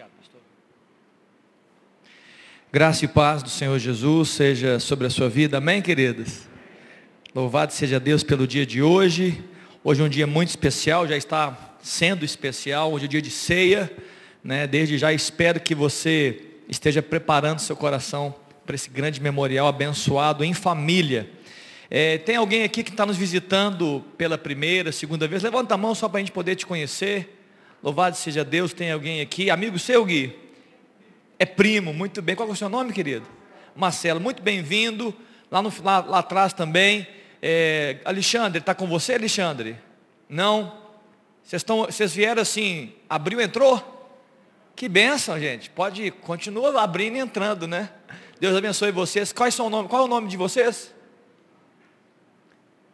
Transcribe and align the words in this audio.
Obrigado, 0.00 0.10
pastor. 0.16 0.40
Graça 2.72 3.04
e 3.04 3.08
paz 3.08 3.42
do 3.42 3.50
Senhor 3.50 3.78
Jesus 3.78 4.30
seja 4.30 4.80
sobre 4.80 5.06
a 5.06 5.10
sua 5.10 5.28
vida, 5.28 5.58
amém, 5.58 5.82
queridas? 5.82 6.48
Louvado 7.34 7.74
seja 7.74 8.00
Deus 8.00 8.22
pelo 8.22 8.46
dia 8.46 8.64
de 8.64 8.80
hoje. 8.80 9.44
Hoje 9.84 10.00
é 10.00 10.04
um 10.04 10.08
dia 10.08 10.26
muito 10.26 10.48
especial, 10.48 11.06
já 11.06 11.18
está 11.18 11.76
sendo 11.82 12.24
especial, 12.24 12.90
hoje 12.92 13.04
é 13.04 13.08
dia 13.08 13.20
de 13.20 13.30
ceia, 13.30 13.92
né? 14.42 14.66
Desde 14.66 14.96
já 14.96 15.12
espero 15.12 15.60
que 15.60 15.74
você 15.74 16.44
esteja 16.66 17.02
preparando 17.02 17.58
seu 17.58 17.76
coração 17.76 18.34
para 18.64 18.76
esse 18.76 18.88
grande 18.88 19.20
memorial 19.20 19.68
abençoado 19.68 20.42
em 20.42 20.54
família. 20.54 21.28
É, 21.90 22.16
tem 22.16 22.36
alguém 22.36 22.62
aqui 22.62 22.82
que 22.82 22.90
está 22.90 23.04
nos 23.04 23.18
visitando 23.18 24.02
pela 24.16 24.38
primeira, 24.38 24.92
segunda 24.92 25.28
vez? 25.28 25.42
Levanta 25.42 25.74
a 25.74 25.78
mão 25.78 25.94
só 25.94 26.08
para 26.08 26.18
a 26.18 26.20
gente 26.20 26.32
poder 26.32 26.56
te 26.56 26.64
conhecer. 26.64 27.39
Louvado 27.82 28.16
seja 28.16 28.44
Deus, 28.44 28.74
tem 28.74 28.92
alguém 28.92 29.20
aqui. 29.22 29.50
Amigo 29.50 29.78
seu, 29.78 30.04
Gui? 30.04 30.38
É 31.38 31.46
primo, 31.46 31.94
muito 31.94 32.20
bem. 32.20 32.36
Qual 32.36 32.48
é 32.48 32.52
o 32.52 32.56
seu 32.56 32.68
nome, 32.68 32.92
querido? 32.92 33.26
Marcelo, 33.74 34.20
muito 34.20 34.42
bem-vindo. 34.42 35.14
Lá, 35.50 35.62
no, 35.62 35.72
lá, 35.82 36.00
lá 36.00 36.18
atrás 36.18 36.52
também. 36.52 37.06
É, 37.40 37.98
Alexandre, 38.04 38.58
está 38.58 38.74
com 38.74 38.86
você, 38.86 39.14
Alexandre? 39.14 39.78
Não? 40.28 40.78
Vocês, 41.42 42.14
vieram 42.14 42.42
assim, 42.42 42.92
abriu, 43.08 43.40
entrou? 43.40 43.98
Que 44.76 44.86
bênção, 44.88 45.40
gente. 45.40 45.70
Pode, 45.70 46.10
continua 46.10 46.82
abrindo 46.82 47.16
e 47.16 47.20
entrando, 47.20 47.66
né? 47.66 47.90
Deus 48.38 48.54
abençoe 48.54 48.92
vocês. 48.92 49.32
Quais 49.32 49.54
são 49.54 49.66
o 49.66 49.70
nome? 49.70 49.88
Qual 49.88 50.02
é 50.02 50.04
o 50.04 50.08
nome 50.08 50.28
de 50.28 50.36
vocês? 50.36 50.94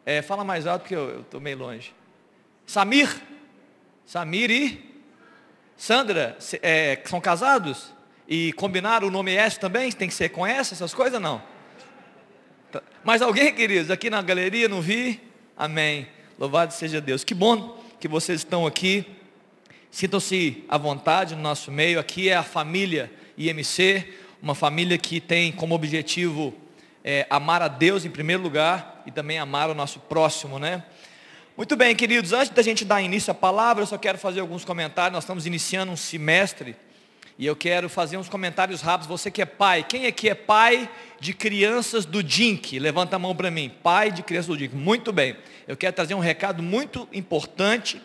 É, 0.05 0.23
fala 0.23 0.45
mais 0.45 0.67
alto 0.67 0.83
porque 0.83 0.95
eu 0.95 1.23
estou 1.23 1.41
meio 1.41 1.59
longe. 1.59 1.93
Samir? 2.65 3.09
Samir 4.07 4.53
e 4.53 4.95
Sandra, 5.77 6.39
é, 6.63 7.03
são 7.05 7.21
casados? 7.21 7.93
E 8.29 8.53
combinaram 8.53 9.09
o 9.09 9.11
nome 9.11 9.35
S 9.35 9.59
também? 9.59 9.91
Tem 9.91 10.07
que 10.07 10.15
ser 10.15 10.29
com 10.29 10.47
S, 10.47 10.73
essas 10.73 10.95
coisas 10.95 11.21
não? 11.21 11.43
Tá. 12.71 12.81
Mas 13.03 13.21
alguém, 13.21 13.53
queridos, 13.53 13.91
aqui 13.91 14.09
na 14.09 14.23
galeria, 14.23 14.69
não 14.69 14.81
vi? 14.81 15.21
Amém. 15.57 16.07
Louvado 16.39 16.73
seja 16.73 17.01
Deus. 17.01 17.25
Que 17.25 17.35
bom 17.35 17.83
que 17.99 18.07
vocês 18.07 18.41
estão 18.41 18.65
aqui. 18.65 19.05
Sintam-se 19.91 20.65
à 20.69 20.79
vontade 20.79 21.35
no 21.35 21.43
nosso 21.43 21.73
meio. 21.73 21.99
Aqui 21.99 22.29
é 22.29 22.37
a 22.37 22.45
família 22.45 23.11
IMC, 23.37 24.15
uma 24.41 24.55
família 24.55 24.97
que 24.97 25.21
tem 25.21 25.51
como 25.51 25.75
objetivo 25.75 26.55
é, 27.03 27.27
amar 27.29 27.61
a 27.61 27.69
Deus 27.69 28.05
em 28.05 28.11
primeiro 28.11 28.43
lugar 28.43 29.03
e 29.05 29.11
também 29.11 29.39
amar 29.39 29.69
o 29.69 29.75
nosso 29.75 29.99
próximo, 29.99 30.61
né? 30.61 30.85
Muito 31.57 31.75
bem, 31.75 31.97
queridos, 31.97 32.35
antes 32.35 32.51
da 32.51 32.61
gente 32.61 32.85
dar 32.85 33.01
início 33.01 33.31
à 33.31 33.35
palavra, 33.35 33.83
eu 33.83 33.87
só 33.87 33.97
quero 33.97 34.19
fazer 34.19 34.41
alguns 34.41 34.63
comentários. 34.63 35.15
Nós 35.15 35.25
estamos 35.25 35.47
iniciando 35.47 35.91
um 35.91 35.97
semestre 35.97 36.77
e 37.39 37.47
eu 37.47 37.57
quero 37.57 37.89
fazer 37.89 38.19
uns 38.19 38.29
comentários 38.29 38.83
rápidos. 38.83 39.07
Você 39.07 39.31
que 39.31 39.41
é 39.41 39.47
pai, 39.47 39.83
quem 39.83 40.05
aqui 40.05 40.29
é 40.29 40.35
pai 40.35 40.87
de 41.19 41.33
crianças 41.33 42.05
do 42.05 42.23
DINC? 42.23 42.79
Levanta 42.79 43.17
a 43.17 43.19
mão 43.19 43.35
para 43.35 43.51
mim. 43.51 43.73
Pai 43.83 44.13
de 44.13 44.23
crianças 44.23 44.49
do 44.49 44.57
DINC. 44.59 44.75
Muito 44.75 45.15
bem. 45.15 45.35
Eu 45.67 45.79
quero 45.79 45.97
trazer 45.97 46.13
um 46.13 46.19
recado 46.19 46.63
muito 46.63 47.09
importante, 47.11 48.03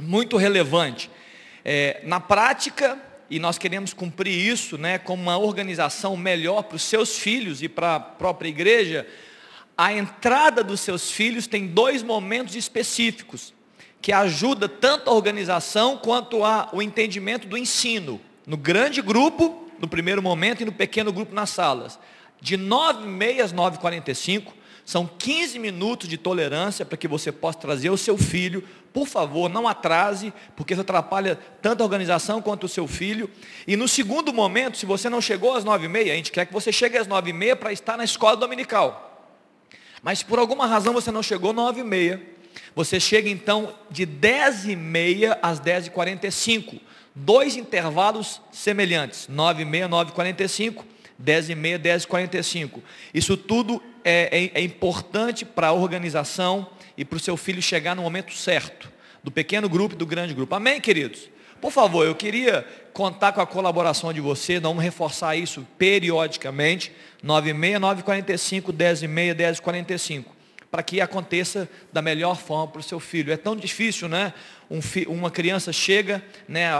muito 0.00 0.36
relevante. 0.36 1.08
É, 1.64 2.00
na 2.02 2.18
prática, 2.18 2.98
e 3.30 3.38
nós 3.38 3.56
queremos 3.56 3.94
cumprir 3.94 4.34
isso 4.34 4.76
né, 4.76 4.98
como 4.98 5.22
uma 5.22 5.38
organização 5.38 6.16
melhor 6.16 6.64
para 6.64 6.74
os 6.74 6.82
seus 6.82 7.16
filhos 7.16 7.62
e 7.62 7.68
para 7.68 7.94
a 7.94 8.00
própria 8.00 8.48
igreja, 8.48 9.06
a 9.80 9.94
entrada 9.94 10.62
dos 10.62 10.80
seus 10.80 11.10
filhos 11.10 11.46
tem 11.46 11.66
dois 11.66 12.02
momentos 12.02 12.54
específicos, 12.54 13.54
que 14.02 14.12
ajuda 14.12 14.68
tanto 14.68 15.08
a 15.08 15.14
organização 15.14 15.96
quanto 15.96 16.44
a, 16.44 16.68
o 16.74 16.82
entendimento 16.82 17.48
do 17.48 17.56
ensino. 17.56 18.20
No 18.46 18.58
grande 18.58 19.00
grupo, 19.00 19.66
no 19.78 19.88
primeiro 19.88 20.22
momento, 20.22 20.60
e 20.60 20.66
no 20.66 20.72
pequeno 20.72 21.10
grupo 21.10 21.34
nas 21.34 21.48
salas. 21.48 21.98
De 22.42 22.58
9h30 22.58 23.40
às 23.40 23.54
9h45, 23.54 24.48
são 24.84 25.06
15 25.06 25.58
minutos 25.58 26.10
de 26.10 26.18
tolerância 26.18 26.84
para 26.84 26.98
que 26.98 27.08
você 27.08 27.32
possa 27.32 27.60
trazer 27.60 27.88
o 27.88 27.96
seu 27.96 28.18
filho. 28.18 28.62
Por 28.92 29.06
favor, 29.06 29.48
não 29.48 29.66
atrase, 29.66 30.30
porque 30.54 30.74
isso 30.74 30.82
atrapalha 30.82 31.38
tanto 31.62 31.80
a 31.80 31.84
organização 31.84 32.42
quanto 32.42 32.64
o 32.64 32.68
seu 32.68 32.86
filho. 32.86 33.30
E 33.66 33.76
no 33.76 33.88
segundo 33.88 34.30
momento, 34.30 34.76
se 34.76 34.84
você 34.84 35.08
não 35.08 35.22
chegou 35.22 35.54
às 35.54 35.64
9h30, 35.64 36.12
a 36.12 36.16
gente 36.16 36.30
quer 36.30 36.44
que 36.44 36.52
você 36.52 36.70
chegue 36.70 36.98
às 36.98 37.08
9h30 37.08 37.56
para 37.56 37.72
estar 37.72 37.96
na 37.96 38.04
escola 38.04 38.36
dominical. 38.36 39.09
Mas 40.02 40.22
por 40.22 40.38
alguma 40.38 40.66
razão 40.66 40.92
você 40.92 41.10
não 41.10 41.22
chegou 41.22 41.52
9 41.52 41.80
e 41.80 41.84
meia. 41.84 42.22
Você 42.74 42.98
chega 42.98 43.28
então 43.28 43.74
de 43.90 44.06
10 44.06 44.68
e 44.68 44.76
meia 44.76 45.38
às 45.42 45.58
10 45.58 45.88
e 45.88 45.90
45. 45.90 46.76
Dois 47.14 47.56
intervalos 47.56 48.40
semelhantes. 48.50 49.28
9 49.28 49.62
e 49.62 49.64
meia, 49.64 49.88
9 49.88 50.10
e 50.10 50.14
45. 50.14 50.84
10 51.18 51.50
e 51.50 51.54
meia, 51.54 51.78
10 51.78 52.04
e 52.04 52.06
45. 52.06 52.82
Isso 53.12 53.36
tudo 53.36 53.82
é, 54.04 54.50
é, 54.54 54.60
é 54.60 54.62
importante 54.62 55.44
para 55.44 55.68
a 55.68 55.72
organização 55.72 56.68
e 56.96 57.04
para 57.04 57.16
o 57.16 57.20
seu 57.20 57.36
filho 57.36 57.60
chegar 57.60 57.94
no 57.94 58.02
momento 58.02 58.32
certo. 58.34 58.90
Do 59.22 59.30
pequeno 59.30 59.68
grupo 59.68 59.94
e 59.94 59.98
do 59.98 60.06
grande 60.06 60.32
grupo. 60.32 60.54
Amém, 60.54 60.80
queridos? 60.80 61.28
Por 61.60 61.70
favor, 61.70 62.06
eu 62.06 62.14
queria 62.14 62.66
contar 62.94 63.32
com 63.32 63.40
a 63.40 63.46
colaboração 63.46 64.12
de 64.12 64.20
vocês, 64.20 64.60
vamos 64.60 64.82
reforçar 64.82 65.36
isso 65.36 65.66
periodicamente, 65.76 66.90
96, 67.22 67.78
945, 67.78 68.72
10 68.72 69.02
e 69.02 69.08
meia, 69.08 69.34
10 69.34 69.58
e 69.58 69.62
45, 69.62 70.34
para 70.70 70.82
que 70.82 71.02
aconteça 71.02 71.68
da 71.92 72.00
melhor 72.00 72.36
forma 72.36 72.68
para 72.68 72.80
o 72.80 72.82
seu 72.82 72.98
filho. 72.98 73.30
É 73.30 73.36
tão 73.36 73.54
difícil, 73.54 74.08
né? 74.08 74.32
Um 74.70 74.80
uma 75.08 75.30
criança 75.30 75.70
chega, 75.72 76.24
né, 76.48 76.70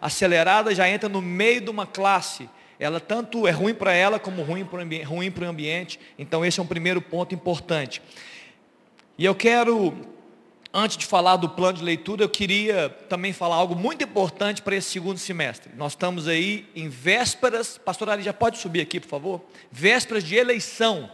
acelerada, 0.00 0.72
já 0.74 0.88
entra 0.88 1.08
no 1.08 1.20
meio 1.20 1.60
de 1.60 1.70
uma 1.70 1.86
classe. 1.86 2.48
Ela 2.78 3.00
tanto 3.00 3.48
é 3.48 3.50
ruim 3.50 3.74
para 3.74 3.92
ela 3.92 4.20
como 4.20 4.42
ruim 4.42 4.64
para 4.64 4.78
o 4.78 5.46
o 5.46 5.48
ambiente. 5.48 5.98
Então 6.16 6.44
esse 6.44 6.60
é 6.60 6.62
um 6.62 6.66
primeiro 6.66 7.02
ponto 7.02 7.34
importante. 7.34 8.00
E 9.16 9.24
eu 9.24 9.34
quero 9.34 9.96
Antes 10.80 10.96
de 10.96 11.06
falar 11.06 11.34
do 11.34 11.48
plano 11.48 11.78
de 11.78 11.82
leitura, 11.82 12.22
eu 12.22 12.28
queria 12.28 12.88
também 13.08 13.32
falar 13.32 13.56
algo 13.56 13.74
muito 13.74 14.04
importante 14.04 14.62
para 14.62 14.76
esse 14.76 14.88
segundo 14.88 15.18
semestre. 15.18 15.72
Nós 15.76 15.90
estamos 15.90 16.28
aí 16.28 16.68
em 16.72 16.88
vésperas, 16.88 17.76
pastor 17.76 18.08
Ari, 18.08 18.22
já 18.22 18.32
pode 18.32 18.58
subir 18.58 18.82
aqui, 18.82 19.00
por 19.00 19.08
favor? 19.08 19.40
Vésperas 19.72 20.22
de 20.22 20.36
eleição. 20.36 21.10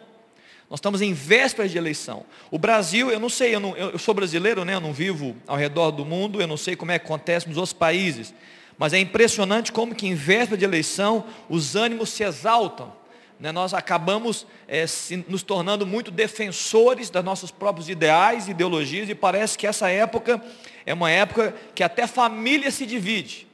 Nós 0.69 0.81
estamos 0.81 1.01
em 1.01 1.15
vésperas 1.15 1.71
de 1.71 1.79
eleição. 1.79 2.27
O 2.51 2.59
Brasil, 2.59 3.11
eu 3.11 3.19
não 3.19 3.31
sei, 3.31 3.55
eu, 3.55 3.61
não, 3.61 3.75
eu 3.75 3.99
sou 3.99 4.13
brasileiro, 4.13 4.67
né? 4.67 4.75
eu 4.75 4.83
não 4.83 4.93
vivo 4.93 5.35
ao 5.47 5.57
redor 5.57 5.93
do 5.93 6.05
mundo, 6.05 6.43
eu 6.43 6.47
não 6.47 6.59
sei 6.59 6.77
como 6.77 6.93
é 6.93 6.99
que 6.99 7.07
acontece 7.07 7.49
nos 7.49 7.57
outros 7.57 7.73
países. 7.73 8.35
Mas 8.77 8.93
é 8.93 8.99
impressionante 8.99 9.73
como 9.73 9.95
que 9.95 10.07
em 10.07 10.15
véspera 10.15 10.59
de 10.59 10.65
eleição 10.67 11.25
os 11.49 11.75
ânimos 11.75 12.11
se 12.11 12.23
exaltam 12.23 12.93
né, 13.39 13.51
nós 13.51 13.75
acabamos 13.75 14.47
é, 14.69 14.87
se, 14.87 15.25
nos 15.29 15.43
tornando 15.43 15.87
muito 15.87 16.11
defensores 16.11 17.11
dos 17.11 17.25
nossos 17.25 17.51
próprios 17.51 17.89
ideais, 17.89 18.49
ideologias, 18.49 19.09
e 19.09 19.15
parece 19.15 19.59
que 19.59 19.67
essa 19.67 19.89
época 19.89 20.43
é 20.87 20.95
uma 20.95 21.11
época 21.11 21.55
que 21.75 21.83
até 21.83 22.07
família 22.07 22.71
se 22.71 22.87
divide. 22.87 23.47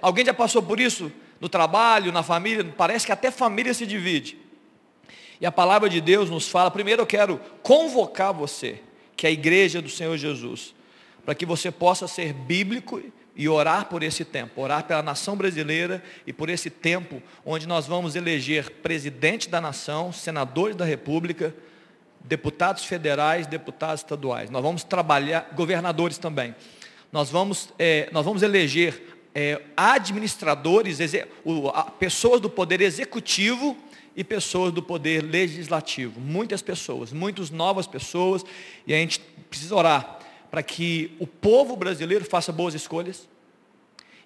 Alguém 0.00 0.24
já 0.24 0.34
passou 0.34 0.62
por 0.62 0.80
isso? 0.80 1.12
No 1.40 1.48
trabalho, 1.48 2.12
na 2.12 2.22
família? 2.22 2.64
Parece 2.76 3.06
que 3.06 3.12
até 3.12 3.30
família 3.30 3.74
se 3.74 3.86
divide. 3.86 4.38
E 5.40 5.46
a 5.46 5.52
palavra 5.52 5.88
de 5.88 6.00
Deus 6.00 6.30
nos 6.30 6.48
fala, 6.48 6.70
primeiro 6.70 7.02
eu 7.02 7.06
quero 7.06 7.40
convocar 7.62 8.32
você, 8.32 8.80
que 9.16 9.26
é 9.26 9.28
a 9.28 9.32
igreja 9.32 9.82
do 9.82 9.88
Senhor 9.88 10.16
Jesus, 10.16 10.74
para 11.24 11.34
que 11.34 11.44
você 11.44 11.70
possa 11.70 12.06
ser 12.06 12.32
bíblico 12.32 13.02
e 13.34 13.48
orar 13.48 13.86
por 13.86 14.02
esse 14.02 14.24
tempo, 14.24 14.60
orar 14.60 14.84
pela 14.84 15.02
nação 15.02 15.36
brasileira 15.36 16.02
e 16.26 16.32
por 16.32 16.48
esse 16.50 16.68
tempo 16.68 17.22
onde 17.44 17.66
nós 17.66 17.86
vamos 17.86 18.14
eleger 18.14 18.70
presidente 18.82 19.48
da 19.48 19.60
nação, 19.60 20.12
senadores 20.12 20.76
da 20.76 20.84
república, 20.84 21.54
deputados 22.24 22.84
federais, 22.84 23.46
deputados 23.46 24.00
estaduais. 24.00 24.50
Nós 24.50 24.62
vamos 24.62 24.84
trabalhar, 24.84 25.50
governadores 25.54 26.18
também. 26.18 26.54
Nós 27.10 27.30
vamos, 27.30 27.70
é, 27.78 28.08
nós 28.12 28.24
vamos 28.24 28.42
eleger 28.42 29.02
é, 29.34 29.60
administradores, 29.76 30.98
pessoas 31.98 32.40
do 32.40 32.50
poder 32.50 32.80
executivo 32.80 33.76
e 34.14 34.22
pessoas 34.22 34.72
do 34.72 34.82
poder 34.82 35.22
legislativo. 35.22 36.20
Muitas 36.20 36.60
pessoas, 36.60 37.12
muitas 37.12 37.50
novas 37.50 37.86
pessoas, 37.86 38.44
e 38.86 38.92
a 38.92 38.96
gente 38.98 39.20
precisa 39.48 39.74
orar 39.74 40.21
para 40.52 40.62
que 40.62 41.16
o 41.18 41.26
povo 41.26 41.74
brasileiro 41.76 42.26
faça 42.26 42.52
boas 42.52 42.74
escolhas 42.74 43.26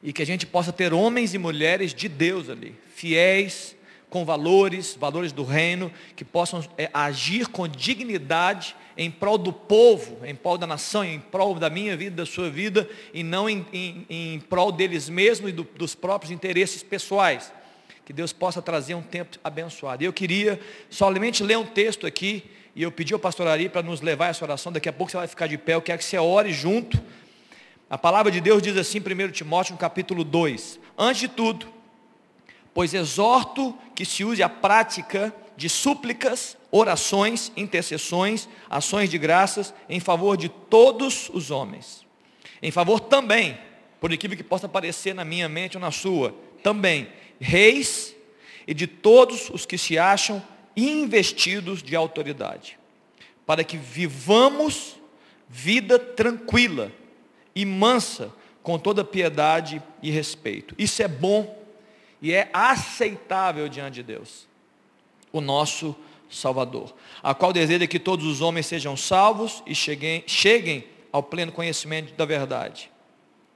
e 0.02 0.12
que 0.12 0.20
a 0.20 0.26
gente 0.26 0.44
possa 0.44 0.72
ter 0.72 0.92
homens 0.92 1.34
e 1.34 1.38
mulheres 1.38 1.94
de 1.94 2.08
Deus 2.08 2.50
ali, 2.50 2.74
fiéis, 2.96 3.76
com 4.10 4.24
valores, 4.24 4.96
valores 4.98 5.30
do 5.30 5.44
reino, 5.44 5.90
que 6.16 6.24
possam 6.24 6.64
é, 6.76 6.90
agir 6.92 7.46
com 7.46 7.68
dignidade 7.68 8.74
em 8.96 9.08
prol 9.08 9.38
do 9.38 9.52
povo, 9.52 10.18
em 10.26 10.34
prol 10.34 10.58
da 10.58 10.66
nação, 10.66 11.04
em 11.04 11.20
prol 11.20 11.54
da 11.54 11.70
minha 11.70 11.96
vida, 11.96 12.16
da 12.16 12.26
sua 12.26 12.50
vida, 12.50 12.90
e 13.14 13.22
não 13.22 13.48
em, 13.48 13.64
em, 13.72 14.06
em 14.10 14.40
prol 14.40 14.72
deles 14.72 15.08
mesmos 15.08 15.50
e 15.50 15.52
do, 15.52 15.62
dos 15.76 15.94
próprios 15.94 16.32
interesses 16.32 16.82
pessoais. 16.82 17.52
Que 18.06 18.12
Deus 18.12 18.32
possa 18.32 18.62
trazer 18.62 18.94
um 18.94 19.02
tempo 19.02 19.36
abençoado. 19.42 20.04
Eu 20.04 20.12
queria 20.12 20.60
somente 20.88 21.42
ler 21.42 21.58
um 21.58 21.66
texto 21.66 22.06
aqui 22.06 22.48
e 22.72 22.80
eu 22.80 22.92
pedi 22.92 23.12
ao 23.12 23.18
pastor 23.18 23.48
Ari 23.48 23.68
para 23.68 23.82
nos 23.82 24.00
levar 24.00 24.28
essa 24.28 24.44
oração. 24.44 24.70
Daqui 24.70 24.88
a 24.88 24.92
pouco 24.92 25.10
você 25.10 25.16
vai 25.16 25.26
ficar 25.26 25.48
de 25.48 25.58
pé. 25.58 25.74
Eu 25.74 25.82
quero 25.82 25.98
que 25.98 26.04
você 26.04 26.16
ore 26.16 26.52
junto. 26.52 27.02
A 27.90 27.98
palavra 27.98 28.30
de 28.30 28.40
Deus 28.40 28.62
diz 28.62 28.76
assim, 28.76 29.00
1 29.00 29.32
Timóteo, 29.32 29.72
no 29.72 29.78
capítulo 29.78 30.22
2: 30.22 30.78
Antes 30.96 31.22
de 31.22 31.26
tudo, 31.26 31.66
pois 32.72 32.94
exorto 32.94 33.76
que 33.92 34.04
se 34.04 34.22
use 34.22 34.40
a 34.40 34.48
prática 34.48 35.34
de 35.56 35.68
súplicas, 35.68 36.56
orações, 36.70 37.50
intercessões, 37.56 38.48
ações 38.70 39.10
de 39.10 39.18
graças 39.18 39.74
em 39.88 39.98
favor 39.98 40.36
de 40.36 40.48
todos 40.48 41.28
os 41.34 41.50
homens. 41.50 42.06
Em 42.62 42.70
favor 42.70 43.00
também, 43.00 43.58
por 44.00 44.12
equívoco 44.12 44.36
que 44.36 44.48
possa 44.48 44.66
aparecer 44.66 45.12
na 45.12 45.24
minha 45.24 45.48
mente 45.48 45.76
ou 45.76 45.80
na 45.80 45.90
sua, 45.90 46.32
também, 46.62 47.08
reis 47.40 48.14
e 48.66 48.74
de 48.74 48.86
todos 48.86 49.50
os 49.50 49.64
que 49.64 49.78
se 49.78 49.98
acham 49.98 50.42
investidos 50.76 51.82
de 51.82 51.96
autoridade, 51.96 52.78
para 53.46 53.64
que 53.64 53.76
vivamos 53.76 54.96
vida 55.48 55.98
tranquila 55.98 56.92
e 57.54 57.64
mansa, 57.64 58.32
com 58.62 58.78
toda 58.78 59.04
piedade 59.04 59.80
e 60.02 60.10
respeito. 60.10 60.74
Isso 60.76 61.00
é 61.02 61.06
bom 61.06 61.64
e 62.20 62.32
é 62.32 62.50
aceitável 62.52 63.68
diante 63.68 63.94
de 63.94 64.02
Deus, 64.02 64.48
o 65.32 65.40
nosso 65.40 65.94
Salvador, 66.28 66.92
a 67.22 67.32
qual 67.32 67.52
deseja 67.52 67.86
que 67.86 68.00
todos 68.00 68.26
os 68.26 68.40
homens 68.40 68.66
sejam 68.66 68.96
salvos 68.96 69.62
e 69.64 69.74
cheguem, 69.74 70.24
cheguem 70.26 70.84
ao 71.12 71.22
pleno 71.22 71.52
conhecimento 71.52 72.12
da 72.14 72.24
verdade. 72.24 72.90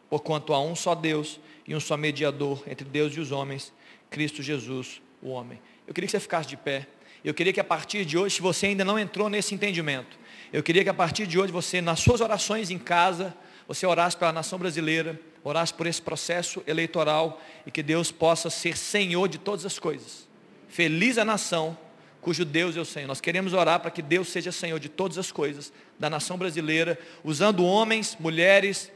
Porquanto 0.09 0.55
há 0.55 0.61
um 0.61 0.77
só 0.77 0.95
Deus 0.95 1.41
e 1.71 1.75
um 1.77 1.79
só 1.79 1.97
mediador 1.97 2.65
entre 2.67 2.85
Deus 2.85 3.15
e 3.15 3.21
os 3.21 3.31
homens, 3.31 3.73
Cristo 4.11 4.43
Jesus, 4.43 5.01
o 5.23 5.29
homem. 5.29 5.57
Eu 5.87 5.95
queria 5.95 6.09
que 6.09 6.11
você 6.11 6.19
ficasse 6.19 6.49
de 6.49 6.57
pé. 6.57 6.89
Eu 7.25 7.33
queria 7.33 7.53
que 7.53 7.61
a 7.61 7.65
partir 7.65 8.05
de 8.05 8.19
hoje, 8.19 8.35
se 8.35 8.43
você 8.43 8.67
ainda 8.67 8.85
não 8.85 8.99
entrou 8.99 9.29
nesse 9.29 9.55
entendimento, 9.55 10.19
eu 10.53 10.65
queria 10.65 10.83
que 10.83 10.91
a 10.91 10.95
partir 10.95 11.29
de 11.29 11.39
hoje 11.39 11.53
você, 11.53 11.81
nas 11.81 12.01
suas 12.01 12.21
orações 12.21 12.71
em 12.71 12.79
casa, 12.79 13.33
você 13.69 13.87
orasse 13.87 14.17
pela 14.17 14.33
nação 14.33 14.59
brasileira, 14.59 15.21
orasse 15.45 15.73
por 15.73 15.87
esse 15.87 16.03
processo 16.03 16.61
eleitoral 16.67 17.41
e 17.65 17.71
que 17.71 17.85
Deus 17.85 18.11
possa 18.11 18.51
ser 18.51 18.77
Senhor 18.77 19.29
de 19.29 19.39
todas 19.39 19.65
as 19.65 19.79
coisas. 19.79 20.29
Feliz 20.69 21.19
a 21.19 21.25
nação 21.25 21.79
cujo 22.21 22.45
Deus 22.45 22.77
é 22.77 22.81
o 22.81 22.85
Senhor. 22.85 23.07
Nós 23.07 23.21
queremos 23.21 23.53
orar 23.53 23.79
para 23.79 23.93
que 23.93 24.03
Deus 24.03 24.27
seja 24.27 24.51
Senhor 24.51 24.81
de 24.81 24.89
todas 24.89 25.19
as 25.19 25.31
coisas 25.31 25.73
da 26.01 26.11
nação 26.11 26.37
brasileira, 26.37 26.99
usando 27.23 27.65
homens, 27.65 28.17
mulheres, 28.19 28.91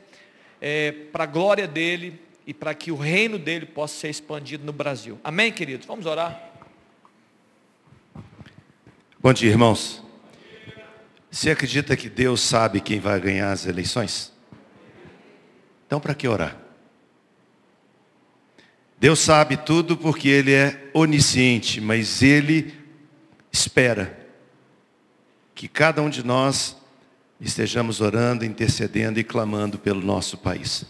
é, 0.61 0.91
para 0.91 1.23
a 1.23 1.29
glória 1.29 1.69
dEle 1.69 2.25
e 2.47 2.53
para 2.53 2.75
que 2.75 2.93
o 2.93 2.97
reino 2.97 3.39
dEle 3.39 3.67
possa 3.67 3.95
ser 4.01 4.11
expandido 4.11 4.65
no 4.65 4.73
Brasil. 4.73 5.19
Amém, 5.25 5.51
queridos? 5.51 5.87
Vamos 5.87 6.07
orar? 6.07 6.53
Bom 9.19 9.33
dia, 9.33 9.51
irmãos. 9.51 10.03
Você 11.31 11.51
acredita 11.51 11.97
que 11.97 12.09
Deus 12.09 12.41
sabe 12.41 12.81
quem 12.81 13.01
vai 13.01 13.19
ganhar 13.19 13.51
as 13.51 13.67
eleições? 13.67 14.33
Então, 15.87 15.99
para 15.99 16.15
que 16.15 16.29
orar? 16.29 16.57
Deus 18.99 19.19
sabe 19.19 19.57
tudo 19.57 19.97
porque 19.97 20.29
Ele 20.29 20.53
é 20.53 20.91
onisciente, 20.95 21.81
mas 21.81 22.23
Ele 22.23 22.75
espera 23.51 24.19
que 25.55 25.69
cada 25.69 26.03
um 26.03 26.11
de 26.11 26.25
nós 26.25 26.77
estejamos 27.41 28.01
orando, 28.01 28.45
intercedendo 28.45 29.19
e 29.19 29.25
clamando 29.25 29.79
pelo 29.79 30.01
nosso 30.01 30.39
país. 30.39 30.87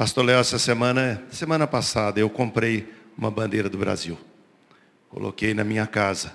Pastor 0.00 0.24
Léo, 0.24 0.40
essa 0.40 0.58
semana, 0.58 1.22
semana 1.30 1.66
passada, 1.66 2.18
eu 2.18 2.30
comprei 2.30 2.90
uma 3.18 3.30
bandeira 3.30 3.68
do 3.68 3.76
Brasil. 3.76 4.18
Coloquei 5.10 5.52
na 5.52 5.62
minha 5.62 5.86
casa. 5.86 6.32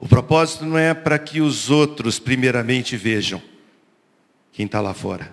O 0.00 0.08
propósito 0.08 0.64
não 0.64 0.76
é 0.76 0.94
para 0.94 1.16
que 1.16 1.40
os 1.40 1.70
outros 1.70 2.18
primeiramente 2.18 2.96
vejam 2.96 3.40
quem 4.50 4.66
está 4.66 4.80
lá 4.80 4.92
fora. 4.92 5.32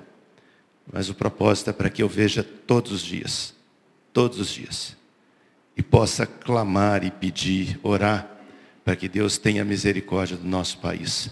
Mas 0.93 1.09
o 1.09 1.15
propósito 1.15 1.71
é 1.71 1.73
para 1.73 1.89
que 1.89 2.03
eu 2.03 2.07
veja 2.07 2.43
todos 2.43 2.91
os 2.91 3.01
dias. 3.01 3.55
Todos 4.13 4.39
os 4.39 4.49
dias. 4.49 4.95
E 5.75 5.81
possa 5.81 6.27
clamar 6.27 7.03
e 7.03 7.09
pedir, 7.09 7.79
orar, 7.81 8.29
para 8.85 8.95
que 8.95 9.09
Deus 9.09 9.39
tenha 9.39 9.65
misericórdia 9.65 10.37
do 10.37 10.47
nosso 10.47 10.77
país. 10.77 11.31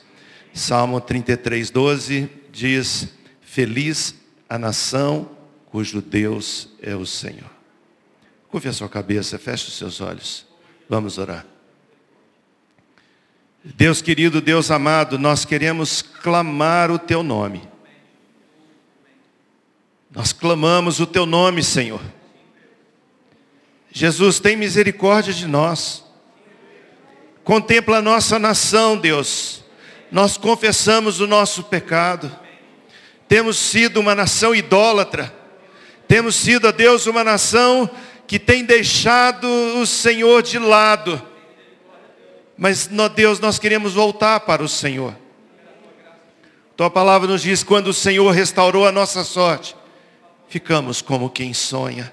Salmo 0.52 1.00
33, 1.00 1.70
12 1.70 2.28
diz: 2.52 3.08
Feliz 3.40 4.16
a 4.50 4.58
nação 4.58 5.30
cujo 5.72 6.02
Deus 6.02 6.70
é 6.82 6.96
o 6.96 7.06
Senhor. 7.06 7.50
Curve 8.50 8.70
a 8.70 8.74
sua 8.74 8.90
cabeça, 8.90 9.38
feche 9.38 9.68
os 9.68 9.78
seus 9.78 10.00
olhos. 10.02 10.46
Vamos 10.90 11.18
orar. 11.18 11.46
Deus 13.64 14.02
querido, 14.02 14.40
Deus 14.40 14.72
amado, 14.72 15.20
nós 15.20 15.44
queremos 15.44 16.02
clamar 16.02 16.90
o 16.90 16.98
teu 16.98 17.22
nome. 17.22 17.68
Nós 20.10 20.32
clamamos 20.32 21.00
o 21.00 21.06
teu 21.06 21.26
nome, 21.26 21.62
Senhor. 21.62 22.02
Jesus, 23.92 24.40
tem 24.40 24.56
misericórdia 24.56 25.34
de 25.34 25.46
nós. 25.48 26.06
Contempla 27.44 27.98
a 27.98 28.02
nossa 28.02 28.40
nação, 28.40 28.98
Deus. 28.98 29.64
Nós 30.12 30.38
confessamos 30.38 31.20
o 31.20 31.28
nosso 31.28 31.64
pecado. 31.64 32.32
Temos 33.28 33.58
sido 33.58 34.00
uma 34.00 34.16
nação 34.16 34.56
idólatra. 34.56 35.34
Temos 36.08 36.36
sido, 36.36 36.68
a 36.68 36.72
Deus, 36.72 37.06
uma 37.06 37.24
nação 37.24 37.90
que 38.26 38.40
tem 38.40 38.64
deixado 38.64 39.48
o 39.80 39.86
Senhor 39.86 40.42
de 40.42 40.60
lado 40.60 41.22
mas, 42.58 42.90
Deus, 43.14 43.40
nós 43.40 43.60
queremos 43.60 43.94
voltar 43.94 44.40
para 44.40 44.64
o 44.64 44.68
Senhor. 44.68 45.16
Tua 46.76 46.90
palavra 46.90 47.28
nos 47.28 47.44
diz: 47.44 47.64
quando 47.64 47.90
o 47.90 47.94
Senhor 47.94 48.32
restaurou 48.32 48.88
a 48.88 48.92
nossa 48.92 49.24
sorte, 49.24 49.76
ficamos 50.50 51.02
como 51.02 51.30
quem 51.30 51.54
sonha. 51.54 52.12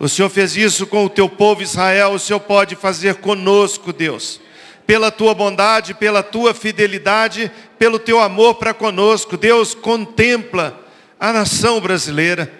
O 0.00 0.08
Senhor 0.08 0.30
fez 0.30 0.56
isso 0.56 0.86
com 0.86 1.04
o 1.04 1.10
teu 1.10 1.28
povo 1.28 1.62
Israel, 1.62 2.12
o 2.12 2.18
Senhor 2.18 2.40
pode 2.40 2.74
fazer 2.74 3.16
conosco, 3.16 3.92
Deus. 3.92 4.40
Pela 4.86 5.10
tua 5.10 5.34
bondade, 5.34 5.94
pela 5.94 6.22
tua 6.22 6.52
fidelidade, 6.52 7.50
pelo 7.78 7.98
teu 7.98 8.20
amor 8.20 8.56
para 8.56 8.74
conosco. 8.74 9.36
Deus 9.36 9.74
contempla 9.74 10.78
a 11.18 11.32
nação 11.32 11.80
brasileira. 11.80 12.52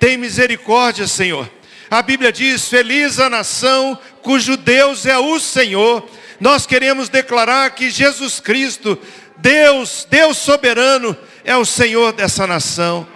Tem 0.00 0.16
misericórdia, 0.16 1.06
Senhor. 1.06 1.48
A 1.90 2.02
Bíblia 2.02 2.32
diz: 2.32 2.68
Feliz 2.68 3.18
a 3.20 3.30
nação 3.30 3.98
cujo 4.22 4.56
Deus 4.56 5.06
é 5.06 5.16
o 5.16 5.38
Senhor 5.38 6.08
nós 6.40 6.66
queremos 6.66 7.08
declarar 7.08 7.70
que 7.72 7.90
Jesus 7.90 8.38
Cristo, 8.38 8.96
Deus, 9.36 10.06
Deus 10.08 10.38
soberano, 10.38 11.16
é 11.44 11.56
o 11.56 11.64
Senhor 11.64 12.12
dessa 12.12 12.46
nação. 12.46 13.06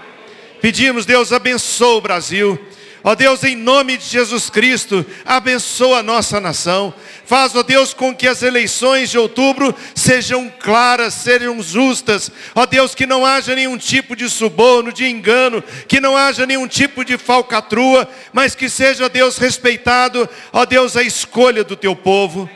Pedimos, 0.60 1.06
Deus, 1.06 1.32
abençoa 1.32 1.96
o 1.96 2.00
Brasil. 2.00 2.58
Ó 3.04 3.14
Deus, 3.14 3.42
em 3.42 3.56
nome 3.56 3.96
de 3.96 4.04
Jesus 4.04 4.48
Cristo, 4.48 5.04
abençoa 5.24 5.98
a 5.98 6.02
nossa 6.02 6.40
nação. 6.40 6.94
Faz, 7.24 7.54
ó 7.56 7.62
Deus, 7.62 7.92
com 7.92 8.14
que 8.14 8.28
as 8.28 8.42
eleições 8.42 9.10
de 9.10 9.18
outubro 9.18 9.74
sejam 9.94 10.52
claras, 10.60 11.14
sejam 11.14 11.60
justas. 11.62 12.30
Ó 12.54 12.64
Deus, 12.64 12.94
que 12.94 13.06
não 13.06 13.26
haja 13.26 13.54
nenhum 13.54 13.76
tipo 13.76 14.14
de 14.14 14.28
suborno, 14.28 14.92
de 14.92 15.06
engano, 15.06 15.62
que 15.88 16.00
não 16.00 16.16
haja 16.16 16.46
nenhum 16.46 16.68
tipo 16.68 17.04
de 17.04 17.18
falcatrua, 17.18 18.08
mas 18.32 18.54
que 18.54 18.68
seja, 18.68 19.06
ó 19.06 19.08
Deus, 19.08 19.36
respeitado, 19.36 20.28
ó 20.52 20.64
Deus, 20.64 20.96
a 20.96 21.02
escolha 21.02 21.64
do 21.64 21.76
teu 21.76 21.96
povo 21.96 22.48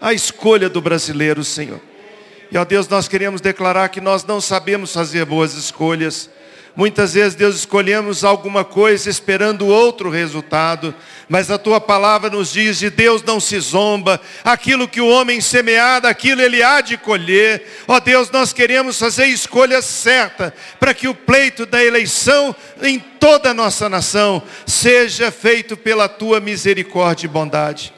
a 0.00 0.12
escolha 0.12 0.68
do 0.68 0.80
brasileiro, 0.80 1.42
Senhor. 1.42 1.80
E 2.50 2.56
ó 2.56 2.64
Deus, 2.64 2.88
nós 2.88 3.08
queremos 3.08 3.40
declarar 3.40 3.88
que 3.88 4.00
nós 4.00 4.24
não 4.24 4.40
sabemos 4.40 4.92
fazer 4.92 5.24
boas 5.24 5.54
escolhas. 5.54 6.30
Muitas 6.76 7.14
vezes, 7.14 7.34
Deus, 7.34 7.56
escolhemos 7.56 8.22
alguma 8.22 8.62
coisa 8.62 9.08
esperando 9.08 9.66
outro 9.66 10.10
resultado, 10.10 10.94
mas 11.26 11.50
a 11.50 11.56
tua 11.56 11.80
palavra 11.80 12.28
nos 12.28 12.52
diz: 12.52 12.78
de 12.78 12.90
Deus 12.90 13.22
não 13.22 13.40
se 13.40 13.58
zomba, 13.58 14.20
aquilo 14.44 14.86
que 14.86 15.00
o 15.00 15.08
homem 15.08 15.40
semear, 15.40 16.04
aquilo 16.04 16.42
ele 16.42 16.62
há 16.62 16.82
de 16.82 16.98
colher. 16.98 17.66
Ó 17.88 17.98
Deus, 17.98 18.30
nós 18.30 18.52
queremos 18.52 18.98
fazer 18.98 19.24
escolha 19.24 19.80
certa, 19.80 20.52
para 20.78 20.92
que 20.92 21.08
o 21.08 21.14
pleito 21.14 21.64
da 21.64 21.82
eleição 21.82 22.54
em 22.82 22.98
toda 22.98 23.52
a 23.52 23.54
nossa 23.54 23.88
nação 23.88 24.42
seja 24.66 25.30
feito 25.30 25.78
pela 25.78 26.10
tua 26.10 26.40
misericórdia 26.40 27.24
e 27.24 27.30
bondade. 27.30 27.94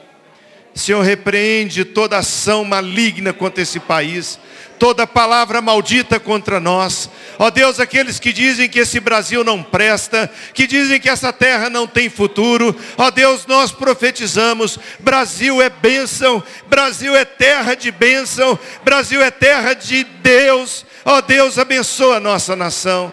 Senhor, 0.73 1.01
repreende 1.01 1.83
toda 1.83 2.17
ação 2.17 2.63
maligna 2.63 3.33
contra 3.33 3.61
esse 3.61 3.81
país, 3.81 4.39
toda 4.79 5.05
palavra 5.05 5.61
maldita 5.61 6.19
contra 6.19 6.59
nós. 6.59 7.09
Ó 7.37 7.51
Deus, 7.51 7.79
aqueles 7.79 8.17
que 8.17 8.31
dizem 8.31 8.69
que 8.69 8.79
esse 8.79 8.99
Brasil 8.99 9.43
não 9.43 9.61
presta, 9.61 10.31
que 10.53 10.65
dizem 10.65 10.99
que 10.99 11.09
essa 11.09 11.33
terra 11.33 11.69
não 11.69 11.85
tem 11.85 12.09
futuro, 12.09 12.75
ó 12.97 13.11
Deus, 13.11 13.45
nós 13.45 13.71
profetizamos: 13.71 14.79
Brasil 14.99 15.61
é 15.61 15.69
bênção, 15.69 16.41
Brasil 16.67 17.15
é 17.15 17.25
terra 17.25 17.75
de 17.75 17.91
bênção, 17.91 18.57
Brasil 18.83 19.21
é 19.21 19.29
terra 19.29 19.73
de 19.73 20.03
Deus. 20.03 20.85
Ó 21.03 21.21
Deus, 21.21 21.57
abençoa 21.57 22.17
a 22.17 22.21
nossa 22.21 22.55
nação. 22.55 23.11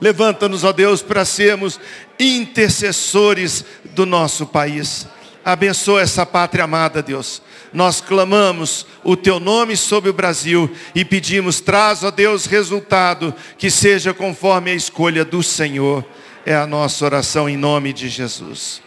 Levanta-nos, 0.00 0.64
ó 0.64 0.72
Deus, 0.72 1.02
para 1.02 1.24
sermos 1.24 1.78
intercessores 2.18 3.64
do 3.84 4.06
nosso 4.06 4.46
país. 4.46 5.06
Abençoa 5.44 6.02
essa 6.02 6.26
pátria 6.26 6.64
amada, 6.64 7.02
Deus. 7.02 7.40
Nós 7.76 8.00
clamamos 8.00 8.86
o 9.04 9.14
teu 9.14 9.38
nome 9.38 9.76
sobre 9.76 10.08
o 10.08 10.14
Brasil 10.14 10.74
e 10.94 11.04
pedimos, 11.04 11.60
traz, 11.60 12.02
ó 12.02 12.10
Deus, 12.10 12.46
resultado 12.46 13.34
que 13.58 13.70
seja 13.70 14.14
conforme 14.14 14.70
a 14.70 14.74
escolha 14.74 15.26
do 15.26 15.42
Senhor. 15.42 16.02
É 16.46 16.54
a 16.54 16.66
nossa 16.66 17.04
oração 17.04 17.46
em 17.46 17.56
nome 17.58 17.92
de 17.92 18.08
Jesus. 18.08 18.80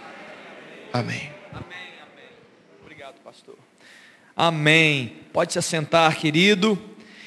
Amém. 0.91 1.31
Amém, 1.53 1.93
amém. 2.01 2.29
Obrigado, 2.81 3.13
pastor. 3.23 3.55
Amém. 4.35 5.17
Pode 5.31 5.53
se 5.53 5.59
assentar, 5.59 6.17
querido. 6.17 6.75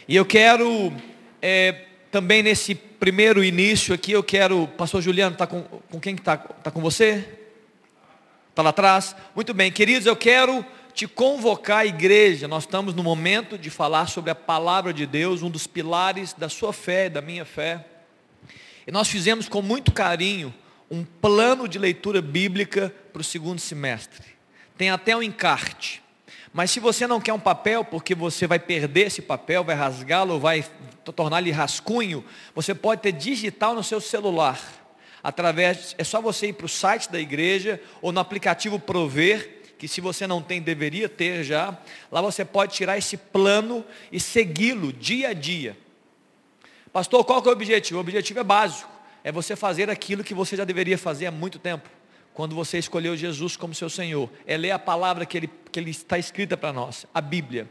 E 0.08 0.16
eu 0.16 0.24
quero, 0.24 0.92
é, 1.40 1.84
também 2.10 2.42
nesse 2.42 2.74
primeiro 2.74 3.44
início 3.44 3.94
aqui, 3.94 4.10
eu 4.10 4.24
quero, 4.24 4.66
pastor 4.76 5.00
Juliano, 5.00 5.34
está 5.34 5.46
com, 5.46 5.62
com 5.62 6.00
quem 6.00 6.16
está? 6.16 6.44
Está 6.58 6.72
com 6.72 6.80
você? 6.80 7.24
Está 8.50 8.62
lá 8.62 8.70
atrás? 8.70 9.14
Muito 9.32 9.54
bem, 9.54 9.70
queridos, 9.70 10.06
eu 10.06 10.16
quero 10.16 10.66
te 10.94 11.06
convocar 11.06 11.78
à 11.78 11.86
igreja. 11.86 12.46
Nós 12.46 12.64
estamos 12.64 12.94
no 12.94 13.02
momento 13.02 13.58
de 13.58 13.70
falar 13.70 14.06
sobre 14.06 14.30
a 14.30 14.34
palavra 14.34 14.92
de 14.92 15.06
Deus, 15.06 15.42
um 15.42 15.50
dos 15.50 15.66
pilares 15.66 16.32
da 16.32 16.48
sua 16.48 16.72
fé 16.72 17.06
e 17.06 17.10
da 17.10 17.20
minha 17.20 17.44
fé. 17.44 17.84
E 18.86 18.90
nós 18.90 19.08
fizemos 19.08 19.48
com 19.48 19.62
muito 19.62 19.92
carinho 19.92 20.52
um 20.90 21.04
plano 21.04 21.66
de 21.66 21.78
leitura 21.78 22.20
bíblica 22.20 22.94
para 23.12 23.20
o 23.20 23.24
segundo 23.24 23.60
semestre. 23.60 24.26
Tem 24.76 24.90
até 24.90 25.16
um 25.16 25.22
encarte. 25.22 26.02
Mas 26.52 26.70
se 26.70 26.80
você 26.80 27.06
não 27.06 27.20
quer 27.20 27.32
um 27.32 27.40
papel, 27.40 27.82
porque 27.84 28.14
você 28.14 28.46
vai 28.46 28.58
perder 28.58 29.06
esse 29.06 29.22
papel, 29.22 29.64
vai 29.64 29.74
rasgá-lo, 29.74 30.38
vai 30.38 30.64
tornar-lhe 31.16 31.50
rascunho, 31.50 32.24
você 32.54 32.74
pode 32.74 33.00
ter 33.00 33.12
digital 33.12 33.74
no 33.74 33.82
seu 33.82 34.00
celular. 34.00 34.60
Através, 35.22 35.94
é 35.96 36.04
só 36.04 36.20
você 36.20 36.48
ir 36.48 36.52
para 36.52 36.66
o 36.66 36.68
site 36.68 37.10
da 37.10 37.18
igreja 37.18 37.80
ou 38.02 38.12
no 38.12 38.20
aplicativo 38.20 38.78
Prover, 38.78 39.61
que 39.82 39.88
se 39.88 40.00
você 40.00 40.28
não 40.28 40.40
tem, 40.40 40.62
deveria 40.62 41.08
ter 41.08 41.42
já. 41.42 41.76
Lá 42.08 42.20
você 42.20 42.44
pode 42.44 42.72
tirar 42.72 42.96
esse 42.96 43.16
plano 43.16 43.84
e 44.12 44.20
segui-lo 44.20 44.92
dia 44.92 45.30
a 45.30 45.32
dia. 45.32 45.76
Pastor, 46.92 47.24
qual 47.24 47.42
é 47.44 47.48
o 47.48 47.50
objetivo? 47.50 47.98
O 47.98 48.00
objetivo 48.00 48.38
é 48.38 48.44
básico. 48.44 48.88
É 49.24 49.32
você 49.32 49.56
fazer 49.56 49.90
aquilo 49.90 50.22
que 50.22 50.34
você 50.34 50.54
já 50.54 50.64
deveria 50.64 50.96
fazer 50.96 51.26
há 51.26 51.32
muito 51.32 51.58
tempo 51.58 51.90
quando 52.32 52.54
você 52.54 52.78
escolheu 52.78 53.16
Jesus 53.16 53.56
como 53.56 53.74
seu 53.74 53.90
Senhor, 53.90 54.30
é 54.46 54.56
ler 54.56 54.70
a 54.70 54.78
palavra 54.78 55.26
que 55.26 55.36
ele, 55.36 55.50
que 55.72 55.80
ele 55.80 55.90
está 55.90 56.16
escrita 56.16 56.56
para 56.56 56.72
nós, 56.72 57.04
a 57.12 57.20
Bíblia. 57.20 57.68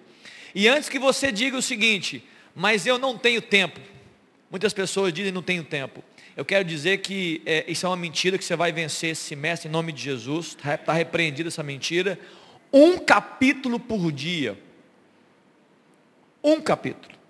E 0.54 0.68
antes 0.68 0.90
que 0.90 1.00
você 1.00 1.32
diga 1.32 1.58
o 1.58 1.62
seguinte, 1.62 2.28
mas 2.54 2.86
eu 2.86 3.00
não 3.00 3.18
tenho 3.18 3.42
tempo. 3.42 3.80
Muitas 4.50 4.74
pessoas 4.74 5.14
dizem 5.14 5.32
não 5.32 5.42
tenho 5.42 5.64
tempo. 5.64 6.04
Eu 6.36 6.46
quero 6.46 6.64
dizer 6.64 7.00
que 7.00 7.42
é, 7.46 7.66
isso 7.68 7.86
é 7.86 7.90
uma 7.90 7.98
mentira 7.98 8.38
que 8.38 8.46
você 8.46 8.56
vai 8.56 8.72
vencer 8.72 9.12
esse 9.12 9.24
semestre 9.24 9.68
em 9.68 9.72
nome 9.72 9.92
de 9.92 10.02
Jesus. 10.02 10.48
Está 10.48 10.78
tá 10.78 10.94
repreendida 10.94 11.50
essa 11.50 11.62
mentira. 11.62 12.18
Um 12.72 12.98
capítulo 12.98 13.80
por 13.80 14.12
dia. 14.12 14.58
Um 16.44 16.62
capítulo. 16.62 17.22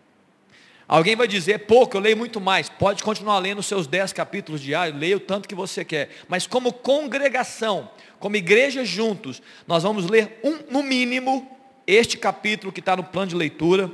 Alguém 0.87 1.15
vai 1.15 1.27
dizer, 1.27 1.59
pouco, 1.59 1.95
eu 1.95 2.01
leio 2.01 2.17
muito 2.17 2.39
mais. 2.41 2.69
Pode 2.69 3.01
continuar 3.01 3.39
lendo 3.39 3.59
os 3.59 3.65
seus 3.65 3.87
dez 3.87 4.11
capítulos 4.11 4.61
diários, 4.61 4.99
leia 4.99 5.15
o 5.15 5.21
tanto 5.21 5.47
que 5.47 5.55
você 5.55 5.85
quer. 5.85 6.09
Mas 6.27 6.45
como 6.45 6.73
congregação, 6.73 7.89
como 8.19 8.35
igreja 8.35 8.83
juntos, 8.83 9.41
nós 9.65 9.83
vamos 9.83 10.07
ler 10.07 10.39
um, 10.43 10.59
no 10.69 10.83
mínimo, 10.83 11.49
este 11.87 12.17
capítulo 12.17 12.73
que 12.73 12.81
está 12.81 12.95
no 12.95 13.05
plano 13.05 13.29
de 13.29 13.35
leitura, 13.35 13.89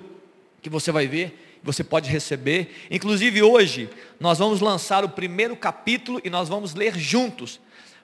que 0.61 0.69
você 0.69 0.91
vai 0.91 1.07
ver, 1.07 1.46
você 1.63 1.83
pode 1.83 2.09
receber. 2.09 2.87
Inclusive 2.89 3.41
hoje, 3.43 3.89
nós 4.19 4.37
vamos 4.37 4.61
lançar 4.61 5.03
o 5.03 5.09
primeiro 5.09 5.55
capítulo 5.55 6.21
e 6.23 6.29
nós 6.29 6.49
vamos 6.49 6.73
ler 6.73 6.97
juntos, 6.97 7.59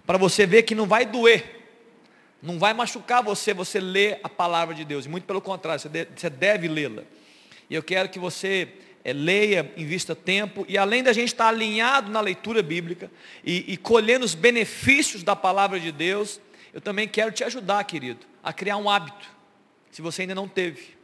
para 0.05 0.17
você 0.17 0.45
ver 0.45 0.63
que 0.63 0.75
não 0.75 0.85
vai 0.85 1.05
doer. 1.05 1.61
Não 2.41 2.59
vai 2.59 2.73
machucar 2.73 3.23
você, 3.23 3.53
você 3.53 3.79
ler 3.79 4.19
a 4.21 4.27
palavra 4.27 4.75
de 4.75 4.83
Deus. 4.83 5.07
Muito 5.07 5.23
pelo 5.23 5.39
contrário, 5.39 5.79
você 5.79 6.29
deve 6.29 6.67
lê-la. 6.67 7.03
E 7.69 7.75
eu 7.75 7.81
quero 7.81 8.09
que 8.09 8.19
você 8.19 8.67
é, 9.03 9.13
leia, 9.13 9.71
invista 9.75 10.15
tempo, 10.15 10.65
e 10.67 10.77
além 10.77 11.03
da 11.03 11.13
gente 11.13 11.27
estar 11.27 11.47
alinhado 11.47 12.11
na 12.11 12.21
leitura 12.21 12.63
bíblica 12.63 13.11
e, 13.43 13.73
e 13.73 13.77
colhendo 13.77 14.25
os 14.25 14.35
benefícios 14.35 15.23
da 15.23 15.35
palavra 15.35 15.79
de 15.79 15.91
Deus, 15.91 16.39
eu 16.73 16.81
também 16.81 17.07
quero 17.07 17.31
te 17.31 17.43
ajudar, 17.43 17.83
querido, 17.83 18.25
a 18.43 18.53
criar 18.53 18.77
um 18.77 18.89
hábito, 18.89 19.27
se 19.91 20.01
você 20.01 20.23
ainda 20.23 20.35
não 20.35 20.47
teve, 20.47 20.95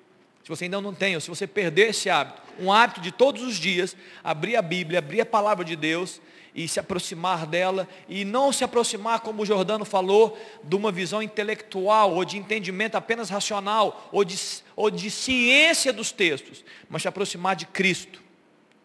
se 0.49 0.57
você 0.57 0.63
ainda 0.63 0.81
não 0.81 0.95
tem, 0.95 1.13
ou 1.13 1.21
se 1.21 1.29
você 1.29 1.45
perder 1.45 1.89
esse 1.89 2.09
hábito, 2.09 2.41
um 2.59 2.73
hábito 2.73 3.01
de 3.01 3.11
todos 3.11 3.43
os 3.43 3.57
dias, 3.57 3.95
abrir 4.23 4.55
a 4.55 4.63
Bíblia, 4.63 4.97
abrir 4.97 5.21
a 5.21 5.25
palavra 5.25 5.63
de 5.63 5.75
Deus 5.75 6.19
e 6.55 6.67
se 6.67 6.79
aproximar 6.79 7.45
dela, 7.45 7.87
e 8.07 8.25
não 8.25 8.51
se 8.51 8.63
aproximar, 8.63 9.19
como 9.19 9.43
o 9.43 9.45
Jordano 9.45 9.85
falou, 9.85 10.35
de 10.63 10.75
uma 10.75 10.91
visão 10.91 11.21
intelectual, 11.21 12.15
ou 12.15 12.25
de 12.25 12.39
entendimento 12.39 12.95
apenas 12.95 13.29
racional, 13.29 14.09
ou 14.11 14.25
de, 14.25 14.35
ou 14.75 14.89
de 14.89 15.11
ciência 15.11 15.93
dos 15.93 16.11
textos, 16.11 16.65
mas 16.89 17.03
se 17.03 17.07
aproximar 17.07 17.55
de 17.55 17.67
Cristo, 17.67 18.19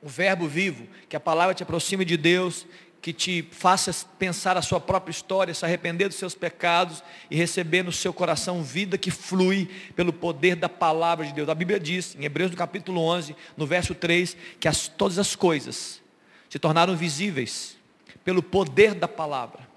o 0.02 0.08
Verbo 0.08 0.46
vivo, 0.46 0.86
que 1.08 1.16
a 1.16 1.20
palavra 1.20 1.54
te 1.54 1.62
aproxime 1.62 2.04
de 2.04 2.18
Deus, 2.18 2.66
que 3.04 3.12
te 3.12 3.46
faça 3.50 3.94
pensar 4.18 4.56
a 4.56 4.62
sua 4.62 4.80
própria 4.80 5.10
história, 5.10 5.52
se 5.52 5.62
arrepender 5.62 6.08
dos 6.08 6.16
seus 6.16 6.34
pecados 6.34 7.04
e 7.30 7.36
receber 7.36 7.82
no 7.82 7.92
seu 7.92 8.14
coração 8.14 8.62
vida 8.62 8.96
que 8.96 9.10
flui 9.10 9.68
pelo 9.94 10.10
poder 10.10 10.56
da 10.56 10.70
palavra 10.70 11.26
de 11.26 11.34
Deus. 11.34 11.50
A 11.50 11.54
Bíblia 11.54 11.78
diz, 11.78 12.16
em 12.18 12.24
Hebreus 12.24 12.50
no 12.50 12.56
capítulo 12.56 13.02
11, 13.02 13.36
no 13.58 13.66
verso 13.66 13.94
3, 13.94 14.34
que 14.58 14.66
as, 14.66 14.88
todas 14.88 15.18
as 15.18 15.36
coisas 15.36 16.00
se 16.48 16.58
tornaram 16.58 16.96
visíveis 16.96 17.76
pelo 18.24 18.42
poder 18.42 18.94
da 18.94 19.06
palavra. 19.06 19.68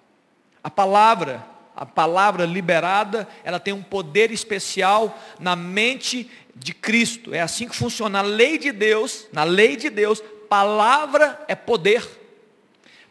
A 0.63 0.69
palavra, 0.69 1.45
a 1.75 1.85
palavra 1.85 2.45
liberada, 2.45 3.27
ela 3.43 3.59
tem 3.59 3.73
um 3.73 3.83
poder 3.83 4.31
especial 4.31 5.21
na 5.37 5.53
mente 5.53 6.31
de 6.55 6.73
Cristo. 6.73 7.33
É 7.33 7.41
assim 7.41 7.67
que 7.67 7.75
funciona 7.75 8.19
a 8.19 8.21
lei 8.21 8.57
de 8.57 8.71
Deus, 8.71 9.27
na 9.33 9.43
lei 9.43 9.75
de 9.75 9.89
Deus, 9.89 10.23
palavra 10.47 11.43
é 11.49 11.55
poder. 11.55 12.16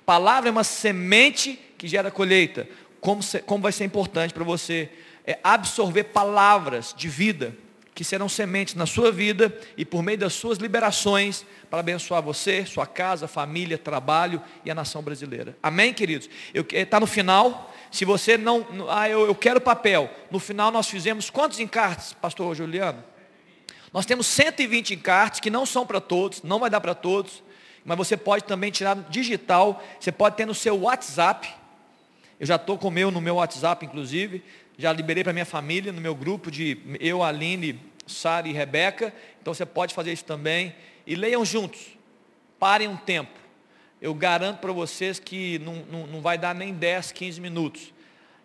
Palavra 0.07 0.49
é 0.49 0.53
uma 0.53 0.65
semente 0.65 1.59
que 1.77 1.89
gera 1.89 2.13
colheita. 2.13 2.69
Como, 3.01 3.21
como 3.45 3.63
vai 3.63 3.73
ser 3.73 3.85
importante 3.85 4.33
para 4.33 4.45
você 4.45 4.89
é 5.27 5.39
absorver 5.43 6.05
palavras 6.05 6.95
de 6.97 7.09
vida 7.09 7.53
que 7.93 8.05
serão 8.05 8.29
sementes 8.29 8.75
na 8.75 8.85
sua 8.85 9.11
vida 9.11 9.59
e 9.77 9.85
por 9.85 10.03
meio 10.03 10.19
das 10.19 10.35
suas 10.35 10.59
liberações 10.59 11.45
para 11.71 11.81
abençoar 11.81 12.23
você, 12.23 12.65
sua 12.65 12.87
casa, 12.87 13.27
família, 13.27 13.79
trabalho 13.79 14.41
e 14.65 14.71
a 14.71 14.75
nação 14.75 15.03
brasileira. 15.03 15.57
Amém, 15.63 15.93
queridos? 15.93 16.29
Está 16.55 17.01
no 17.01 17.07
final. 17.07 17.75
Se 17.91 18.05
você 18.05 18.37
não, 18.37 18.67
ah, 18.91 19.09
eu, 19.09 19.27
eu 19.27 19.35
quero 19.35 19.61
papel. 19.61 20.11
No 20.31 20.39
final 20.39 20.71
nós 20.71 20.89
fizemos 20.89 21.31
quantos 21.31 21.59
encartes, 21.59 22.13
pastor 22.13 22.55
Juliano? 22.55 23.03
Nós 23.93 24.05
temos 24.05 24.27
120 24.27 24.95
encartes 24.95 25.41
que 25.41 25.51
não 25.51 25.65
são 25.65 25.87
para 25.87 26.01
todos, 26.01 26.43
não 26.43 26.61
vai 26.61 26.69
dar 26.69 26.83
para 26.83 26.95
todos, 26.95 27.43
mas 27.87 27.97
você 27.97 28.17
pode 28.17 28.45
também 28.45 28.71
tirar 28.71 28.97
digital, 29.09 29.83
você 29.99 30.13
pode 30.13 30.37
ter 30.37 30.45
no 30.45 30.55
seu 30.55 30.79
WhatsApp. 30.81 31.49
Eu 32.39 32.47
já 32.47 32.57
estou 32.57 32.77
com 32.77 32.89
o 32.89 32.91
meu 32.91 33.11
no 33.11 33.21
meu 33.21 33.37
WhatsApp, 33.37 33.87
inclusive 33.87 34.43
já 34.79 34.93
liberei 34.93 35.25
para 35.25 35.33
minha 35.33 35.47
família, 35.47 35.93
no 35.93 36.01
meu 36.01 36.15
grupo 36.15 36.51
de 36.51 36.79
eu, 37.01 37.23
Aline, 37.23 37.81
Sara 38.07 38.47
e 38.49 38.53
Rebeca. 38.53 39.13
Então 39.41 39.55
você 39.55 39.65
pode 39.65 39.95
fazer 39.95 40.13
isso 40.13 40.25
também. 40.25 40.75
E 41.07 41.15
leiam 41.15 41.45
juntos. 41.45 41.97
Parem 42.59 42.89
um 42.89 42.97
tempo. 42.97 43.39
Eu 44.01 44.13
garanto 44.13 44.59
para 44.59 44.73
vocês 44.73 45.19
que 45.19 45.59
não, 45.61 45.77
não, 45.91 46.07
não 46.07 46.21
vai 46.21 46.37
dar 46.37 46.55
nem 46.55 46.75
10, 46.75 47.13
15 47.13 47.41
minutos. 47.41 47.95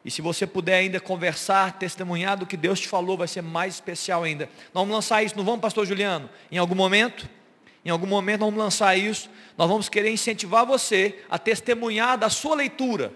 E 0.03 0.09
se 0.09 0.21
você 0.21 0.47
puder 0.47 0.75
ainda 0.75 0.99
conversar, 0.99 1.77
testemunhar 1.77 2.37
do 2.37 2.45
que 2.45 2.57
Deus 2.57 2.79
te 2.79 2.87
falou, 2.87 3.17
vai 3.17 3.27
ser 3.27 3.41
mais 3.41 3.75
especial 3.75 4.23
ainda. 4.23 4.45
Nós 4.73 4.81
vamos 4.81 4.95
lançar 4.95 5.21
isso, 5.21 5.37
não 5.37 5.43
vamos, 5.43 5.61
pastor 5.61 5.85
Juliano? 5.85 6.29
Em 6.51 6.57
algum 6.57 6.73
momento? 6.73 7.29
Em 7.83 7.89
algum 7.89 8.07
momento 8.07 8.41
vamos 8.41 8.57
lançar 8.57 8.95
isso. 8.95 9.29
Nós 9.57 9.67
vamos 9.67 9.89
querer 9.89 10.11
incentivar 10.11 10.65
você 10.65 11.19
a 11.29 11.39
testemunhar 11.39 12.17
da 12.17 12.29
sua 12.29 12.55
leitura. 12.55 13.13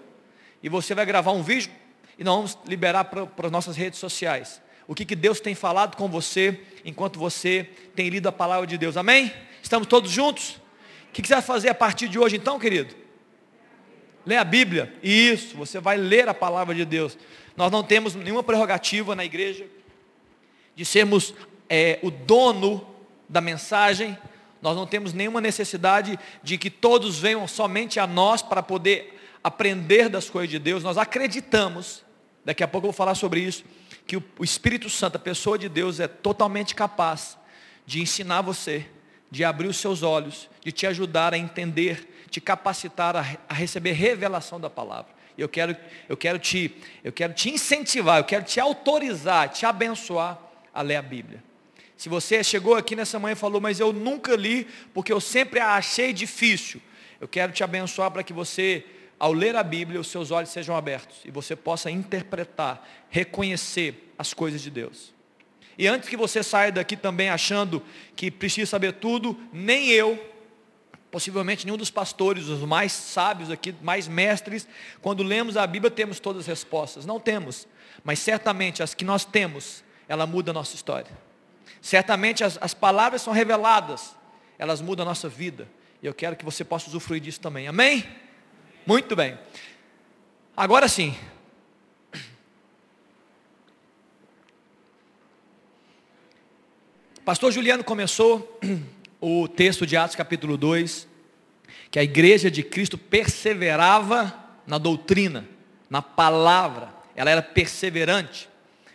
E 0.62 0.68
você 0.68 0.94
vai 0.94 1.06
gravar 1.06 1.32
um 1.32 1.42
vídeo 1.42 1.70
e 2.18 2.24
nós 2.24 2.34
vamos 2.34 2.58
liberar 2.66 3.04
para, 3.04 3.46
as 3.46 3.52
nossas 3.52 3.76
redes 3.76 3.98
sociais. 3.98 4.60
O 4.88 4.94
que, 4.94 5.04
que 5.04 5.16
Deus 5.16 5.40
tem 5.40 5.54
falado 5.54 5.96
com 5.96 6.08
você 6.08 6.60
enquanto 6.84 7.18
você 7.18 7.68
tem 7.94 8.08
lido 8.08 8.28
a 8.28 8.32
palavra 8.32 8.66
de 8.66 8.78
Deus. 8.78 8.96
Amém? 8.96 9.32
Estamos 9.62 9.88
todos 9.88 10.10
juntos? 10.10 10.60
O 11.08 11.12
que, 11.12 11.22
que 11.22 11.28
você 11.28 11.34
vai 11.34 11.42
fazer 11.42 11.68
a 11.68 11.74
partir 11.74 12.08
de 12.08 12.18
hoje 12.18 12.36
então, 12.36 12.58
querido? 12.58 12.94
Ler 14.24 14.36
a 14.36 14.44
Bíblia. 14.44 14.94
Isso, 15.02 15.56
você 15.56 15.80
vai 15.80 15.96
ler 15.96 16.28
a 16.28 16.34
palavra 16.34 16.74
de 16.74 16.84
Deus. 16.84 17.16
Nós 17.56 17.70
não 17.70 17.82
temos 17.82 18.14
nenhuma 18.14 18.42
prerrogativa 18.42 19.14
na 19.14 19.24
igreja 19.24 19.66
de 20.74 20.84
sermos 20.84 21.34
é, 21.68 21.98
o 22.02 22.10
dono 22.10 22.86
da 23.28 23.40
mensagem. 23.40 24.16
Nós 24.62 24.76
não 24.76 24.86
temos 24.86 25.12
nenhuma 25.12 25.40
necessidade 25.40 26.18
de 26.42 26.58
que 26.58 26.70
todos 26.70 27.18
venham 27.18 27.46
somente 27.46 28.00
a 28.00 28.06
nós 28.06 28.42
para 28.42 28.62
poder 28.62 29.20
aprender 29.42 30.08
das 30.08 30.28
coisas 30.30 30.50
de 30.50 30.58
Deus. 30.58 30.82
Nós 30.82 30.98
acreditamos 30.98 32.06
daqui 32.46 32.62
a 32.62 32.68
pouco 32.68 32.86
eu 32.86 32.92
vou 32.92 32.96
falar 32.96 33.16
sobre 33.16 33.40
isso, 33.40 33.64
que 34.06 34.16
o 34.16 34.22
Espírito 34.40 34.88
Santo, 34.88 35.16
a 35.16 35.18
pessoa 35.18 35.58
de 35.58 35.68
Deus, 35.68 35.98
é 35.98 36.06
totalmente 36.06 36.76
capaz 36.76 37.36
de 37.84 38.00
ensinar 38.00 38.40
você, 38.40 38.86
de 39.28 39.44
abrir 39.44 39.66
os 39.66 39.78
seus 39.78 40.04
olhos, 40.04 40.48
de 40.64 40.70
te 40.70 40.86
ajudar 40.86 41.34
a 41.34 41.38
entender, 41.38 42.24
te 42.30 42.40
capacitar 42.40 43.16
a, 43.16 43.26
a 43.48 43.52
receber 43.52 43.92
revelação 43.92 44.60
da 44.60 44.70
palavra. 44.70 45.12
Eu 45.36 45.48
quero, 45.48 45.76
eu 46.08 46.16
quero 46.16 46.38
te, 46.38 46.72
eu 47.02 47.12
quero 47.12 47.34
te 47.34 47.50
incentivar, 47.50 48.18
eu 48.18 48.24
quero 48.24 48.44
te 48.44 48.60
autorizar, 48.60 49.48
te 49.48 49.66
abençoar 49.66 50.38
a 50.72 50.82
ler 50.82 50.96
a 50.96 51.02
Bíblia. 51.02 51.42
Se 51.96 52.08
você 52.08 52.44
chegou 52.44 52.74
aqui 52.74 52.94
nessa 52.94 53.18
manhã 53.18 53.32
e 53.32 53.36
falou, 53.36 53.60
mas 53.60 53.80
eu 53.80 53.92
nunca 53.92 54.36
li, 54.36 54.66
porque 54.92 55.12
eu 55.12 55.20
sempre 55.20 55.58
a 55.60 55.74
achei 55.74 56.12
difícil. 56.12 56.80
Eu 57.20 57.26
quero 57.26 57.52
te 57.52 57.64
abençoar 57.64 58.10
para 58.10 58.22
que 58.22 58.32
você, 58.32 58.84
ao 59.18 59.32
ler 59.32 59.56
a 59.56 59.62
Bíblia, 59.62 59.98
os 59.98 60.08
seus 60.08 60.30
olhos 60.30 60.50
sejam 60.50 60.76
abertos 60.76 61.18
e 61.24 61.30
você 61.30 61.56
possa 61.56 61.90
interpretar, 61.90 62.86
reconhecer 63.08 64.12
as 64.18 64.34
coisas 64.34 64.60
de 64.60 64.70
Deus. 64.70 65.14
E 65.78 65.86
antes 65.86 66.08
que 66.08 66.16
você 66.16 66.42
saia 66.42 66.72
daqui 66.72 66.96
também 66.96 67.30
achando 67.30 67.82
que 68.14 68.30
precisa 68.30 68.70
saber 68.70 68.94
tudo, 68.94 69.38
nem 69.52 69.88
eu, 69.88 70.22
possivelmente 71.10 71.64
nenhum 71.64 71.78
dos 71.78 71.90
pastores, 71.90 72.46
os 72.46 72.60
mais 72.60 72.92
sábios 72.92 73.50
aqui, 73.50 73.74
mais 73.82 74.06
mestres, 74.06 74.68
quando 75.00 75.22
lemos 75.22 75.56
a 75.56 75.66
Bíblia 75.66 75.90
temos 75.90 76.20
todas 76.20 76.42
as 76.42 76.46
respostas. 76.46 77.06
Não 77.06 77.18
temos, 77.18 77.66
mas 78.04 78.18
certamente 78.18 78.82
as 78.82 78.92
que 78.92 79.04
nós 79.04 79.24
temos, 79.24 79.82
ela 80.08 80.26
muda 80.26 80.50
a 80.50 80.54
nossa 80.54 80.74
história. 80.74 81.25
Certamente 81.80 82.42
as, 82.44 82.58
as 82.60 82.74
palavras 82.74 83.22
são 83.22 83.32
reveladas, 83.32 84.14
elas 84.58 84.80
mudam 84.80 85.04
a 85.04 85.08
nossa 85.08 85.28
vida. 85.28 85.68
E 86.02 86.06
eu 86.06 86.14
quero 86.14 86.36
que 86.36 86.44
você 86.44 86.64
possa 86.64 86.88
usufruir 86.88 87.20
disso 87.20 87.40
também. 87.40 87.68
Amém? 87.68 88.04
Muito 88.86 89.16
bem. 89.16 89.38
Agora 90.56 90.88
sim. 90.88 91.16
Pastor 97.24 97.50
Juliano 97.50 97.82
começou 97.82 98.60
o 99.20 99.48
texto 99.48 99.84
de 99.84 99.96
Atos 99.96 100.14
capítulo 100.14 100.56
2, 100.56 101.08
que 101.90 101.98
a 101.98 102.02
igreja 102.04 102.48
de 102.48 102.62
Cristo 102.62 102.96
perseverava 102.96 104.32
na 104.64 104.78
doutrina, 104.78 105.44
na 105.90 106.00
palavra, 106.00 106.94
ela 107.16 107.30
era 107.30 107.42
perseverante, 107.42 108.48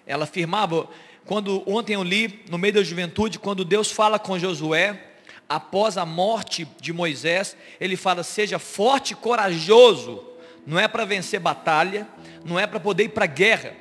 ela 0.06 0.24
afirmava, 0.24 0.88
quando 1.32 1.64
ontem 1.66 1.94
eu 1.94 2.04
li 2.04 2.44
no 2.50 2.58
meio 2.58 2.74
da 2.74 2.84
juventude, 2.84 3.40
quando 3.40 3.64
Deus 3.64 3.90
fala 3.90 4.20
com 4.20 4.38
Josué, 4.38 5.02
após 5.48 5.98
a 5.98 6.06
morte 6.06 6.68
de 6.82 6.92
Moisés, 6.92 7.56
ele 7.80 7.96
fala: 7.96 8.22
seja 8.22 8.60
forte 8.60 9.12
e 9.12 9.16
corajoso, 9.16 10.26
não 10.68 10.78
é 10.78 10.90
para 10.90 11.06
vencer 11.06 11.40
batalha, 11.40 12.06
não 12.44 12.60
é 12.60 12.68
para 12.68 12.82
poder 12.82 13.06
ir 13.06 13.10
para 13.12 13.26
guerra, 13.28 13.74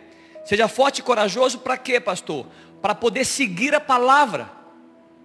seja 0.44 0.68
forte 0.68 1.00
e 1.00 1.02
corajoso 1.02 1.58
para 1.58 1.76
quê, 1.76 1.98
pastor? 1.98 2.46
Para 2.80 2.94
poder 2.94 3.24
seguir 3.24 3.74
a 3.74 3.80
palavra, 3.80 4.48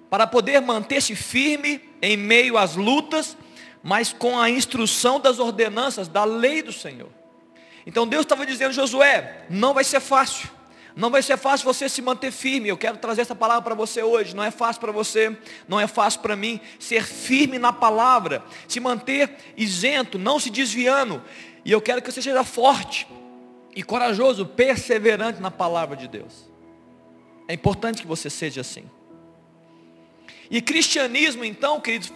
para 0.10 0.26
poder 0.26 0.60
manter-se 0.62 1.16
firme 1.16 1.80
em 2.02 2.18
meio 2.18 2.58
às 2.58 2.76
lutas, 2.76 3.38
mas 3.84 4.12
com 4.12 4.40
a 4.40 4.50
instrução 4.50 5.20
das 5.20 5.38
ordenanças, 5.38 6.08
da 6.08 6.24
lei 6.24 6.64
do 6.64 6.74
Senhor. 6.74 7.12
Então 7.86 8.08
Deus 8.08 8.24
estava 8.24 8.48
dizendo, 8.48 8.74
Josué, 8.74 9.46
não 9.48 9.76
vai 9.76 9.84
ser 9.84 10.00
fácil. 10.00 10.56
Não 10.96 11.10
vai 11.10 11.22
ser 11.22 11.38
fácil 11.38 11.66
você 11.66 11.90
se 11.90 12.02
manter 12.02 12.32
firme. 12.32 12.70
Eu 12.70 12.78
quero 12.78 12.98
trazer 12.98 13.22
essa 13.22 13.36
palavra 13.36 13.62
para 13.62 13.76
você 13.76 14.02
hoje. 14.02 14.36
Não 14.36 14.44
é 14.44 14.50
fácil 14.50 14.80
para 14.80 14.92
você, 14.92 15.38
não 15.68 15.80
é 15.80 15.88
fácil 15.88 16.22
para 16.22 16.36
mim 16.36 16.60
ser 16.80 17.04
firme 17.04 17.60
na 17.60 17.74
palavra, 17.74 18.44
se 18.68 18.80
manter 18.80 19.36
isento, 19.58 20.18
não 20.18 20.40
se 20.40 20.50
desviando. 20.50 21.22
E 21.66 21.72
eu 21.72 21.82
quero 21.82 22.02
que 22.02 22.12
você 22.12 22.22
seja 22.22 22.44
forte 22.44 23.08
e 23.76 23.84
corajoso, 23.84 24.46
perseverante 24.46 25.42
na 25.42 25.52
palavra 25.52 25.98
de 25.98 26.08
Deus. 26.08 26.50
É 27.48 27.54
importante 27.54 28.02
que 28.02 28.08
você 28.08 28.30
seja 28.30 28.62
assim. 28.62 28.86
E 30.50 30.62
cristianismo, 30.62 31.44
então, 31.44 31.82
queridos, 31.82 32.14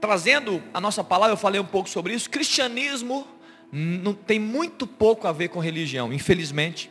trazendo 0.00 0.62
a 0.72 0.80
nossa 0.80 1.04
palavra, 1.04 1.34
eu 1.34 1.36
falei 1.36 1.60
um 1.60 1.66
pouco 1.66 1.88
sobre 1.88 2.14
isso. 2.14 2.30
Cristianismo 2.30 3.26
não 3.70 4.14
tem 4.14 4.38
muito 4.38 4.86
pouco 4.86 5.26
a 5.26 5.32
ver 5.32 5.48
com 5.48 5.58
religião, 5.58 6.12
infelizmente. 6.12 6.90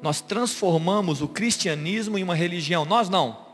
Nós 0.00 0.20
transformamos 0.20 1.22
o 1.22 1.28
cristianismo 1.28 2.18
em 2.18 2.22
uma 2.22 2.34
religião. 2.34 2.84
Nós 2.84 3.08
não. 3.08 3.46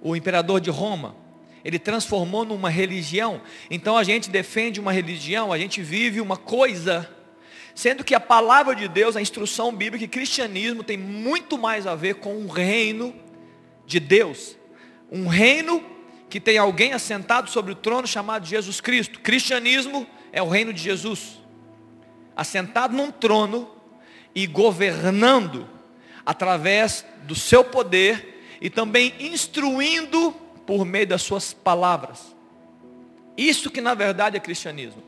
O 0.00 0.14
imperador 0.14 0.60
de 0.60 0.70
Roma, 0.70 1.16
ele 1.64 1.78
transformou 1.78 2.44
numa 2.44 2.70
religião. 2.70 3.40
Então 3.70 3.96
a 3.96 4.04
gente 4.04 4.30
defende 4.30 4.80
uma 4.80 4.92
religião, 4.92 5.52
a 5.52 5.58
gente 5.58 5.82
vive 5.82 6.20
uma 6.20 6.36
coisa. 6.36 7.08
Sendo 7.74 8.02
que 8.02 8.14
a 8.14 8.20
palavra 8.20 8.74
de 8.74 8.88
Deus, 8.88 9.16
a 9.16 9.20
instrução 9.20 9.74
bíblica 9.74 10.04
e 10.04 10.08
cristianismo 10.08 10.82
tem 10.82 10.96
muito 10.96 11.56
mais 11.56 11.86
a 11.86 11.94
ver 11.94 12.16
com 12.16 12.36
o 12.36 12.48
reino 12.48 13.14
de 13.86 14.00
Deus. 14.00 14.56
Um 15.10 15.26
reino 15.26 15.84
que 16.28 16.40
tem 16.40 16.58
alguém 16.58 16.92
assentado 16.92 17.48
sobre 17.48 17.72
o 17.72 17.76
trono 17.76 18.06
chamado 18.06 18.46
Jesus 18.46 18.80
Cristo. 18.80 19.20
Cristianismo 19.20 20.06
é 20.32 20.42
o 20.42 20.48
reino 20.48 20.72
de 20.72 20.82
Jesus. 20.82 21.40
Assentado 22.36 22.96
num 22.96 23.10
trono 23.10 23.70
e 24.34 24.46
governando 24.46 25.68
através 26.24 27.04
do 27.22 27.34
seu 27.34 27.64
poder 27.64 28.56
e 28.60 28.68
também 28.68 29.14
instruindo 29.18 30.32
por 30.66 30.84
meio 30.84 31.06
das 31.06 31.22
suas 31.22 31.52
palavras. 31.52 32.36
Isso 33.36 33.70
que 33.70 33.80
na 33.80 33.94
verdade 33.94 34.36
é 34.36 34.40
cristianismo. 34.40 35.02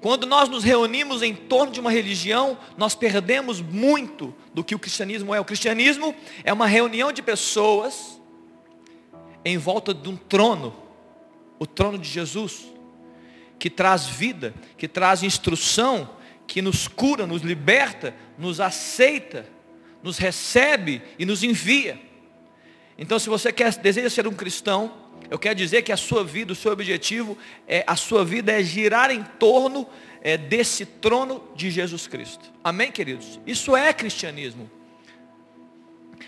Quando 0.00 0.26
nós 0.26 0.48
nos 0.48 0.62
reunimos 0.62 1.22
em 1.22 1.34
torno 1.34 1.72
de 1.72 1.80
uma 1.80 1.90
religião, 1.90 2.56
nós 2.76 2.94
perdemos 2.94 3.60
muito 3.60 4.34
do 4.54 4.62
que 4.62 4.74
o 4.74 4.78
cristianismo 4.78 5.34
é. 5.34 5.40
O 5.40 5.44
cristianismo 5.44 6.14
é 6.44 6.52
uma 6.52 6.66
reunião 6.66 7.12
de 7.12 7.20
pessoas 7.20 8.20
em 9.44 9.58
volta 9.58 9.92
de 9.92 10.08
um 10.08 10.16
trono, 10.16 10.74
o 11.58 11.66
trono 11.66 11.98
de 11.98 12.08
Jesus, 12.08 12.68
que 13.58 13.68
traz 13.68 14.06
vida, 14.06 14.54
que 14.76 14.86
traz 14.86 15.22
instrução, 15.22 16.08
que 16.48 16.60
nos 16.60 16.88
cura, 16.88 17.28
nos 17.28 17.42
liberta, 17.42 18.12
nos 18.36 18.60
aceita 18.60 19.46
nos 20.02 20.18
recebe 20.18 21.02
e 21.18 21.26
nos 21.26 21.42
envia. 21.42 22.00
Então, 22.96 23.18
se 23.18 23.28
você 23.28 23.52
quer, 23.52 23.72
deseja 23.76 24.10
ser 24.10 24.26
um 24.26 24.34
cristão, 24.34 24.92
eu 25.30 25.38
quero 25.38 25.54
dizer 25.54 25.82
que 25.82 25.92
a 25.92 25.96
sua 25.96 26.24
vida, 26.24 26.52
o 26.52 26.56
seu 26.56 26.72
objetivo, 26.72 27.36
é, 27.66 27.84
a 27.86 27.96
sua 27.96 28.24
vida 28.24 28.52
é 28.52 28.62
girar 28.62 29.10
em 29.10 29.22
torno 29.22 29.86
é, 30.20 30.36
desse 30.36 30.84
trono 30.84 31.42
de 31.54 31.70
Jesus 31.70 32.06
Cristo. 32.06 32.52
Amém, 32.62 32.90
queridos? 32.90 33.38
Isso 33.46 33.76
é 33.76 33.92
cristianismo. 33.92 34.70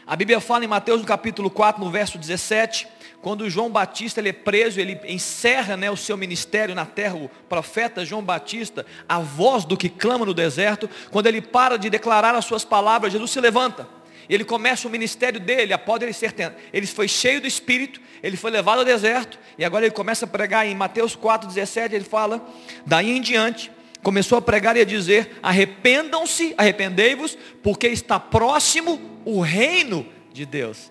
A 0.06 0.14
Bíblia 0.14 0.40
fala 0.40 0.64
em 0.64 0.68
Mateus 0.68 1.00
no 1.00 1.06
capítulo 1.06 1.50
4, 1.50 1.82
no 1.82 1.90
verso 1.90 2.18
17, 2.18 2.86
quando 3.22 3.50
João 3.50 3.70
Batista 3.70 4.20
ele 4.20 4.30
é 4.30 4.32
preso, 4.32 4.80
ele 4.80 4.98
encerra 5.04 5.76
né, 5.76 5.90
o 5.90 5.96
seu 5.96 6.16
ministério 6.16 6.74
na 6.74 6.86
terra, 6.86 7.16
o 7.16 7.30
profeta 7.48 8.04
João 8.04 8.22
Batista, 8.22 8.86
a 9.08 9.18
voz 9.18 9.64
do 9.64 9.76
que 9.76 9.88
clama 9.88 10.24
no 10.24 10.32
deserto, 10.32 10.88
quando 11.10 11.26
ele 11.26 11.42
para 11.42 11.76
de 11.76 11.90
declarar 11.90 12.34
as 12.34 12.46
suas 12.46 12.64
palavras, 12.64 13.12
Jesus 13.12 13.30
se 13.30 13.40
levanta. 13.40 13.86
Ele 14.28 14.44
começa 14.44 14.86
o 14.86 14.90
ministério 14.90 15.40
dele, 15.40 15.72
após 15.72 16.00
ele 16.00 16.12
ser 16.12 16.34
ele 16.72 16.86
foi 16.86 17.08
cheio 17.08 17.40
do 17.40 17.46
Espírito, 17.46 18.00
ele 18.22 18.36
foi 18.36 18.50
levado 18.50 18.78
ao 18.78 18.84
deserto, 18.84 19.38
e 19.58 19.64
agora 19.64 19.84
ele 19.84 19.94
começa 19.94 20.24
a 20.24 20.28
pregar 20.28 20.66
em 20.66 20.74
Mateus 20.74 21.16
4,17, 21.16 21.92
ele 21.92 22.04
fala, 22.04 22.40
daí 22.86 23.10
em 23.10 23.20
diante, 23.20 23.70
começou 24.02 24.38
a 24.38 24.42
pregar 24.42 24.76
e 24.76 24.80
a 24.80 24.84
dizer, 24.84 25.38
arrependam-se, 25.42 26.54
arrependei-vos, 26.56 27.36
porque 27.62 27.88
está 27.88 28.18
próximo 28.18 29.20
o 29.24 29.40
reino 29.40 30.06
de 30.32 30.46
Deus. 30.46 30.90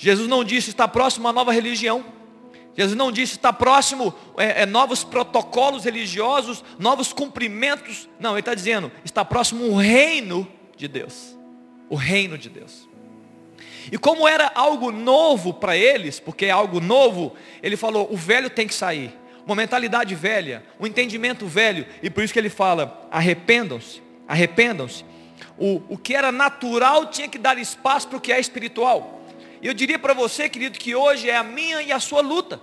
Jesus 0.00 0.28
não 0.28 0.44
disse 0.44 0.70
está 0.70 0.86
próximo 0.86 1.26
uma 1.26 1.32
nova 1.32 1.50
religião. 1.50 2.04
Jesus 2.76 2.96
não 2.96 3.10
disse 3.10 3.32
está 3.32 3.52
próximo 3.52 4.14
é, 4.36 4.62
é, 4.62 4.66
novos 4.66 5.02
protocolos 5.02 5.84
religiosos, 5.84 6.62
novos 6.78 7.12
cumprimentos. 7.12 8.08
Não, 8.20 8.30
ele 8.30 8.38
está 8.38 8.54
dizendo 8.54 8.92
está 9.04 9.24
próximo 9.24 9.64
o 9.64 9.76
reino 9.76 10.46
de 10.76 10.86
Deus. 10.86 11.36
O 11.90 11.96
reino 11.96 12.38
de 12.38 12.48
Deus. 12.48 12.88
E 13.90 13.98
como 13.98 14.28
era 14.28 14.52
algo 14.54 14.92
novo 14.92 15.52
para 15.52 15.76
eles, 15.76 16.20
porque 16.20 16.46
é 16.46 16.50
algo 16.50 16.78
novo, 16.78 17.34
ele 17.60 17.76
falou, 17.76 18.08
o 18.08 18.16
velho 18.16 18.48
tem 18.48 18.68
que 18.68 18.74
sair. 18.74 19.12
Uma 19.44 19.56
mentalidade 19.56 20.14
velha, 20.14 20.62
um 20.78 20.86
entendimento 20.86 21.44
velho. 21.46 21.84
E 22.00 22.08
por 22.08 22.22
isso 22.22 22.32
que 22.32 22.38
ele 22.38 22.50
fala, 22.50 23.08
arrependam-se, 23.10 24.00
arrependam-se. 24.28 25.04
O, 25.56 25.82
o 25.88 25.98
que 25.98 26.14
era 26.14 26.30
natural 26.30 27.06
tinha 27.06 27.28
que 27.28 27.38
dar 27.38 27.58
espaço 27.58 28.06
para 28.06 28.18
o 28.18 28.20
que 28.20 28.30
é 28.30 28.38
espiritual. 28.38 29.17
E 29.60 29.66
eu 29.66 29.74
diria 29.74 29.98
para 29.98 30.14
você, 30.14 30.48
querido, 30.48 30.78
que 30.78 30.94
hoje 30.94 31.28
é 31.28 31.36
a 31.36 31.42
minha 31.42 31.82
e 31.82 31.90
a 31.90 31.98
sua 31.98 32.20
luta. 32.20 32.60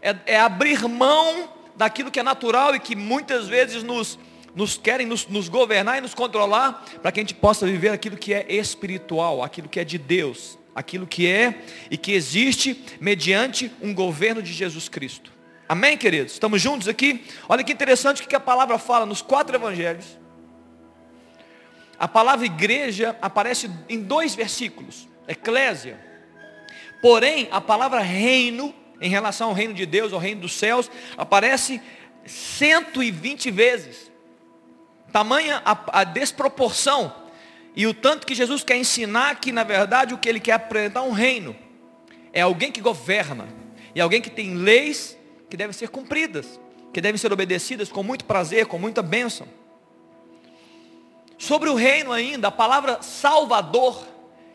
É, 0.00 0.16
é 0.26 0.40
abrir 0.40 0.86
mão 0.88 1.52
daquilo 1.76 2.10
que 2.10 2.18
é 2.18 2.22
natural 2.22 2.74
e 2.74 2.80
que 2.80 2.96
muitas 2.96 3.46
vezes 3.46 3.82
nos, 3.82 4.18
nos 4.54 4.76
querem 4.76 5.06
nos, 5.06 5.26
nos 5.26 5.48
governar 5.48 5.98
e 5.98 6.00
nos 6.00 6.14
controlar, 6.14 6.84
para 7.02 7.12
que 7.12 7.20
a 7.20 7.22
gente 7.22 7.34
possa 7.34 7.66
viver 7.66 7.90
aquilo 7.90 8.16
que 8.16 8.32
é 8.32 8.46
espiritual, 8.48 9.42
aquilo 9.42 9.68
que 9.68 9.78
é 9.78 9.84
de 9.84 9.98
Deus, 9.98 10.58
aquilo 10.74 11.06
que 11.06 11.26
é 11.26 11.62
e 11.90 11.96
que 11.96 12.12
existe 12.12 12.84
mediante 13.00 13.70
um 13.82 13.94
governo 13.94 14.42
de 14.42 14.52
Jesus 14.52 14.88
Cristo. 14.88 15.32
Amém, 15.68 15.98
queridos? 15.98 16.32
Estamos 16.32 16.62
juntos 16.62 16.88
aqui? 16.88 17.24
Olha 17.48 17.62
que 17.62 17.72
interessante 17.72 18.22
o 18.22 18.26
que 18.26 18.34
a 18.34 18.40
palavra 18.40 18.78
fala 18.78 19.04
nos 19.04 19.20
quatro 19.20 19.54
evangelhos. 19.54 20.18
A 21.98 22.08
palavra 22.08 22.46
igreja 22.46 23.16
aparece 23.20 23.70
em 23.88 24.00
dois 24.00 24.34
versículos 24.34 25.08
eclésia. 25.28 25.98
Porém, 27.00 27.48
a 27.52 27.60
palavra 27.60 28.00
reino, 28.00 28.74
em 29.00 29.08
relação 29.08 29.50
ao 29.50 29.54
reino 29.54 29.74
de 29.74 29.86
Deus, 29.86 30.12
ao 30.12 30.18
reino 30.18 30.40
dos 30.40 30.54
céus, 30.54 30.90
aparece 31.16 31.80
120 32.26 33.50
vezes. 33.50 34.10
Tamanha 35.12 35.62
a, 35.64 36.00
a 36.00 36.04
desproporção 36.04 37.14
e 37.78 37.86
o 37.86 37.94
tanto 37.94 38.26
que 38.26 38.34
Jesus 38.34 38.64
quer 38.64 38.76
ensinar 38.76 39.38
que, 39.38 39.52
na 39.52 39.62
verdade, 39.62 40.12
o 40.12 40.18
que 40.18 40.28
ele 40.28 40.40
quer 40.40 40.54
apresentar 40.54 40.98
é 40.98 41.02
um 41.04 41.12
reino. 41.12 41.54
É 42.32 42.40
alguém 42.40 42.72
que 42.72 42.80
governa. 42.80 43.46
E 43.94 44.00
alguém 44.00 44.20
que 44.20 44.28
tem 44.28 44.52
leis 44.54 45.16
que 45.48 45.56
devem 45.56 45.72
ser 45.72 45.88
cumpridas. 45.88 46.58
Que 46.92 47.00
devem 47.00 47.16
ser 47.16 47.32
obedecidas 47.32 47.88
com 47.88 48.02
muito 48.02 48.24
prazer, 48.24 48.66
com 48.66 48.80
muita 48.80 49.00
bênção. 49.00 49.46
Sobre 51.38 51.68
o 51.68 51.76
reino 51.76 52.10
ainda, 52.10 52.48
a 52.48 52.50
palavra 52.50 53.00
salvador, 53.00 54.04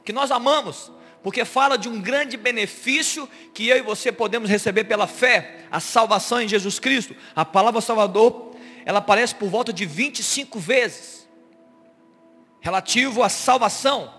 que 0.04 0.13
nós 0.13 0.32
amamos, 0.32 0.92
porque 1.22 1.46
fala 1.46 1.78
de 1.78 1.88
um 1.88 2.02
grande 2.02 2.36
benefício 2.36 3.28
que 3.54 3.68
eu 3.68 3.78
e 3.78 3.82
você 3.82 4.12
podemos 4.12 4.50
receber 4.50 4.84
pela 4.84 5.08
fé, 5.08 5.66
a 5.72 5.80
salvação 5.80 6.42
em 6.42 6.48
Jesus 6.48 6.80
Cristo. 6.80 7.16
A 7.36 7.46
palavra 7.46 7.80
salvador, 7.80 8.52
ela 8.86 9.00
aparece 9.00 9.34
por 9.34 9.48
volta 9.48 9.72
de 9.72 9.86
25 9.86 10.60
vezes, 10.60 11.28
relativo 12.60 13.24
à 13.24 13.30
salvação. 13.30 14.13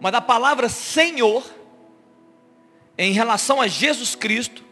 Mas 0.00 0.14
a 0.14 0.20
palavra 0.20 0.68
Senhor, 0.68 1.44
em 2.96 3.12
relação 3.12 3.60
a 3.60 3.66
Jesus 3.66 4.14
Cristo, 4.14 4.64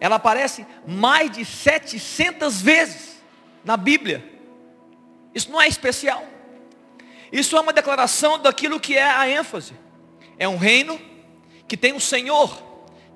ela 0.00 0.16
aparece 0.16 0.64
mais 0.86 1.30
de 1.30 1.44
700 1.44 2.62
vezes 2.62 3.22
na 3.64 3.76
Bíblia. 3.76 4.24
Isso 5.34 5.50
não 5.50 5.60
é 5.60 5.66
especial. 5.66 6.24
Isso 7.32 7.56
é 7.56 7.60
uma 7.60 7.72
declaração 7.72 8.38
daquilo 8.38 8.80
que 8.80 8.96
é 8.96 9.02
a 9.02 9.28
ênfase. 9.28 9.74
É 10.38 10.48
um 10.48 10.56
reino 10.56 11.00
que 11.66 11.76
tem 11.76 11.92
um 11.92 12.00
Senhor, 12.00 12.62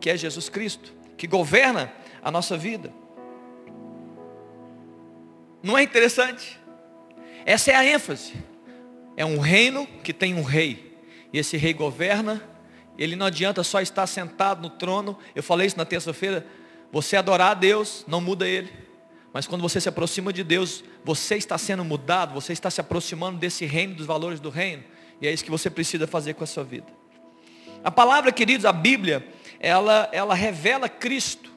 que 0.00 0.10
é 0.10 0.16
Jesus 0.16 0.48
Cristo, 0.48 0.92
que 1.16 1.26
governa 1.26 1.92
a 2.22 2.30
nossa 2.30 2.56
vida. 2.56 2.92
Não 5.62 5.78
é 5.78 5.82
interessante? 5.82 6.58
Essa 7.46 7.70
é 7.70 7.74
a 7.74 7.84
ênfase. 7.84 8.34
É 9.16 9.24
um 9.24 9.38
reino 9.38 9.86
que 10.02 10.12
tem 10.12 10.34
um 10.34 10.42
rei. 10.42 10.98
E 11.32 11.38
esse 11.38 11.56
rei 11.56 11.72
governa. 11.72 12.42
Ele 12.98 13.16
não 13.16 13.26
adianta 13.26 13.62
só 13.62 13.80
estar 13.80 14.06
sentado 14.06 14.60
no 14.60 14.70
trono. 14.70 15.16
Eu 15.34 15.42
falei 15.42 15.66
isso 15.66 15.78
na 15.78 15.84
terça-feira. 15.84 16.46
Você 16.90 17.16
adorar 17.16 17.52
a 17.52 17.54
Deus 17.54 18.04
não 18.06 18.20
muda 18.20 18.46
ele. 18.46 18.70
Mas 19.32 19.46
quando 19.46 19.62
você 19.62 19.80
se 19.80 19.88
aproxima 19.88 20.32
de 20.32 20.44
Deus, 20.44 20.84
você 21.02 21.36
está 21.36 21.56
sendo 21.56 21.84
mudado, 21.84 22.34
você 22.34 22.52
está 22.52 22.70
se 22.70 22.80
aproximando 22.80 23.38
desse 23.38 23.64
reino, 23.64 23.94
dos 23.94 24.04
valores 24.04 24.40
do 24.40 24.50
reino. 24.50 24.84
E 25.20 25.26
é 25.26 25.32
isso 25.32 25.44
que 25.44 25.50
você 25.50 25.70
precisa 25.70 26.06
fazer 26.06 26.34
com 26.34 26.44
a 26.44 26.46
sua 26.46 26.64
vida. 26.64 27.01
A 27.84 27.90
palavra, 27.90 28.30
queridos, 28.30 28.64
a 28.64 28.72
Bíblia, 28.72 29.26
ela, 29.58 30.08
ela 30.12 30.34
revela 30.34 30.88
Cristo. 30.88 31.50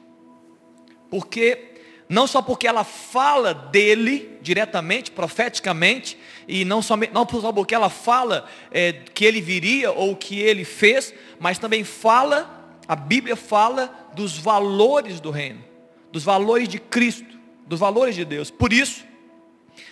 Porque, 1.08 1.74
não 2.08 2.26
só 2.26 2.42
porque 2.42 2.66
ela 2.66 2.84
fala 2.84 3.54
dele 3.54 4.38
diretamente, 4.42 5.10
profeticamente, 5.10 6.18
e 6.48 6.64
não, 6.64 6.82
somente, 6.82 7.12
não 7.12 7.26
só 7.28 7.52
porque 7.52 7.74
ela 7.74 7.90
fala 7.90 8.46
é, 8.70 8.92
que 8.92 9.24
ele 9.24 9.40
viria 9.40 9.92
ou 9.92 10.16
que 10.16 10.40
ele 10.40 10.64
fez, 10.64 11.14
mas 11.38 11.58
também 11.58 11.84
fala, 11.84 12.78
a 12.88 12.96
Bíblia 12.96 13.36
fala 13.36 14.10
dos 14.14 14.36
valores 14.36 15.20
do 15.20 15.30
reino, 15.30 15.62
dos 16.10 16.24
valores 16.24 16.68
de 16.68 16.78
Cristo, 16.78 17.36
dos 17.66 17.80
valores 17.80 18.14
de 18.14 18.24
Deus. 18.24 18.50
Por 18.50 18.72
isso, 18.72 19.04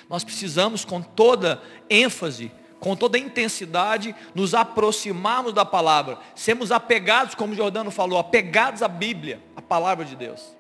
nós 0.09 0.25
precisamos 0.25 0.85
com 0.85 1.01
toda 1.01 1.63
ênfase 1.89 2.51
com 2.85 2.95
toda 2.95 3.17
a 3.17 3.21
intensidade, 3.21 4.15
nos 4.35 4.53
aproximarmos 4.53 5.55
da 5.55 5.65
palavra, 5.65 6.19
sermos 6.35 6.71
apegados, 6.71 7.35
como 7.35 7.55
Jordano 7.55 7.91
falou, 7.91 8.19
apegados 8.19 8.83
à 8.83 8.89
Bíblia, 8.89 9.43
à 9.57 9.63
palavra 9.63 10.05
de 10.05 10.15
Deus. 10.15 10.55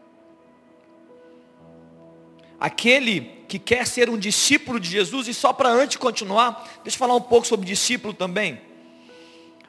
Aquele 2.58 3.44
que 3.46 3.58
quer 3.58 3.86
ser 3.86 4.08
um 4.08 4.16
discípulo 4.16 4.80
de 4.80 4.88
Jesus, 4.88 5.28
e 5.28 5.34
só 5.34 5.52
para 5.52 5.68
antes 5.68 5.98
continuar, 5.98 6.66
deixa 6.82 6.96
eu 6.96 6.98
falar 6.98 7.14
um 7.14 7.20
pouco 7.20 7.46
sobre 7.46 7.66
discípulo 7.66 8.14
também. 8.14 8.58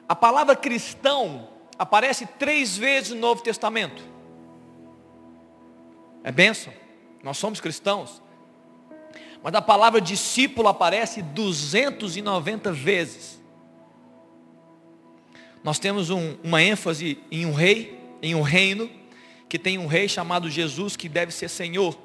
A 0.08 0.16
palavra 0.16 0.56
cristão 0.56 1.50
aparece 1.78 2.24
três 2.24 2.74
vezes 2.74 3.10
no 3.10 3.20
Novo 3.20 3.42
Testamento. 3.42 4.02
É 6.24 6.32
bênção. 6.32 6.72
Nós 7.22 7.36
somos 7.36 7.60
cristãos. 7.60 8.22
Mas 9.46 9.54
a 9.54 9.62
palavra 9.62 10.00
discípulo 10.00 10.66
aparece 10.66 11.22
290 11.22 12.72
vezes. 12.72 13.40
Nós 15.62 15.78
temos 15.78 16.10
um, 16.10 16.36
uma 16.42 16.60
ênfase 16.60 17.20
em 17.30 17.46
um 17.46 17.52
rei, 17.52 17.96
em 18.20 18.34
um 18.34 18.42
reino, 18.42 18.90
que 19.48 19.56
tem 19.56 19.78
um 19.78 19.86
rei 19.86 20.08
chamado 20.08 20.50
Jesus, 20.50 20.96
que 20.96 21.08
deve 21.08 21.30
ser 21.30 21.48
Senhor. 21.48 21.96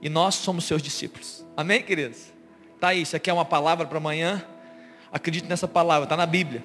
E 0.00 0.08
nós 0.08 0.36
somos 0.36 0.66
seus 0.66 0.80
discípulos. 0.80 1.44
Amém, 1.56 1.82
queridos? 1.82 2.32
Tá 2.78 2.90
aí, 2.90 3.02
isso 3.02 3.16
aqui 3.16 3.28
é 3.28 3.32
uma 3.32 3.44
palavra 3.44 3.86
para 3.86 3.98
amanhã. 3.98 4.46
Acredite 5.10 5.48
nessa 5.48 5.66
palavra, 5.66 6.04
está 6.04 6.16
na 6.16 6.26
Bíblia. 6.26 6.62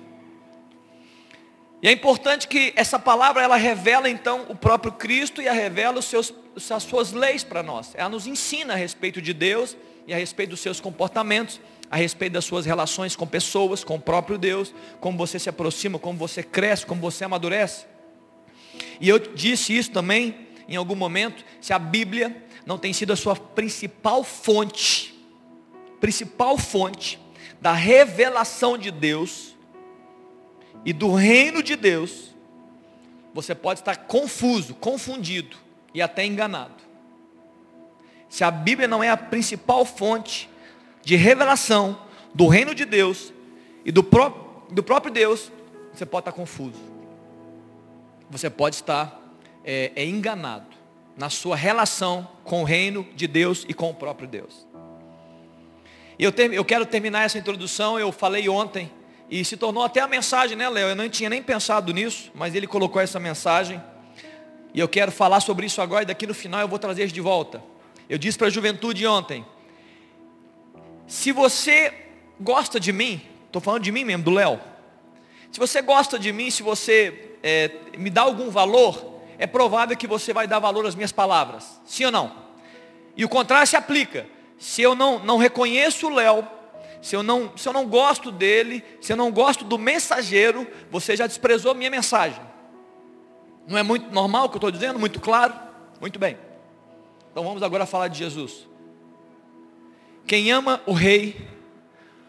E 1.82 1.88
é 1.88 1.92
importante 1.92 2.48
que 2.48 2.72
essa 2.76 3.00
palavra 3.00 3.42
ela 3.42 3.56
revela 3.56 4.08
então 4.08 4.46
o 4.48 4.56
próprio 4.56 4.92
Cristo 4.92 5.42
e 5.42 5.48
a 5.48 5.54
revela 5.54 5.98
os 5.98 6.06
seus, 6.06 6.32
as 6.56 6.84
suas 6.84 7.14
leis 7.14 7.44
para 7.44 7.64
nós. 7.64 7.96
Ela 7.96 8.10
nos 8.10 8.28
ensina 8.28 8.74
a 8.74 8.78
respeito 8.78 9.20
de 9.20 9.34
Deus 9.34 9.76
e 10.10 10.14
a 10.14 10.18
respeito 10.18 10.50
dos 10.50 10.60
seus 10.60 10.80
comportamentos, 10.80 11.62
a 11.90 11.96
respeito 11.96 12.34
das 12.34 12.44
suas 12.44 12.66
relações 12.66 13.16
com 13.16 13.28
pessoas, 13.28 13.84
com 13.84 13.96
o 13.96 14.02
próprio 14.02 14.40
Deus, 14.40 14.74
como 15.00 15.16
você 15.16 15.38
se 15.38 15.50
aproxima, 15.50 16.00
como 16.00 16.18
você 16.18 16.42
cresce, 16.42 16.84
como 16.84 17.00
você 17.00 17.26
amadurece. 17.26 17.86
E 19.00 19.08
eu 19.08 19.20
disse 19.20 19.78
isso 19.78 19.92
também 19.92 20.48
em 20.68 20.76
algum 20.76 20.96
momento, 20.96 21.46
se 21.62 21.72
a 21.74 21.78
Bíblia 21.78 22.44
não 22.66 22.76
tem 22.76 22.92
sido 22.92 23.14
a 23.14 23.16
sua 23.16 23.36
principal 23.36 24.24
fonte, 24.24 25.14
principal 26.00 26.58
fonte 26.58 27.20
da 27.62 27.74
revelação 27.74 28.80
de 28.80 28.90
Deus 28.90 29.56
e 30.84 30.92
do 30.92 31.14
reino 31.14 31.62
de 31.62 31.76
Deus, 31.76 32.36
você 33.32 33.54
pode 33.54 33.82
estar 33.82 33.96
confuso, 33.96 34.74
confundido 34.74 35.56
e 35.94 36.02
até 36.02 36.26
enganado. 36.26 36.89
Se 38.30 38.44
a 38.44 38.52
Bíblia 38.52 38.88
não 38.88 39.04
é 39.04 39.10
a 39.10 39.18
principal 39.18 39.84
fonte 39.84 40.50
de 41.02 41.16
revelação 41.16 42.00
do 42.34 42.48
reino 42.48 42.76
de 42.76 42.86
Deus 42.86 43.34
e 43.84 43.92
do, 43.92 44.04
pró 44.04 44.66
do 44.70 44.84
próprio 44.84 45.12
Deus, 45.12 45.52
você 45.92 46.06
pode 46.06 46.22
estar 46.22 46.32
confuso. 46.32 46.80
Você 48.30 48.50
pode 48.50 48.76
estar 48.76 49.20
é, 49.66 49.92
é 49.96 50.06
enganado 50.06 50.68
na 51.18 51.30
sua 51.30 51.56
relação 51.56 52.28
com 52.44 52.62
o 52.62 52.64
reino 52.64 53.06
de 53.16 53.28
Deus 53.28 53.66
e 53.68 53.74
com 53.74 53.90
o 53.90 53.94
próprio 53.94 54.28
Deus. 54.28 54.68
Eu, 56.18 56.32
ter, 56.32 56.54
eu 56.54 56.64
quero 56.64 56.86
terminar 56.86 57.24
essa 57.24 57.38
introdução, 57.38 58.00
eu 58.00 58.12
falei 58.12 58.48
ontem, 58.48 58.92
e 59.30 59.44
se 59.46 59.56
tornou 59.56 59.84
até 59.84 60.02
a 60.02 60.08
mensagem, 60.08 60.56
né, 60.56 60.68
Léo? 60.70 60.90
Eu 60.90 60.96
não 60.96 61.08
tinha 61.10 61.30
nem 61.30 61.42
pensado 61.42 61.94
nisso, 61.94 62.32
mas 62.36 62.56
ele 62.56 62.68
colocou 62.68 63.02
essa 63.02 63.20
mensagem. 63.20 63.82
E 64.74 64.80
eu 64.80 64.88
quero 64.88 65.12
falar 65.12 65.40
sobre 65.40 65.66
isso 65.66 65.82
agora, 65.82 66.04
e 66.04 66.06
daqui 66.06 66.28
no 66.28 66.34
final 66.34 66.62
eu 66.62 66.68
vou 66.68 66.80
trazer 66.80 67.08
de 67.08 67.22
volta. 67.22 67.62
Eu 68.10 68.18
disse 68.18 68.38
para 68.38 68.48
a 68.48 68.50
juventude 68.50 69.06
ontem, 69.06 69.46
se 71.06 71.32
você 71.32 71.94
gosta 72.40 72.80
de 72.80 72.92
mim, 72.92 73.22
estou 73.46 73.62
falando 73.62 73.84
de 73.84 73.92
mim 73.92 74.04
mesmo, 74.04 74.24
do 74.24 74.32
Léo. 74.32 74.60
Se 75.52 75.60
você 75.60 75.80
gosta 75.82 76.18
de 76.18 76.34
mim, 76.34 76.50
se 76.50 76.64
você 76.64 77.38
é, 77.44 77.72
me 77.98 78.10
dá 78.10 78.22
algum 78.22 78.50
valor, 78.50 79.22
é 79.38 79.46
provável 79.46 79.96
que 79.96 80.08
você 80.08 80.34
vai 80.34 80.48
dar 80.48 80.58
valor 80.58 80.88
às 80.88 80.96
minhas 80.96 81.12
palavras. 81.12 81.80
Sim 81.86 82.06
ou 82.06 82.12
não? 82.12 82.36
E 83.16 83.24
o 83.24 83.30
contrário 83.30 83.68
se 83.68 83.76
aplica. 83.76 84.28
Se 84.58 84.82
eu 84.82 84.96
não, 84.96 85.20
não 85.20 85.38
reconheço 85.38 86.08
o 86.08 86.14
Léo, 86.14 86.48
se 87.02 87.16
eu, 87.16 87.22
não, 87.22 87.56
se 87.56 87.68
eu 87.68 87.74
não 87.74 87.86
gosto 87.88 88.32
dele, 88.32 88.84
se 89.00 89.14
eu 89.14 89.18
não 89.18 89.32
gosto 89.32 89.64
do 89.64 89.78
mensageiro, 89.78 90.68
você 90.90 91.16
já 91.16 91.28
desprezou 91.28 91.76
minha 91.76 91.90
mensagem. 91.90 92.42
Não 93.68 93.78
é 93.78 93.84
muito 93.84 94.12
normal 94.12 94.46
o 94.46 94.50
que 94.50 94.56
eu 94.56 94.60
estou 94.60 94.72
dizendo? 94.72 94.98
Muito 94.98 95.20
claro? 95.20 95.54
Muito 96.02 96.18
bem. 96.18 96.49
Então 97.40 97.48
vamos 97.48 97.64
agora 97.64 97.86
falar 97.86 98.10
de 98.10 98.18
Jesus. 98.18 98.68
Quem 100.28 100.52
ama 100.52 100.82
o 100.86 100.92
rei, 100.92 101.48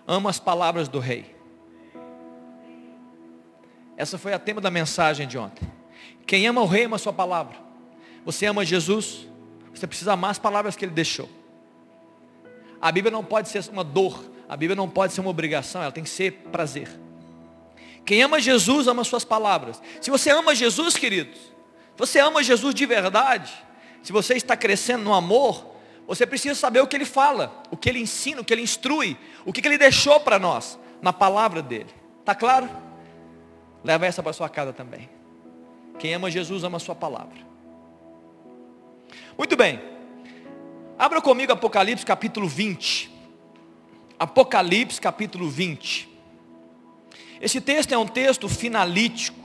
ama 0.06 0.30
as 0.30 0.38
palavras 0.38 0.86
do 0.86 1.00
rei. 1.00 1.34
Essa 3.96 4.16
foi 4.16 4.32
a 4.32 4.38
tema 4.38 4.60
da 4.60 4.70
mensagem 4.70 5.26
de 5.26 5.36
ontem. 5.36 5.68
Quem 6.24 6.46
ama 6.46 6.60
o 6.60 6.64
rei 6.64 6.84
ama 6.84 6.94
a 6.94 6.98
sua 7.00 7.12
palavra. 7.12 7.56
Você 8.24 8.46
ama 8.46 8.64
Jesus, 8.64 9.26
você 9.74 9.84
precisa 9.84 10.12
amar 10.12 10.30
as 10.30 10.38
palavras 10.38 10.76
que 10.76 10.84
ele 10.84 10.92
deixou. 10.92 11.28
A 12.80 12.92
Bíblia 12.92 13.10
não 13.10 13.24
pode 13.24 13.48
ser 13.48 13.68
uma 13.68 13.82
dor, 13.82 14.24
a 14.48 14.56
Bíblia 14.56 14.76
não 14.76 14.88
pode 14.88 15.12
ser 15.12 15.22
uma 15.22 15.30
obrigação, 15.30 15.82
ela 15.82 15.90
tem 15.90 16.04
que 16.04 16.10
ser 16.10 16.34
prazer. 16.52 16.88
Quem 18.06 18.22
ama 18.22 18.38
Jesus 18.38 18.86
ama 18.86 19.02
as 19.02 19.08
suas 19.08 19.24
palavras. 19.24 19.82
Se 20.00 20.08
você 20.08 20.30
ama 20.30 20.54
Jesus, 20.54 20.96
queridos, 20.96 21.40
você 21.96 22.20
ama 22.20 22.44
Jesus 22.44 22.72
de 22.72 22.86
verdade, 22.86 23.52
se 24.02 24.12
você 24.12 24.34
está 24.34 24.56
crescendo 24.56 25.04
no 25.04 25.14
amor, 25.14 25.74
você 26.06 26.26
precisa 26.26 26.54
saber 26.54 26.80
o 26.80 26.86
que 26.86 26.96
ele 26.96 27.04
fala, 27.04 27.62
o 27.70 27.76
que 27.76 27.88
ele 27.88 28.00
ensina, 28.00 28.40
o 28.40 28.44
que 28.44 28.52
ele 28.52 28.62
instrui, 28.62 29.16
o 29.44 29.52
que 29.52 29.66
ele 29.66 29.78
deixou 29.78 30.18
para 30.20 30.38
nós 30.38 30.78
na 31.00 31.12
palavra 31.12 31.62
dele. 31.62 31.90
Tá 32.24 32.34
claro? 32.34 32.68
Leva 33.84 34.06
essa 34.06 34.22
para 34.22 34.32
sua 34.32 34.48
casa 34.48 34.72
também. 34.72 35.08
Quem 35.98 36.14
ama 36.14 36.30
Jesus 36.30 36.64
ama 36.64 36.76
a 36.76 36.80
sua 36.80 36.94
palavra. 36.94 37.38
Muito 39.36 39.56
bem. 39.56 39.80
Abra 40.98 41.20
comigo 41.20 41.52
Apocalipse 41.52 42.04
capítulo 42.04 42.46
20. 42.46 43.10
Apocalipse 44.18 45.00
capítulo 45.00 45.48
20. 45.48 46.08
Esse 47.40 47.58
texto 47.60 47.92
é 47.92 47.96
um 47.96 48.06
texto 48.06 48.48
finalítico, 48.48 49.39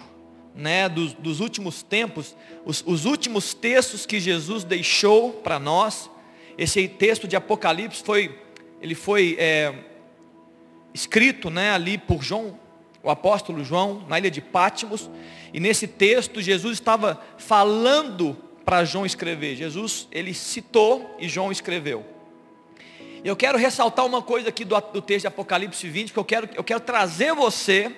né, 0.55 0.87
dos, 0.87 1.13
dos 1.13 1.39
últimos 1.41 1.83
tempos, 1.83 2.35
os, 2.65 2.81
os 2.85 3.05
últimos 3.05 3.53
textos 3.53 4.05
que 4.05 4.19
Jesus 4.19 4.63
deixou 4.63 5.31
para 5.31 5.59
nós. 5.59 6.09
Esse 6.57 6.87
texto 6.87 7.27
de 7.27 7.35
Apocalipse 7.35 8.01
foi, 8.01 8.39
ele 8.81 8.95
foi 8.95 9.35
é, 9.37 9.73
escrito, 10.93 11.49
né, 11.49 11.71
ali 11.71 11.97
por 11.97 12.23
João, 12.23 12.57
o 13.03 13.09
apóstolo 13.09 13.63
João, 13.63 14.05
na 14.07 14.17
ilha 14.17 14.31
de 14.31 14.41
Pátimos, 14.41 15.09
e 15.53 15.59
nesse 15.59 15.87
texto 15.87 16.41
Jesus 16.41 16.73
estava 16.73 17.21
falando 17.37 18.35
para 18.63 18.83
João 18.85 19.05
escrever. 19.05 19.55
Jesus, 19.55 20.07
ele 20.11 20.33
citou 20.33 21.15
e 21.19 21.29
João 21.29 21.51
escreveu. 21.51 22.03
Eu 23.23 23.35
quero 23.35 23.57
ressaltar 23.57 24.05
uma 24.05 24.21
coisa 24.21 24.49
aqui 24.49 24.63
do, 24.63 24.79
do 24.79 25.01
texto 25.01 25.21
de 25.21 25.27
Apocalipse 25.27 25.87
20, 25.87 26.13
que 26.13 26.19
eu 26.19 26.25
quero, 26.25 26.49
eu 26.55 26.63
quero 26.63 26.79
trazer 26.79 27.33
você, 27.33 27.91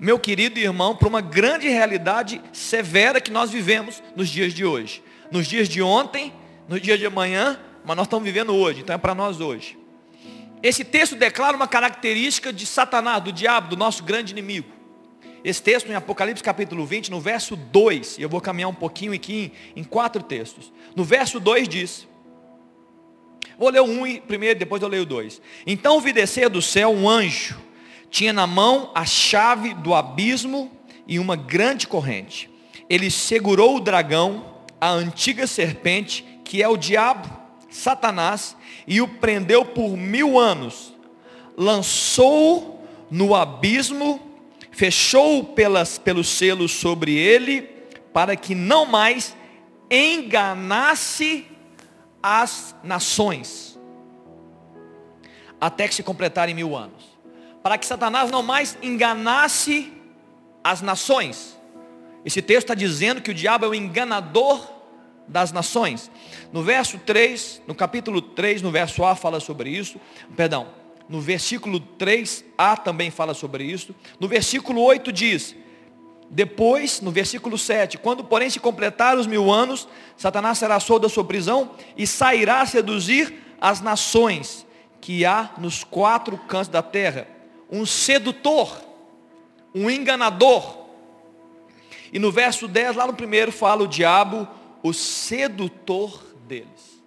meu 0.00 0.18
querido 0.18 0.58
irmão, 0.58 0.96
para 0.96 1.06
uma 1.06 1.20
grande 1.20 1.68
realidade 1.68 2.40
severa 2.54 3.20
que 3.20 3.30
nós 3.30 3.50
vivemos 3.50 4.02
nos 4.16 4.30
dias 4.30 4.54
de 4.54 4.64
hoje. 4.64 5.02
Nos 5.30 5.46
dias 5.46 5.68
de 5.68 5.82
ontem, 5.82 6.32
nos 6.66 6.80
dias 6.80 6.98
de 6.98 7.04
amanhã, 7.04 7.60
mas 7.84 7.96
nós 7.96 8.06
estamos 8.06 8.24
vivendo 8.24 8.54
hoje, 8.54 8.80
então 8.80 8.94
é 8.94 8.98
para 8.98 9.14
nós 9.14 9.40
hoje. 9.40 9.78
Esse 10.62 10.84
texto 10.84 11.14
declara 11.14 11.54
uma 11.54 11.68
característica 11.68 12.50
de 12.50 12.64
Satanás, 12.64 13.22
do 13.22 13.30
diabo, 13.30 13.68
do 13.68 13.76
nosso 13.76 14.02
grande 14.02 14.32
inimigo. 14.32 14.68
Esse 15.44 15.62
texto 15.62 15.90
em 15.90 15.94
Apocalipse 15.94 16.42
capítulo 16.42 16.86
20, 16.86 17.10
no 17.10 17.20
verso 17.20 17.54
2, 17.54 18.18
e 18.18 18.22
eu 18.22 18.28
vou 18.28 18.40
caminhar 18.40 18.70
um 18.70 18.74
pouquinho 18.74 19.12
aqui 19.12 19.52
em, 19.74 19.82
em 19.82 19.84
quatro 19.84 20.22
textos. 20.22 20.72
No 20.96 21.04
verso 21.04 21.38
2 21.38 21.68
diz, 21.68 22.08
Vou 23.58 23.68
ler 23.68 23.80
o 23.80 23.84
1 23.84 24.02
um 24.02 24.16
primeiro, 24.20 24.58
depois 24.58 24.80
eu 24.80 24.88
leio 24.88 25.02
o 25.02 25.06
2. 25.06 25.40
Então 25.66 26.00
vi 26.00 26.12
descer 26.12 26.48
do 26.48 26.62
céu 26.62 26.90
um 26.90 27.08
anjo, 27.08 27.58
tinha 28.10 28.32
na 28.32 28.46
mão 28.46 28.90
a 28.94 29.04
chave 29.04 29.74
do 29.74 29.94
abismo 29.94 30.70
e 31.06 31.18
uma 31.18 31.36
grande 31.36 31.86
corrente. 31.86 32.50
Ele 32.88 33.10
segurou 33.10 33.76
o 33.76 33.80
dragão, 33.80 34.44
a 34.80 34.90
antiga 34.90 35.46
serpente, 35.46 36.24
que 36.44 36.62
é 36.62 36.68
o 36.68 36.76
diabo, 36.76 37.28
Satanás, 37.70 38.56
e 38.86 39.00
o 39.00 39.06
prendeu 39.06 39.64
por 39.64 39.96
mil 39.96 40.38
anos. 40.38 40.92
Lançou 41.56 42.84
no 43.10 43.34
abismo, 43.34 44.20
fechou 44.70 45.44
pelas, 45.44 45.98
pelos 45.98 46.28
selos 46.28 46.72
sobre 46.72 47.14
ele, 47.14 47.62
para 48.12 48.34
que 48.34 48.54
não 48.54 48.86
mais 48.86 49.36
enganasse 49.90 51.46
as 52.22 52.74
nações, 52.82 53.78
até 55.60 55.88
que 55.88 55.94
se 55.94 56.02
completarem 56.02 56.54
mil 56.54 56.76
anos, 56.76 56.99
para 57.62 57.78
que 57.78 57.86
Satanás 57.86 58.30
não 58.30 58.42
mais 58.42 58.76
enganasse 58.82 59.92
as 60.62 60.80
nações. 60.80 61.58
Esse 62.24 62.42
texto 62.42 62.64
está 62.64 62.74
dizendo 62.74 63.20
que 63.20 63.30
o 63.30 63.34
diabo 63.34 63.64
é 63.64 63.68
o 63.68 63.74
enganador 63.74 64.66
das 65.26 65.52
nações. 65.52 66.10
No 66.52 66.62
verso 66.62 66.98
3, 66.98 67.62
no 67.66 67.74
capítulo 67.74 68.20
3, 68.20 68.62
no 68.62 68.70
verso 68.70 69.04
A 69.04 69.14
fala 69.14 69.40
sobre 69.40 69.70
isso. 69.70 70.00
Perdão, 70.36 70.68
no 71.08 71.20
versículo 71.20 71.80
3A 71.98 72.78
também 72.82 73.10
fala 73.10 73.34
sobre 73.34 73.64
isso. 73.64 73.94
No 74.18 74.28
versículo 74.28 74.82
8 74.82 75.12
diz: 75.12 75.56
depois, 76.30 77.00
no 77.00 77.10
versículo 77.10 77.58
7, 77.58 77.98
quando 77.98 78.22
porém 78.22 78.48
se 78.48 78.60
completar 78.60 79.18
os 79.18 79.26
mil 79.26 79.50
anos, 79.50 79.88
Satanás 80.16 80.58
será 80.58 80.78
solto 80.78 81.02
da 81.02 81.08
sua 81.08 81.24
prisão 81.24 81.72
e 81.96 82.06
sairá 82.06 82.60
a 82.60 82.66
seduzir 82.66 83.34
as 83.60 83.80
nações 83.80 84.64
que 85.00 85.24
há 85.24 85.50
nos 85.58 85.82
quatro 85.82 86.38
cantos 86.38 86.68
da 86.68 86.82
terra. 86.82 87.26
Um 87.70 87.86
sedutor, 87.86 88.80
um 89.74 89.90
enganador. 89.90 90.86
E 92.12 92.18
no 92.18 92.32
verso 92.32 92.66
10, 92.66 92.96
lá 92.96 93.06
no 93.06 93.14
primeiro, 93.14 93.52
fala 93.52 93.84
o 93.84 93.88
diabo, 93.88 94.48
o 94.82 94.92
sedutor 94.92 96.22
deles. 96.46 97.00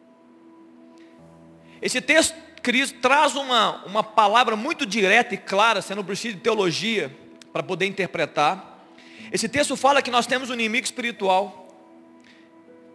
Esse 1.81 1.99
texto, 1.99 2.35
Cristo, 2.61 2.99
traz 2.99 3.35
uma, 3.35 3.83
uma 3.85 4.03
palavra 4.03 4.55
muito 4.55 4.85
direta 4.85 5.35
e 5.35 5.37
clara, 5.37 5.81
você 5.81 5.93
não 5.93 6.03
precisa 6.03 6.35
de 6.35 6.39
teologia 6.39 7.13
para 7.51 7.61
poder 7.61 7.85
interpretar 7.85 8.73
esse 9.33 9.49
texto 9.49 9.75
fala 9.75 9.99
que 9.99 10.11
nós 10.11 10.27
temos 10.27 10.51
um 10.51 10.53
inimigo 10.53 10.85
espiritual, 10.85 11.67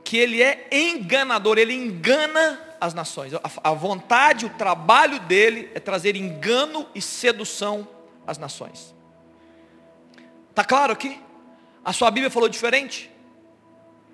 que 0.05 0.17
ele 0.17 0.41
é 0.41 0.69
enganador, 0.71 1.59
ele 1.59 1.75
engana 1.75 2.61
as 2.81 2.95
nações. 2.95 3.33
A, 3.63 3.73
vontade, 3.73 4.47
o 4.47 4.51
trabalho 4.51 5.19
dele 5.21 5.71
é 5.75 5.81
trazer 5.81 6.17
engano 6.17 6.87
e 6.95 7.01
sedução 7.01 7.87
às 8.27 8.39
nações. 8.39 8.95
Está 10.51 10.65
claro 10.65 10.93
aqui? 10.93 11.21
A 11.85 11.93
sua 11.93 12.11
Bíblia 12.11 12.31
falou 12.31 12.49
diferente? 12.49 13.11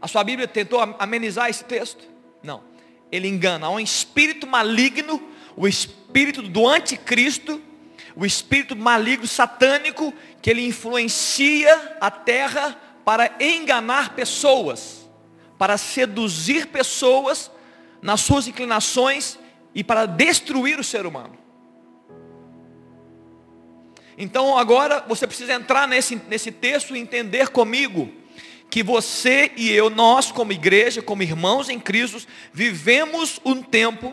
A 0.01 0.09
sua 0.09 0.23
Bíblia 0.23 0.47
tentou 0.47 0.81
amenizar 0.99 1.49
esse 1.49 1.65
texto? 1.65 2.05
Não. 2.43 2.63
Ele 3.11 3.29
engana. 3.29 3.67
Há 3.67 3.71
um 3.71 3.81
espírito 3.81 4.47
maligno, 4.47 5.23
o 5.57 5.67
espírito 5.67 6.43
do 6.43 6.69
anticristo, 6.69 7.61
o 8.15 8.25
espírito 8.25 8.77
maligno 8.77 9.27
satânico 9.27 10.13
que 10.41 10.51
ele 10.51 10.67
influencia 10.67 11.97
a 12.01 12.11
terra 12.11 12.79
para 13.05 13.35
enganar 13.41 14.15
pessoas, 14.15 15.09
para 15.59 15.77
seduzir 15.77 16.67
pessoas 16.69 17.51
nas 18.05 18.21
suas 18.21 18.47
inclinações 18.47 19.39
e 19.75 19.83
para 19.83 20.05
destruir 20.05 20.79
o 20.79 20.85
ser 20.85 21.07
humano. 21.07 21.39
Então 24.19 24.59
agora 24.59 25.03
você 25.09 25.27
precisa 25.27 25.55
entrar 25.55 25.89
nesse, 25.89 26.17
nesse 26.29 26.53
texto 26.53 26.95
e 26.95 27.01
entender 27.01 27.49
comigo 27.49 28.13
que 28.69 28.83
você 28.83 29.53
e 29.57 29.71
eu, 29.71 29.89
nós 29.89 30.31
como 30.31 30.53
igreja, 30.53 31.01
como 31.01 31.23
irmãos 31.23 31.71
em 31.71 31.81
Cristo, 31.81 32.29
vivemos 32.53 33.41
um 33.43 33.63
tempo 33.63 34.13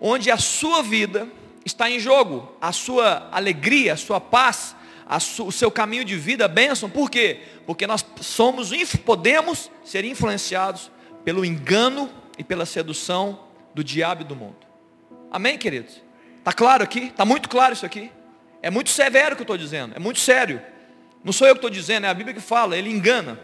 onde 0.00 0.28
a 0.28 0.36
sua 0.36 0.82
vida 0.82 1.28
está 1.64 1.88
em 1.88 2.00
jogo, 2.00 2.56
a 2.60 2.72
sua 2.72 3.28
alegria, 3.30 3.92
a 3.92 3.96
sua 3.96 4.20
paz, 4.20 4.74
a 5.06 5.20
su, 5.20 5.46
o 5.46 5.52
seu 5.52 5.70
caminho 5.70 6.04
de 6.04 6.16
vida, 6.16 6.48
bênção. 6.48 6.90
Por 6.90 7.08
quê? 7.08 7.38
Porque 7.64 7.86
nós 7.86 8.04
somos, 8.20 8.72
podemos 9.04 9.70
ser 9.84 10.04
influenciados 10.04 10.90
pelo 11.24 11.44
engano 11.44 12.10
e 12.38 12.44
pela 12.44 12.66
sedução 12.66 13.40
do 13.74 13.82
diabo 13.82 14.22
e 14.22 14.24
do 14.24 14.36
mundo. 14.36 14.66
Amém, 15.30 15.58
queridos? 15.58 16.02
Está 16.38 16.52
claro 16.52 16.82
aqui? 16.82 17.06
Está 17.06 17.24
muito 17.24 17.48
claro 17.48 17.72
isso 17.72 17.84
aqui? 17.84 18.10
É 18.62 18.70
muito 18.70 18.90
severo 18.90 19.34
o 19.34 19.36
que 19.36 19.42
eu 19.42 19.44
estou 19.44 19.58
dizendo, 19.58 19.94
é 19.96 19.98
muito 19.98 20.18
sério. 20.18 20.62
Não 21.22 21.32
sou 21.32 21.46
eu 21.46 21.54
que 21.54 21.58
estou 21.58 21.70
dizendo, 21.70 22.06
é 22.06 22.08
a 22.08 22.14
Bíblia 22.14 22.34
que 22.34 22.40
fala, 22.40 22.76
ele 22.76 22.90
engana. 22.90 23.40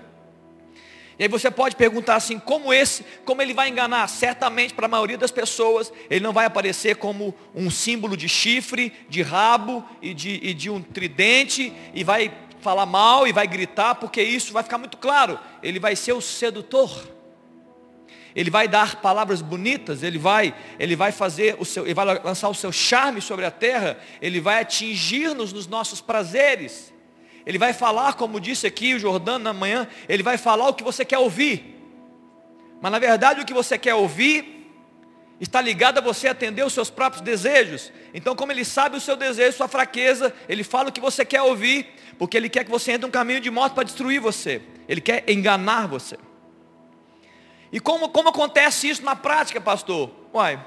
E 1.19 1.25
aí 1.25 1.29
você 1.29 1.51
pode 1.51 1.77
perguntar 1.77 2.17
assim, 2.17 2.39
como 2.39 2.73
esse, 2.73 3.05
como 3.25 3.43
ele 3.43 3.53
vai 3.53 3.69
enganar? 3.69 4.09
Certamente 4.09 4.73
para 4.73 4.87
a 4.87 4.89
maioria 4.89 5.19
das 5.19 5.31
pessoas, 5.31 5.93
ele 6.09 6.21
não 6.21 6.33
vai 6.33 6.47
aparecer 6.47 6.97
como 6.97 7.35
um 7.55 7.71
símbolo 7.71 8.17
de 8.17 8.29
chifre, 8.29 8.93
de 9.09 9.23
rabo 9.23 9.85
e 10.01 10.15
de, 10.15 10.41
e 10.43 10.55
de 10.55 10.71
um 10.71 10.81
tridente, 10.81 11.73
e 11.93 12.03
vai 12.03 12.33
falar 12.61 12.87
mal 12.87 13.27
e 13.27 13.33
vai 13.33 13.47
gritar, 13.47 13.97
porque 13.97 14.23
isso 14.23 14.53
vai 14.53 14.63
ficar 14.63 14.79
muito 14.79 14.97
claro. 14.97 15.39
Ele 15.63 15.79
vai 15.79 15.95
ser 15.95 16.13
o 16.13 16.21
sedutor. 16.21 17.09
Ele 18.35 18.51
vai 18.51 18.67
dar 18.67 18.97
palavras 18.97 19.43
bonitas, 19.43 20.03
ele 20.03 20.19
vai, 20.19 20.55
ele 20.79 20.97
vai 20.97 21.13
fazer 21.13 21.57
o 21.59 21.65
seu, 21.65 21.85
ele 21.85 21.95
vai 21.95 22.07
lançar 22.23 22.49
o 22.49 22.55
seu 22.55 22.73
charme 22.73 23.21
sobre 23.21 23.45
a 23.45 23.51
terra, 23.51 23.99
ele 24.21 24.41
vai 24.41 24.61
atingir-nos 24.63 25.53
nos 25.53 25.67
nossos 25.67 26.01
prazeres. 26.01 26.93
Ele 27.45 27.59
vai 27.59 27.73
falar, 27.73 28.15
como 28.15 28.41
disse 28.41 28.67
aqui 28.67 28.95
o 28.95 28.99
Jordano 28.99 29.45
na 29.45 29.53
manhã, 29.53 29.87
ele 30.09 30.23
vai 30.23 30.39
falar 30.39 30.69
o 30.69 30.75
que 30.75 30.85
você 30.85 31.05
quer 31.05 31.19
ouvir. 31.19 31.79
Mas 32.81 32.91
na 32.91 32.99
verdade 32.99 33.41
o 33.41 33.45
que 33.45 33.53
você 33.53 33.77
quer 33.77 33.95
ouvir 33.95 34.63
está 35.41 35.61
ligado 35.61 35.99
a 35.99 36.01
você 36.01 36.29
atender 36.29 36.65
os 36.65 36.73
seus 36.73 36.89
próprios 36.89 37.21
desejos. 37.21 37.93
Então, 38.15 38.35
como 38.37 38.53
ele 38.53 38.65
sabe 38.65 38.97
o 38.97 39.01
seu 39.01 39.17
desejo, 39.17 39.57
sua 39.57 39.67
fraqueza, 39.67 40.33
ele 40.49 40.63
fala 40.63 40.89
o 40.89 40.93
que 40.93 41.01
você 41.01 41.25
quer 41.25 41.43
ouvir, 41.43 41.87
porque 42.17 42.37
ele 42.37 42.49
quer 42.49 42.65
que 42.65 42.71
você 42.71 42.93
entre 42.93 43.07
um 43.07 43.11
caminho 43.11 43.41
de 43.41 43.51
morte 43.51 43.75
para 43.75 43.83
destruir 43.83 44.21
você. 44.21 44.63
Ele 44.89 45.01
quer 45.01 45.29
enganar 45.29 45.89
você. 45.89 46.17
E 47.73 47.81
como, 47.81 48.11
como 48.11 48.29
acontece 48.29 48.89
isso 48.89 49.03
na 49.03 49.17
prática, 49.17 49.61
pastor? 49.61 50.11
Uai, 50.33 50.63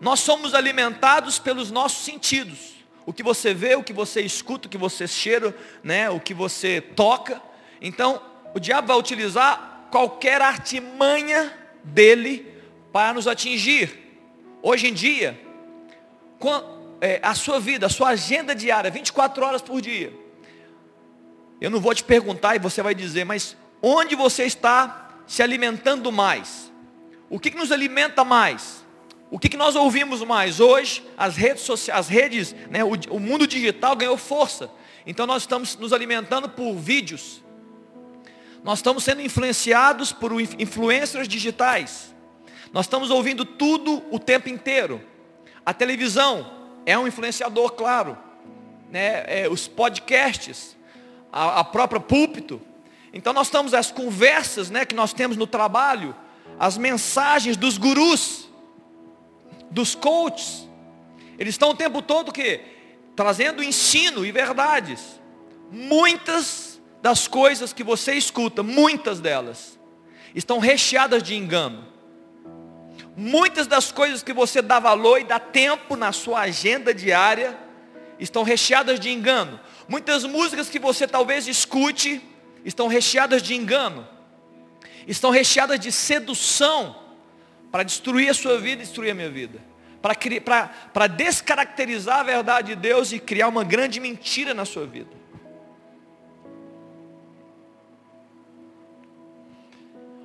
nós 0.00 0.18
somos 0.20 0.52
alimentados 0.52 1.38
pelos 1.38 1.70
nossos 1.70 2.04
sentidos. 2.04 2.74
O 3.06 3.12
que 3.12 3.22
você 3.22 3.54
vê, 3.54 3.76
o 3.76 3.84
que 3.84 3.92
você 3.92 4.20
escuta, 4.20 4.66
o 4.66 4.70
que 4.70 4.76
você 4.76 5.06
cheira, 5.06 5.56
né, 5.82 6.10
o 6.10 6.18
que 6.18 6.34
você 6.34 6.80
toca. 6.80 7.40
Então, 7.80 8.20
o 8.52 8.58
diabo 8.58 8.88
vai 8.88 8.96
utilizar 8.96 9.86
qualquer 9.90 10.42
artimanha 10.42 11.56
dele 11.84 12.52
para 12.92 13.14
nos 13.14 13.28
atingir. 13.28 14.18
Hoje 14.62 14.88
em 14.88 14.92
dia, 14.92 15.40
é, 17.00 17.20
a 17.22 17.34
sua 17.34 17.60
vida, 17.60 17.86
a 17.86 17.90
sua 17.90 18.08
agenda 18.08 18.54
diária, 18.54 18.90
24 18.90 19.44
horas 19.44 19.62
por 19.62 19.80
dia. 19.80 20.12
Eu 21.60 21.70
não 21.70 21.80
vou 21.80 21.94
te 21.94 22.02
perguntar 22.02 22.56
e 22.56 22.58
você 22.58 22.82
vai 22.82 22.94
dizer, 22.94 23.24
mas 23.24 23.56
onde 23.82 24.14
você 24.14 24.44
está 24.44 25.09
se 25.30 25.44
alimentando 25.44 26.10
mais? 26.10 26.72
O 27.28 27.38
que, 27.38 27.52
que 27.52 27.56
nos 27.56 27.70
alimenta 27.70 28.24
mais? 28.24 28.84
o 29.30 29.38
que, 29.38 29.48
que 29.48 29.56
nós 29.56 29.76
ouvimos 29.76 30.20
mais? 30.22 30.58
Hoje, 30.58 31.04
as 31.16 31.36
redes 31.36 31.62
sociais, 31.62 32.00
as 32.00 32.08
redes, 32.08 32.52
né, 32.68 32.82
o, 32.82 32.90
o 33.10 33.20
mundo 33.20 33.46
digital 33.46 33.94
ganhou 33.94 34.16
força. 34.16 34.68
Então 35.06 35.24
nós 35.24 35.42
estamos 35.42 35.76
nos 35.76 35.92
alimentando 35.92 36.48
por 36.48 36.74
vídeos. 36.74 37.40
Nós 38.64 38.80
estamos 38.80 39.04
sendo 39.04 39.22
influenciados 39.22 40.12
por 40.12 40.32
influencers 40.58 41.28
digitais. 41.28 42.12
Nós 42.72 42.86
estamos 42.86 43.08
ouvindo 43.08 43.44
tudo 43.44 44.02
o 44.10 44.18
tempo 44.18 44.48
inteiro. 44.48 45.00
A 45.64 45.72
televisão 45.72 46.52
é 46.84 46.98
um 46.98 47.06
influenciador, 47.06 47.74
claro. 47.74 48.18
Né? 48.90 49.22
É, 49.28 49.48
os 49.48 49.68
podcasts, 49.68 50.76
a, 51.32 51.60
a 51.60 51.64
própria 51.64 52.00
púlpito. 52.00 52.60
Então 53.12 53.32
nós 53.32 53.48
estamos 53.48 53.74
as 53.74 53.90
conversas 53.90 54.70
né, 54.70 54.84
que 54.84 54.94
nós 54.94 55.12
temos 55.12 55.36
no 55.36 55.46
trabalho, 55.46 56.14
as 56.58 56.78
mensagens 56.78 57.56
dos 57.56 57.76
gurus, 57.76 58.48
dos 59.70 59.94
coaches. 59.94 60.68
Eles 61.38 61.54
estão 61.54 61.70
o 61.70 61.74
tempo 61.74 62.02
todo 62.02 62.32
que 62.32 62.60
trazendo 63.16 63.62
ensino 63.62 64.24
e 64.24 64.30
verdades. 64.30 65.20
Muitas 65.70 66.80
das 67.02 67.26
coisas 67.26 67.72
que 67.72 67.82
você 67.82 68.14
escuta, 68.14 68.62
muitas 68.62 69.20
delas, 69.20 69.78
estão 70.34 70.58
recheadas 70.58 71.22
de 71.22 71.34
engano. 71.34 71.86
Muitas 73.16 73.66
das 73.66 73.90
coisas 73.90 74.22
que 74.22 74.32
você 74.32 74.62
dá 74.62 74.78
valor 74.78 75.20
e 75.20 75.24
dá 75.24 75.38
tempo 75.38 75.96
na 75.96 76.12
sua 76.12 76.40
agenda 76.40 76.94
diária 76.94 77.58
estão 78.18 78.42
recheadas 78.42 79.00
de 79.00 79.10
engano. 79.10 79.58
Muitas 79.88 80.24
músicas 80.24 80.68
que 80.68 80.78
você 80.78 81.06
talvez 81.06 81.48
escute 81.48 82.22
estão 82.64 82.88
recheadas 82.88 83.42
de 83.42 83.54
engano. 83.54 84.06
Estão 85.06 85.30
recheadas 85.30 85.78
de 85.80 85.90
sedução 85.90 86.96
para 87.70 87.82
destruir 87.82 88.28
a 88.28 88.34
sua 88.34 88.58
vida 88.58 88.82
e 88.82 88.84
destruir 88.84 89.10
a 89.10 89.14
minha 89.14 89.30
vida 89.30 89.70
para 90.92 91.06
descaracterizar 91.06 92.20
a 92.20 92.22
verdade 92.22 92.68
de 92.68 92.76
Deus 92.76 93.12
e 93.12 93.18
criar 93.18 93.48
uma 93.48 93.62
grande 93.62 94.00
mentira 94.00 94.54
na 94.54 94.64
sua 94.64 94.86
vida. 94.86 95.20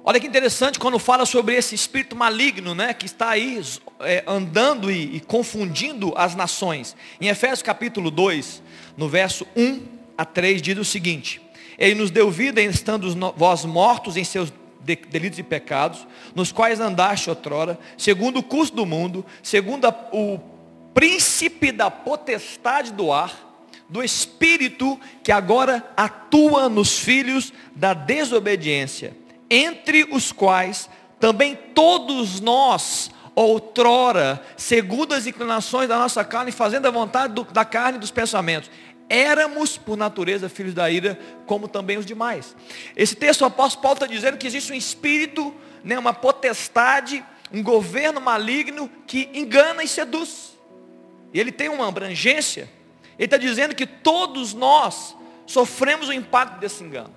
Olha 0.08 0.20
que 0.20 0.28
interessante 0.28 0.78
quando 0.78 1.00
fala 1.00 1.26
sobre 1.26 1.56
esse 1.56 1.74
espírito 1.74 2.16
maligno, 2.16 2.76
né, 2.76 2.94
que 2.94 3.08
está 3.08 3.30
aí 3.30 3.60
é, 4.02 4.24
andando 4.28 4.92
e, 4.92 5.16
e, 5.16 5.20
confundindo 5.20 6.14
as 6.16 6.36
nações. 6.36 6.96
Em 7.20 7.28
Efésios 7.28 7.64
capítulo 7.64 8.12
2, 8.12 8.62
no 8.96 9.10
verso 9.10 9.48
1 9.56 9.82
a 10.16 10.24
3, 10.24 10.62
diz 10.62 10.78
o 10.78 10.86
seguinte: 10.86 11.42
Ele 11.78 11.96
nos 11.96 12.12
deu 12.12 12.32
vida 12.32 12.62
estando 12.62 13.34
vós 13.36 13.66
mortos 13.66 14.18
em 14.18 14.24
seus 14.24 14.52
delitos 14.84 15.40
e 15.40 15.44
pecados, 15.44 16.06
nos 16.36 16.52
quais 16.52 16.80
andaste 16.80 17.30
outrora, 17.30 17.80
segundo 17.98 18.38
o 18.38 18.44
curso 18.44 18.74
do 18.74 18.86
mundo, 18.86 19.26
segundo 19.42 19.86
a, 19.86 20.10
o 20.12 20.40
príncipe 20.94 21.72
da 21.72 21.90
potestade 21.90 22.94
do 22.94 23.12
ar, 23.12 23.44
do 23.90 24.04
espírito 24.04 25.00
que 25.24 25.32
agora 25.32 25.84
atua 25.98 26.70
nos 26.70 27.00
filhos 27.00 27.52
da 27.76 27.94
desobediência, 27.94 29.16
entre 29.50 30.04
os 30.12 30.32
quais 30.32 30.90
também 31.20 31.56
todos 31.74 32.40
nós, 32.40 33.10
outrora, 33.36 34.42
segundo 34.56 35.14
as 35.14 35.28
inclinações 35.28 35.90
da 35.90 36.00
nossa 36.00 36.24
carne, 36.24 36.52
fazendo 36.52 36.88
a 36.88 36.92
vontade 36.92 37.34
do, 37.34 37.44
da 37.44 37.66
carne 37.66 37.98
e 37.98 38.02
dos 38.02 38.12
pensamentos, 38.12 38.70
éramos, 39.10 39.78
por 39.78 39.98
natureza, 39.98 40.50
filhos 40.50 40.74
da 40.74 40.90
ira, 40.90 41.20
como 41.46 41.68
também 41.68 41.98
os 41.98 42.06
demais. 42.06 42.56
Esse 42.96 43.16
texto, 43.16 43.42
o 43.42 43.46
apóstolo 43.46 43.84
Paulo 43.84 43.96
está 43.96 44.08
dizendo 44.08 44.38
que 44.38 44.48
existe 44.48 44.72
um 44.72 44.76
espírito, 44.76 45.54
né, 45.84 45.98
uma 45.98 46.14
potestade, 46.14 47.24
um 47.52 47.62
governo 47.62 48.20
maligno 48.20 48.90
que 49.06 49.30
engana 49.34 49.84
e 49.84 49.88
seduz. 49.88 50.58
E 51.34 51.40
ele 51.40 51.52
tem 51.52 51.70
uma 51.70 51.88
abrangência. 51.88 52.70
Ele 53.18 53.26
está 53.26 53.38
dizendo 53.38 53.76
que 53.76 53.86
todos 53.86 54.54
nós 54.54 55.16
sofremos 55.46 56.10
o 56.10 56.14
impacto 56.14 56.60
desse 56.60 56.84
engano. 56.84 57.14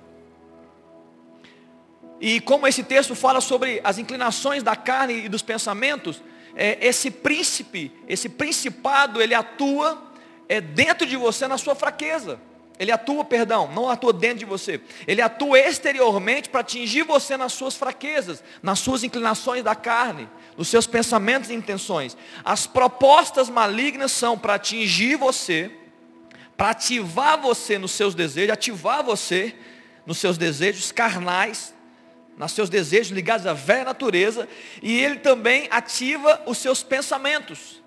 E 2.21 2.41
como 2.41 2.67
esse 2.67 2.83
texto 2.83 3.15
fala 3.15 3.41
sobre 3.41 3.81
as 3.85 3.97
inclinações 3.99 4.63
da 4.63 4.75
carne 4.75 5.25
e 5.25 5.29
dos 5.29 5.41
pensamentos, 5.41 6.21
é, 6.55 6.85
esse 6.85 7.11
príncipe, 7.11 7.93
esse 8.09 8.29
principado, 8.29 9.23
ele 9.23 9.35
atua 9.35 10.08
é 10.49 10.61
dentro 10.61 11.07
de 11.07 11.17
você 11.17 11.47
na 11.47 11.59
sua 11.59 11.75
fraqueza. 11.75 12.41
Ele 12.79 12.93
atua, 12.93 13.25
perdão, 13.25 13.69
não 13.75 13.91
atua 13.91 14.13
dentro 14.13 14.39
de 14.39 14.45
você. 14.45 14.81
Ele 15.07 15.21
atua 15.21 15.59
exteriormente 15.59 16.49
para 16.49 16.61
atingir 16.61 17.03
você 17.03 17.37
nas 17.37 17.53
suas 17.53 17.77
fraquezas, 17.77 18.43
nas 18.63 18.79
suas 18.79 19.03
inclinações 19.03 19.65
da 19.65 19.75
carne, 19.75 20.29
nos 20.57 20.69
seus 20.69 20.87
pensamentos 20.87 21.51
e 21.51 21.55
intenções. 21.55 22.17
As 22.45 22.67
propostas 22.67 23.51
malignas 23.51 24.13
são 24.13 24.39
para 24.39 24.55
atingir 24.55 25.17
você, 25.17 25.73
para 26.57 26.71
ativar 26.71 27.41
você 27.41 27.79
nos 27.79 27.91
seus 27.91 28.15
desejos, 28.15 28.53
ativar 28.53 29.03
você 29.03 29.57
nos 30.07 30.19
seus 30.19 30.39
desejos 30.39 30.93
carnais, 30.93 31.75
nos 32.37 32.53
seus 32.53 32.71
desejos 32.71 33.11
ligados 33.11 33.45
à 33.45 33.53
velha 33.53 33.85
natureza, 33.85 34.49
e 34.81 35.01
ele 35.01 35.17
também 35.17 35.67
ativa 35.71 36.41
os 36.47 36.59
seus 36.59 36.85
pensamentos. 36.85 37.83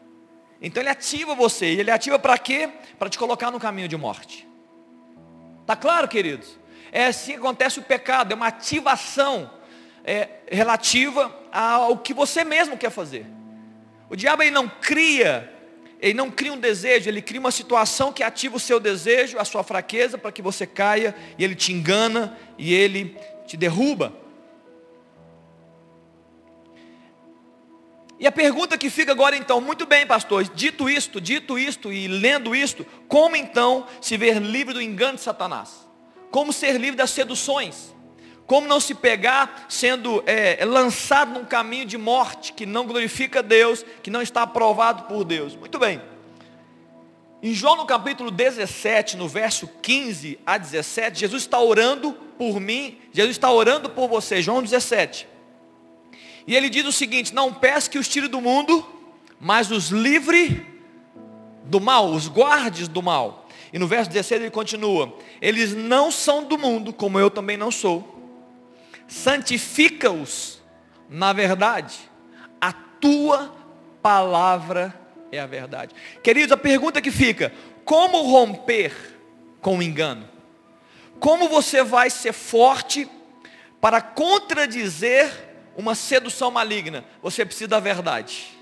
Então 0.61 0.81
ele 0.81 0.89
ativa 0.89 1.33
você. 1.33 1.73
E 1.73 1.79
ele 1.79 1.89
ativa 1.89 2.19
para 2.19 2.37
quê? 2.37 2.69
Para 2.99 3.09
te 3.09 3.17
colocar 3.17 3.49
no 3.49 3.59
caminho 3.59 3.87
de 3.87 3.97
morte. 3.97 4.47
Tá 5.65 5.75
claro, 5.75 6.07
queridos? 6.07 6.59
É 6.91 7.07
assim 7.07 7.31
que 7.31 7.37
acontece 7.39 7.79
o 7.79 7.83
pecado. 7.83 8.31
É 8.31 8.35
uma 8.35 8.47
ativação 8.47 9.49
é, 10.03 10.29
relativa 10.51 11.35
ao 11.51 11.97
que 11.97 12.13
você 12.13 12.43
mesmo 12.43 12.77
quer 12.77 12.91
fazer. 12.91 13.25
O 14.09 14.15
diabo 14.15 14.43
ele 14.43 14.51
não 14.51 14.67
cria, 14.67 15.51
ele 15.99 16.13
não 16.13 16.29
cria 16.29 16.51
um 16.51 16.59
desejo, 16.59 17.09
ele 17.09 17.21
cria 17.21 17.39
uma 17.39 17.51
situação 17.51 18.11
que 18.11 18.21
ativa 18.21 18.57
o 18.57 18.59
seu 18.59 18.79
desejo, 18.79 19.39
a 19.39 19.45
sua 19.45 19.63
fraqueza, 19.63 20.17
para 20.17 20.31
que 20.31 20.41
você 20.41 20.67
caia, 20.67 21.15
e 21.37 21.43
ele 21.43 21.55
te 21.55 21.71
engana, 21.71 22.37
e 22.57 22.73
ele 22.73 23.17
te 23.47 23.55
derruba. 23.55 24.20
E 28.21 28.27
a 28.27 28.31
pergunta 28.31 28.77
que 28.77 28.87
fica 28.87 29.11
agora 29.11 29.35
então, 29.35 29.59
muito 29.59 29.87
bem, 29.87 30.05
pastor, 30.05 30.43
dito 30.43 30.87
isto, 30.87 31.19
dito 31.19 31.57
isto 31.57 31.91
e 31.91 32.07
lendo 32.07 32.55
isto, 32.55 32.85
como 33.07 33.35
então 33.35 33.87
se 33.99 34.15
ver 34.15 34.37
livre 34.39 34.75
do 34.75 34.81
engano 34.81 35.15
de 35.15 35.23
Satanás? 35.23 35.89
Como 36.29 36.53
ser 36.53 36.73
livre 36.73 36.95
das 36.95 37.09
seduções? 37.09 37.95
Como 38.45 38.67
não 38.67 38.79
se 38.79 38.93
pegar 38.93 39.65
sendo 39.67 40.23
é, 40.27 40.63
lançado 40.63 41.33
num 41.33 41.43
caminho 41.43 41.83
de 41.83 41.97
morte 41.97 42.53
que 42.53 42.63
não 42.63 42.85
glorifica 42.85 43.41
Deus, 43.41 43.83
que 44.03 44.11
não 44.11 44.21
está 44.21 44.43
aprovado 44.43 45.05
por 45.05 45.23
Deus? 45.23 45.55
Muito 45.55 45.79
bem. 45.79 45.99
Em 47.41 47.55
João 47.55 47.75
no 47.75 47.87
capítulo 47.87 48.29
17, 48.29 49.17
no 49.17 49.27
verso 49.27 49.67
15 49.81 50.37
a 50.45 50.59
17, 50.59 51.21
Jesus 51.21 51.41
está 51.41 51.59
orando 51.59 52.13
por 52.37 52.59
mim, 52.59 52.99
Jesus 53.11 53.35
está 53.35 53.51
orando 53.51 53.89
por 53.89 54.07
você, 54.07 54.43
João 54.43 54.61
17. 54.61 55.30
E 56.45 56.55
ele 56.55 56.69
diz 56.69 56.85
o 56.85 56.91
seguinte: 56.91 57.33
Não 57.33 57.53
peço 57.53 57.89
que 57.89 57.99
os 57.99 58.07
tire 58.07 58.27
do 58.27 58.41
mundo, 58.41 58.85
mas 59.39 59.71
os 59.71 59.89
livre 59.89 60.65
do 61.65 61.79
mal, 61.79 62.11
os 62.11 62.27
guardes 62.27 62.87
do 62.87 63.01
mal. 63.01 63.47
E 63.73 63.79
no 63.79 63.87
verso 63.87 64.09
16 64.09 64.41
ele 64.41 64.51
continua: 64.51 65.17
Eles 65.41 65.73
não 65.73 66.11
são 66.11 66.43
do 66.43 66.57
mundo, 66.57 66.91
como 66.91 67.19
eu 67.19 67.29
também 67.29 67.57
não 67.57 67.71
sou. 67.71 68.19
Santifica-os 69.07 70.61
na 71.09 71.33
verdade. 71.33 71.97
A 72.59 72.71
tua 72.71 73.53
palavra 74.01 74.97
é 75.31 75.39
a 75.39 75.45
verdade. 75.45 75.93
Queridos, 76.23 76.51
a 76.51 76.57
pergunta 76.57 77.01
que 77.01 77.11
fica: 77.11 77.53
como 77.83 78.21
romper 78.23 78.93
com 79.61 79.77
o 79.77 79.83
engano? 79.83 80.27
Como 81.19 81.47
você 81.47 81.83
vai 81.83 82.09
ser 82.09 82.33
forte 82.33 83.07
para 83.79 84.01
contradizer 84.01 85.50
uma 85.75 85.95
sedução 85.95 86.51
maligna, 86.51 87.03
você 87.21 87.45
precisa 87.45 87.67
da 87.67 87.79
verdade. 87.79 88.57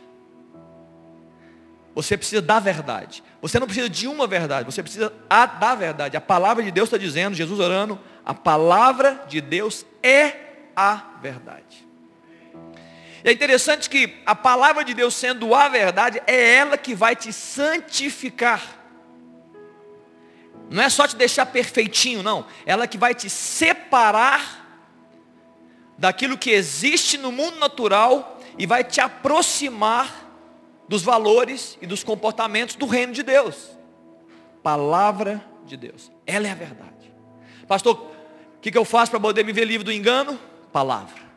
Você 1.95 2.15
precisa 2.15 2.41
da 2.41 2.60
verdade. 2.60 3.24
Você 3.41 3.60
não 3.60 3.67
precisa 3.67 3.89
de 3.89 4.08
uma 4.08 4.28
verdade, 4.28 4.65
você 4.65 4.82
precisa 4.82 5.12
da 5.60 5.76
verdade. 5.76 6.15
A 6.15 6.22
palavra 6.22 6.63
de 6.63 6.72
Deus 6.72 6.88
está 6.88 6.98
dizendo, 6.98 7.36
Jesus 7.36 7.60
orando, 7.60 8.00
a 8.26 8.34
palavra 8.34 9.26
de 9.28 9.41
Deus 9.41 9.86
é 10.04 10.34
a 10.76 11.17
verdade. 11.21 11.88
E 13.23 13.29
é 13.29 13.31
interessante 13.31 13.90
que 13.90 14.21
a 14.25 14.36
palavra 14.36 14.84
de 14.84 14.94
Deus 14.94 15.13
sendo 15.13 15.54
a 15.54 15.67
verdade, 15.67 16.21
é 16.25 16.56
ela 16.56 16.77
que 16.77 16.96
vai 16.96 17.15
te 17.15 17.34
santificar. 17.34 18.62
Não 20.69 20.84
é 20.84 20.90
só 20.90 21.08
te 21.08 21.15
deixar 21.15 21.48
perfeitinho, 21.48 22.21
não. 22.21 22.46
Ela 22.65 22.88
que 22.88 22.98
vai 22.98 23.15
te 23.15 23.29
separar 23.29 24.69
daquilo 26.00 26.37
que 26.37 26.50
existe 26.52 27.17
no 27.17 27.31
mundo 27.31 27.60
natural 27.60 28.39
e 28.58 28.65
vai 28.65 28.83
te 28.83 29.02
aproximar 29.02 30.27
dos 30.87 31.04
valores 31.04 31.77
e 31.81 31.85
dos 31.85 32.04
comportamentos 32.04 32.75
do 32.75 32.85
reino 32.85 33.13
de 33.13 33.21
Deus. 33.21 33.77
Palavra 34.63 35.43
de 35.65 35.75
Deus. 35.75 36.10
Ela 36.25 36.47
é 36.47 36.52
a 36.52 36.56
verdade. 36.56 37.13
Pastor, 37.67 37.97
o 37.97 38.60
que, 38.62 38.71
que 38.71 38.77
eu 38.77 38.85
faço 38.85 39.12
para 39.12 39.19
poder 39.19 39.43
me 39.43 39.52
ver 39.52 39.65
livre 39.65 39.83
do 39.83 39.91
engano? 39.91 40.39
Palavra. 40.71 41.29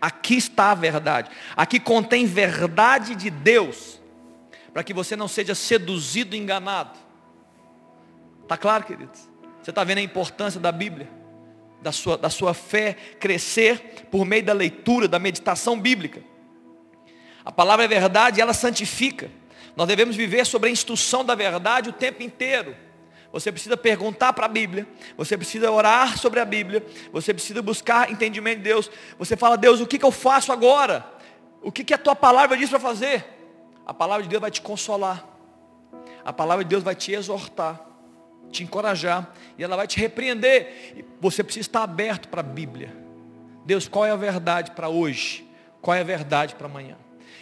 Aqui 0.00 0.36
está 0.36 0.70
a 0.70 0.74
verdade. 0.74 1.30
Aqui 1.56 1.80
contém 1.80 2.26
verdade 2.26 3.14
de 3.14 3.30
Deus. 3.30 4.00
Para 4.72 4.84
que 4.84 4.92
você 4.92 5.16
não 5.16 5.26
seja 5.26 5.54
seduzido 5.54 6.36
e 6.36 6.38
enganado. 6.38 6.96
Está 8.42 8.56
claro, 8.56 8.84
queridos? 8.84 9.28
Você 9.62 9.70
está 9.70 9.82
vendo 9.82 9.98
a 9.98 10.02
importância 10.02 10.60
da 10.60 10.70
Bíblia? 10.70 11.17
Da 11.80 11.92
sua, 11.92 12.18
da 12.18 12.28
sua 12.28 12.54
fé 12.54 12.94
crescer 13.20 14.06
por 14.10 14.24
meio 14.24 14.42
da 14.42 14.52
leitura, 14.52 15.06
da 15.06 15.18
meditação 15.18 15.80
bíblica. 15.80 16.22
A 17.44 17.52
palavra 17.52 17.84
é 17.84 17.88
verdade 17.88 18.40
ela 18.40 18.52
santifica. 18.52 19.30
Nós 19.76 19.86
devemos 19.86 20.16
viver 20.16 20.44
sobre 20.44 20.68
a 20.68 20.72
instrução 20.72 21.24
da 21.24 21.34
verdade 21.34 21.88
o 21.88 21.92
tempo 21.92 22.22
inteiro. 22.22 22.74
Você 23.32 23.52
precisa 23.52 23.76
perguntar 23.76 24.32
para 24.32 24.46
a 24.46 24.48
Bíblia, 24.48 24.86
você 25.16 25.36
precisa 25.36 25.70
orar 25.70 26.18
sobre 26.18 26.40
a 26.40 26.44
Bíblia, 26.44 26.84
você 27.12 27.32
precisa 27.34 27.60
buscar 27.60 28.10
entendimento 28.10 28.58
de 28.58 28.64
Deus. 28.64 28.90
Você 29.18 29.36
fala, 29.36 29.56
Deus, 29.56 29.80
o 29.80 29.86
que, 29.86 29.98
que 29.98 30.04
eu 30.04 30.10
faço 30.10 30.50
agora? 30.50 31.06
O 31.62 31.70
que, 31.70 31.84
que 31.84 31.94
a 31.94 31.98
tua 31.98 32.16
palavra 32.16 32.56
diz 32.56 32.70
para 32.70 32.80
fazer? 32.80 33.24
A 33.86 33.92
palavra 33.94 34.22
de 34.22 34.28
Deus 34.28 34.40
vai 34.40 34.50
te 34.50 34.60
consolar, 34.60 35.26
a 36.24 36.32
palavra 36.32 36.64
de 36.64 36.68
Deus 36.68 36.82
vai 36.82 36.94
te 36.94 37.12
exortar, 37.12 37.80
te 38.50 38.62
encorajar, 38.62 39.32
e 39.56 39.64
ela 39.64 39.76
vai 39.76 39.86
te 39.86 39.98
repreender. 39.98 41.04
Você 41.20 41.42
precisa 41.42 41.62
estar 41.62 41.82
aberto 41.82 42.28
para 42.28 42.40
a 42.40 42.44
Bíblia. 42.44 42.94
Deus, 43.64 43.86
qual 43.86 44.06
é 44.06 44.10
a 44.10 44.16
verdade 44.16 44.70
para 44.70 44.88
hoje? 44.88 45.46
Qual 45.80 45.94
é 45.94 46.00
a 46.00 46.04
verdade 46.04 46.54
para 46.54 46.66
amanhã? 46.66 46.96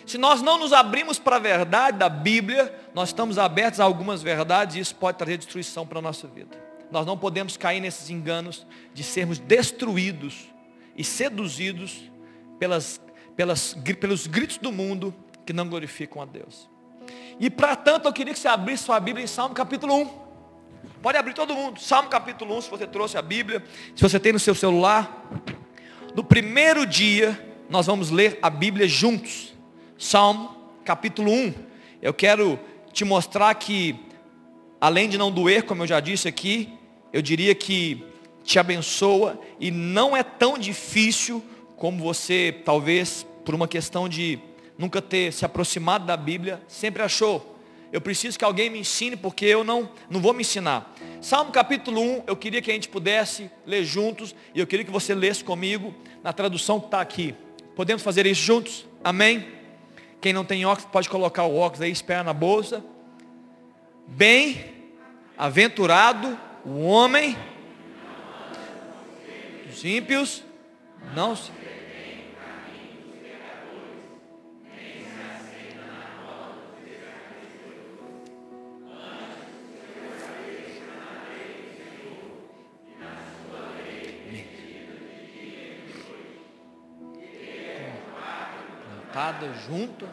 Se 0.04 0.18
nós 0.18 0.40
não 0.40 0.58
nos 0.58 0.72
abrimos 0.72 1.18
para 1.18 1.36
a 1.36 1.38
verdade 1.40 1.98
da 1.98 2.08
Bíblia, 2.08 2.72
nós 2.94 3.08
estamos 3.08 3.38
abertos 3.38 3.80
a 3.80 3.84
algumas 3.84 4.22
verdades 4.22 4.76
e 4.76 4.80
isso 4.80 4.94
pode 4.94 5.18
trazer 5.18 5.36
destruição 5.36 5.86
para 5.86 5.98
a 5.98 6.02
nossa 6.02 6.28
vida. 6.28 6.56
Nós 6.90 7.04
não 7.04 7.18
podemos 7.18 7.56
cair 7.56 7.80
nesses 7.80 8.08
enganos 8.10 8.64
de 8.94 9.02
sermos 9.02 9.38
destruídos 9.38 10.48
e 10.96 11.02
seduzidos 11.02 12.10
pelas, 12.58 13.00
pelas, 13.34 13.74
pelos 13.74 14.26
gritos 14.26 14.58
do 14.58 14.70
mundo 14.70 15.14
que 15.44 15.52
não 15.52 15.68
glorificam 15.68 16.22
a 16.22 16.24
Deus. 16.24 16.68
E 17.38 17.50
para 17.50 17.74
tanto 17.74 18.08
eu 18.08 18.12
queria 18.12 18.32
que 18.32 18.38
você 18.38 18.48
abrisse 18.48 18.84
sua 18.84 18.98
Bíblia 19.00 19.24
em 19.24 19.28
Salmo 19.28 19.54
capítulo 19.54 19.94
1. 19.94 20.25
Pode 21.02 21.18
abrir 21.18 21.34
todo 21.34 21.54
mundo. 21.54 21.80
Salmo 21.80 22.08
capítulo 22.08 22.56
1, 22.56 22.62
se 22.62 22.70
você 22.70 22.86
trouxe 22.86 23.18
a 23.18 23.22
Bíblia, 23.22 23.62
se 23.94 24.02
você 24.02 24.18
tem 24.18 24.32
no 24.32 24.38
seu 24.38 24.54
celular. 24.54 25.28
No 26.14 26.24
primeiro 26.24 26.86
dia, 26.86 27.38
nós 27.68 27.86
vamos 27.86 28.10
ler 28.10 28.38
a 28.40 28.48
Bíblia 28.48 28.88
juntos. 28.88 29.54
Salmo 29.98 30.56
capítulo 30.84 31.30
1. 31.30 31.54
Eu 32.00 32.14
quero 32.14 32.58
te 32.92 33.04
mostrar 33.04 33.54
que, 33.54 33.94
além 34.80 35.08
de 35.08 35.18
não 35.18 35.30
doer, 35.30 35.64
como 35.64 35.82
eu 35.82 35.86
já 35.86 36.00
disse 36.00 36.26
aqui, 36.26 36.72
eu 37.12 37.20
diria 37.20 37.54
que 37.54 38.04
te 38.42 38.58
abençoa 38.58 39.38
e 39.60 39.70
não 39.70 40.16
é 40.16 40.22
tão 40.22 40.56
difícil 40.56 41.44
como 41.76 42.02
você, 42.02 42.62
talvez, 42.64 43.26
por 43.44 43.54
uma 43.54 43.68
questão 43.68 44.08
de 44.08 44.38
nunca 44.78 45.02
ter 45.02 45.32
se 45.32 45.44
aproximado 45.44 46.06
da 46.06 46.16
Bíblia, 46.16 46.62
sempre 46.66 47.02
achou. 47.02 47.55
Eu 47.96 48.00
preciso 48.02 48.38
que 48.38 48.44
alguém 48.44 48.68
me 48.68 48.80
ensine, 48.80 49.16
porque 49.16 49.46
eu 49.46 49.64
não, 49.64 49.88
não 50.10 50.20
vou 50.20 50.34
me 50.34 50.42
ensinar. 50.42 50.94
Salmo 51.18 51.50
capítulo 51.50 51.98
1, 51.98 52.24
eu 52.26 52.36
queria 52.36 52.60
que 52.60 52.70
a 52.70 52.74
gente 52.74 52.90
pudesse 52.90 53.50
ler 53.64 53.84
juntos, 53.84 54.34
e 54.54 54.60
eu 54.60 54.66
queria 54.66 54.84
que 54.84 54.90
você 54.90 55.14
lesse 55.14 55.42
comigo 55.42 55.94
na 56.22 56.30
tradução 56.30 56.78
que 56.78 56.88
está 56.88 57.00
aqui. 57.00 57.34
Podemos 57.74 58.02
fazer 58.02 58.26
isso 58.26 58.42
juntos? 58.42 58.86
Amém? 59.02 59.48
Quem 60.20 60.30
não 60.30 60.44
tem 60.44 60.66
óculos 60.66 60.90
pode 60.92 61.08
colocar 61.08 61.44
o 61.44 61.56
óculos 61.56 61.80
aí, 61.80 61.90
espera 61.90 62.22
na 62.22 62.34
bolsa. 62.34 62.84
Bem 64.06 64.74
aventurado 65.38 66.38
o 66.66 66.82
homem 66.82 67.34
dos 69.70 69.82
ímpios 69.86 70.44
não 71.14 71.34
se 71.34 71.50
plantada 89.16 89.50
junto 89.66 90.06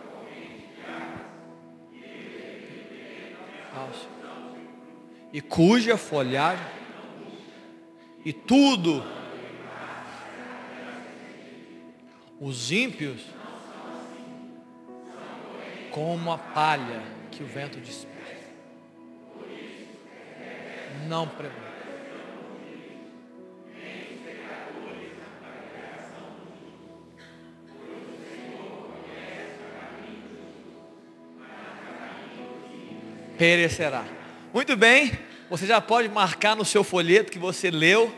e 5.34 5.42
cuja 5.42 5.98
folhagem 5.98 6.66
e 8.24 8.32
tudo 8.32 9.04
os 12.40 12.72
ímpios 12.72 13.22
como 15.92 16.32
a 16.32 16.38
palha 16.38 17.04
que 17.30 17.44
o 17.44 17.46
vento 17.46 17.82
dispersa. 17.82 18.14
Não 21.08 21.28
prevalece. 21.28 21.73
Perecerá. 33.38 34.06
Muito 34.54 34.76
bem, 34.76 35.12
você 35.50 35.66
já 35.66 35.82
pode 35.82 36.10
marcar 36.10 36.56
no 36.56 36.66
seu 36.66 36.84
folheto 36.84 37.32
que 37.32 37.40
você 37.40 37.72
leu, 37.72 38.14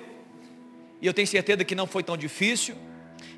e 1.02 1.08
eu 1.08 1.14
tenho 1.14 1.28
certeza 1.28 1.64
que 1.64 1.76
não 1.76 1.88
foi 1.88 2.04
tão 2.04 2.18
difícil, 2.18 2.76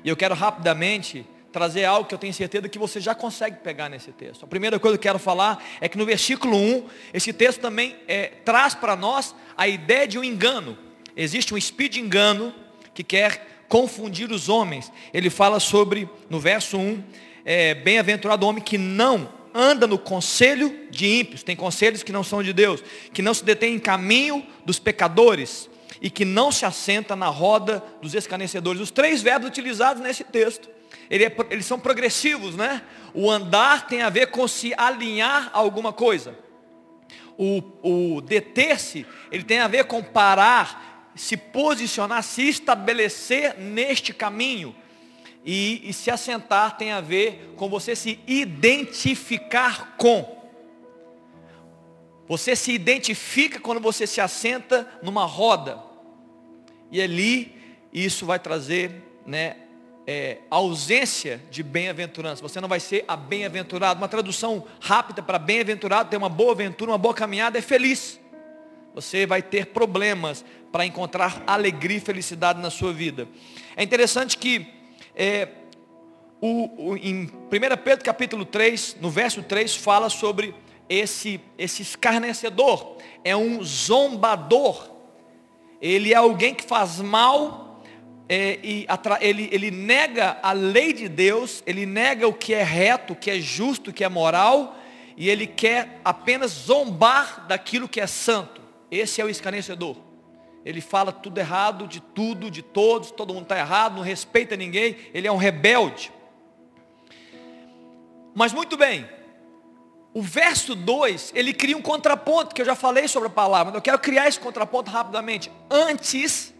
e 0.04 0.08
eu 0.08 0.16
quero 0.16 0.34
rapidamente 0.34 1.26
trazer 1.52 1.84
algo 1.84 2.08
que 2.08 2.14
eu 2.14 2.18
tenho 2.18 2.34
certeza 2.34 2.68
que 2.68 2.78
você 2.78 3.00
já 3.00 3.14
consegue 3.14 3.56
pegar 3.56 3.88
nesse 3.88 4.12
texto. 4.12 4.44
A 4.44 4.46
primeira 4.46 4.78
coisa 4.78 4.96
que 4.96 5.00
eu 5.00 5.10
quero 5.10 5.18
falar 5.18 5.64
é 5.80 5.88
que 5.88 5.96
no 5.96 6.04
versículo 6.04 6.56
1, 6.56 6.84
esse 7.14 7.32
texto 7.32 7.60
também 7.60 7.96
é, 8.06 8.26
traz 8.44 8.74
para 8.74 8.94
nós 8.94 9.34
a 9.56 9.66
ideia 9.66 10.06
de 10.06 10.18
um 10.18 10.24
engano. 10.24 10.76
Existe 11.16 11.54
um 11.54 11.58
espírito 11.58 11.94
de 11.94 12.00
engano 12.00 12.54
que 12.94 13.02
quer 13.02 13.64
confundir 13.68 14.30
os 14.30 14.48
homens. 14.48 14.92
Ele 15.12 15.30
fala 15.30 15.58
sobre, 15.58 16.08
no 16.28 16.38
verso 16.38 16.76
1, 16.76 17.02
é, 17.44 17.74
bem-aventurado 17.74 18.44
o 18.44 18.48
homem 18.48 18.62
que 18.62 18.78
não 18.78 19.37
anda 19.58 19.88
no 19.88 19.98
conselho 19.98 20.86
de 20.88 21.20
ímpios, 21.20 21.42
tem 21.42 21.56
conselhos 21.56 22.04
que 22.04 22.12
não 22.12 22.22
são 22.22 22.42
de 22.44 22.52
Deus, 22.52 22.82
que 23.12 23.20
não 23.20 23.34
se 23.34 23.44
detém 23.44 23.74
em 23.74 23.78
caminho 23.78 24.46
dos 24.64 24.78
pecadores 24.78 25.68
e 26.00 26.08
que 26.08 26.24
não 26.24 26.52
se 26.52 26.64
assenta 26.64 27.16
na 27.16 27.26
roda 27.26 27.82
dos 28.00 28.14
escarnecedores. 28.14 28.80
Os 28.80 28.92
três 28.92 29.20
verbos 29.20 29.48
utilizados 29.48 30.00
nesse 30.00 30.22
texto, 30.22 30.68
é, 31.10 31.16
eles 31.50 31.66
são 31.66 31.80
progressivos, 31.80 32.54
né? 32.54 32.82
O 33.12 33.28
andar 33.28 33.88
tem 33.88 34.02
a 34.02 34.08
ver 34.08 34.28
com 34.28 34.46
se 34.46 34.72
alinhar 34.76 35.50
a 35.52 35.58
alguma 35.58 35.92
coisa. 35.92 36.38
O, 37.36 38.16
o 38.16 38.20
deter-se, 38.20 39.04
ele 39.32 39.42
tem 39.42 39.58
a 39.58 39.66
ver 39.66 39.84
com 39.84 40.02
parar, 40.02 41.10
se 41.16 41.36
posicionar, 41.36 42.22
se 42.22 42.48
estabelecer 42.48 43.58
neste 43.58 44.12
caminho. 44.12 44.74
E, 45.44 45.88
e 45.88 45.92
se 45.92 46.10
assentar 46.10 46.76
tem 46.76 46.92
a 46.92 47.00
ver 47.00 47.54
com 47.56 47.68
você 47.68 47.94
se 47.94 48.18
identificar 48.26 49.96
com. 49.96 50.36
Você 52.26 52.54
se 52.54 52.72
identifica 52.72 53.58
quando 53.58 53.80
você 53.80 54.06
se 54.06 54.20
assenta 54.20 54.86
numa 55.02 55.24
roda. 55.24 55.82
E 56.92 57.00
ali 57.00 57.56
isso 57.92 58.26
vai 58.26 58.38
trazer 58.38 59.02
né, 59.26 59.56
é, 60.06 60.38
ausência 60.50 61.40
de 61.50 61.62
bem-aventurança. 61.62 62.42
Você 62.42 62.60
não 62.60 62.68
vai 62.68 62.80
ser 62.80 63.04
a 63.08 63.16
bem-aventurado. 63.16 64.00
Uma 64.00 64.08
tradução 64.08 64.64
rápida 64.80 65.22
para 65.22 65.38
bem-aventurado, 65.38 66.10
ter 66.10 66.16
uma 66.16 66.28
boa 66.28 66.52
aventura, 66.52 66.90
uma 66.90 66.98
boa 66.98 67.14
caminhada, 67.14 67.58
é 67.58 67.62
feliz. 67.62 68.20
Você 68.94 69.26
vai 69.26 69.42
ter 69.42 69.66
problemas 69.66 70.44
para 70.72 70.84
encontrar 70.84 71.42
alegria 71.46 71.98
e 71.98 72.00
felicidade 72.00 72.60
na 72.60 72.70
sua 72.70 72.92
vida. 72.92 73.28
É 73.76 73.82
interessante 73.82 74.36
que 74.36 74.77
é, 75.18 75.48
o, 76.40 76.90
o, 76.90 76.96
em 76.96 77.24
1 77.24 77.30
Pedro 77.50 78.04
capítulo 78.04 78.44
3, 78.44 78.98
no 79.00 79.10
verso 79.10 79.42
3, 79.42 79.74
fala 79.74 80.08
sobre 80.08 80.54
esse, 80.88 81.40
esse 81.58 81.82
escarnecedor. 81.82 82.96
É 83.24 83.36
um 83.36 83.62
zombador. 83.64 84.90
Ele 85.82 86.12
é 86.12 86.16
alguém 86.16 86.54
que 86.54 86.62
faz 86.64 87.00
mal 87.00 87.82
é, 88.28 88.60
e 88.62 88.86
ele, 89.20 89.48
ele 89.50 89.70
nega 89.72 90.38
a 90.40 90.52
lei 90.52 90.92
de 90.92 91.08
Deus, 91.08 91.62
ele 91.66 91.84
nega 91.84 92.28
o 92.28 92.32
que 92.32 92.54
é 92.54 92.62
reto, 92.62 93.14
o 93.14 93.16
que 93.16 93.30
é 93.30 93.40
justo, 93.40 93.90
o 93.90 93.92
que 93.92 94.04
é 94.04 94.08
moral, 94.08 94.78
e 95.16 95.28
ele 95.28 95.46
quer 95.46 96.00
apenas 96.04 96.52
zombar 96.52 97.46
daquilo 97.48 97.88
que 97.88 98.00
é 98.00 98.06
santo. 98.06 98.60
Esse 98.88 99.20
é 99.20 99.24
o 99.24 99.28
escarnecedor. 99.28 100.07
Ele 100.64 100.80
fala 100.80 101.12
tudo 101.12 101.38
errado, 101.38 101.86
de 101.86 102.00
tudo, 102.00 102.50
de 102.50 102.62
todos, 102.62 103.10
todo 103.10 103.32
mundo 103.32 103.44
está 103.44 103.58
errado, 103.58 103.96
não 103.96 104.02
respeita 104.02 104.56
ninguém, 104.56 104.96
ele 105.14 105.26
é 105.26 105.32
um 105.32 105.36
rebelde. 105.36 106.12
Mas 108.34 108.52
muito 108.52 108.76
bem, 108.76 109.08
o 110.12 110.22
verso 110.22 110.74
2, 110.74 111.32
ele 111.34 111.52
cria 111.52 111.76
um 111.76 111.82
contraponto, 111.82 112.54
que 112.54 112.62
eu 112.62 112.66
já 112.66 112.74
falei 112.74 113.08
sobre 113.08 113.28
a 113.28 113.30
palavra, 113.30 113.66
mas 113.66 113.74
eu 113.76 113.82
quero 113.82 113.98
criar 113.98 114.28
esse 114.28 114.40
contraponto 114.40 114.90
rapidamente. 114.90 115.50
Antes 115.70 116.54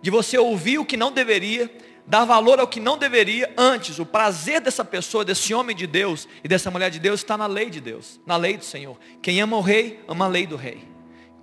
de 0.00 0.10
você 0.10 0.38
ouvir 0.38 0.78
o 0.78 0.84
que 0.84 0.96
não 0.96 1.10
deveria, 1.10 1.70
dar 2.06 2.24
valor 2.24 2.60
ao 2.60 2.68
que 2.68 2.78
não 2.78 2.98
deveria, 2.98 3.52
antes, 3.56 3.98
o 3.98 4.06
prazer 4.06 4.60
dessa 4.60 4.84
pessoa, 4.84 5.24
desse 5.24 5.54
homem 5.54 5.74
de 5.74 5.86
Deus 5.86 6.28
e 6.42 6.48
dessa 6.48 6.70
mulher 6.70 6.90
de 6.90 6.98
Deus 6.98 7.20
está 7.20 7.36
na 7.36 7.46
lei 7.46 7.70
de 7.70 7.80
Deus, 7.80 8.20
na 8.26 8.36
lei 8.36 8.56
do 8.56 8.64
Senhor. 8.64 8.98
Quem 9.22 9.40
ama 9.40 9.56
o 9.56 9.60
rei, 9.60 10.02
ama 10.06 10.26
a 10.26 10.28
lei 10.28 10.46
do 10.46 10.56
rei. 10.56 10.93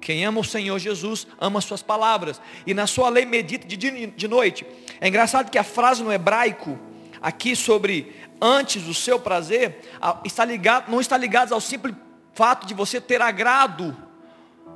Quem 0.01 0.25
ama 0.25 0.39
o 0.39 0.43
Senhor 0.43 0.79
Jesus, 0.79 1.27
ama 1.39 1.59
as 1.59 1.65
suas 1.65 1.83
palavras. 1.83 2.41
E 2.65 2.73
na 2.73 2.87
sua 2.87 3.07
lei 3.07 3.25
medita 3.25 3.67
de 3.67 3.77
de 3.77 4.27
noite. 4.27 4.65
É 4.99 5.07
engraçado 5.07 5.49
que 5.49 5.57
a 5.57 5.63
frase 5.63 6.03
no 6.03 6.11
hebraico, 6.11 6.77
aqui 7.21 7.55
sobre 7.55 8.15
antes 8.41 8.87
o 8.87 8.93
seu 8.93 9.19
prazer, 9.19 9.79
está 10.25 10.43
ligado, 10.43 10.91
não 10.91 10.99
está 10.99 11.15
ligado 11.15 11.53
ao 11.53 11.61
simples 11.61 11.95
fato 12.33 12.65
de 12.65 12.73
você 12.73 12.99
ter 12.99 13.21
agrado 13.21 13.95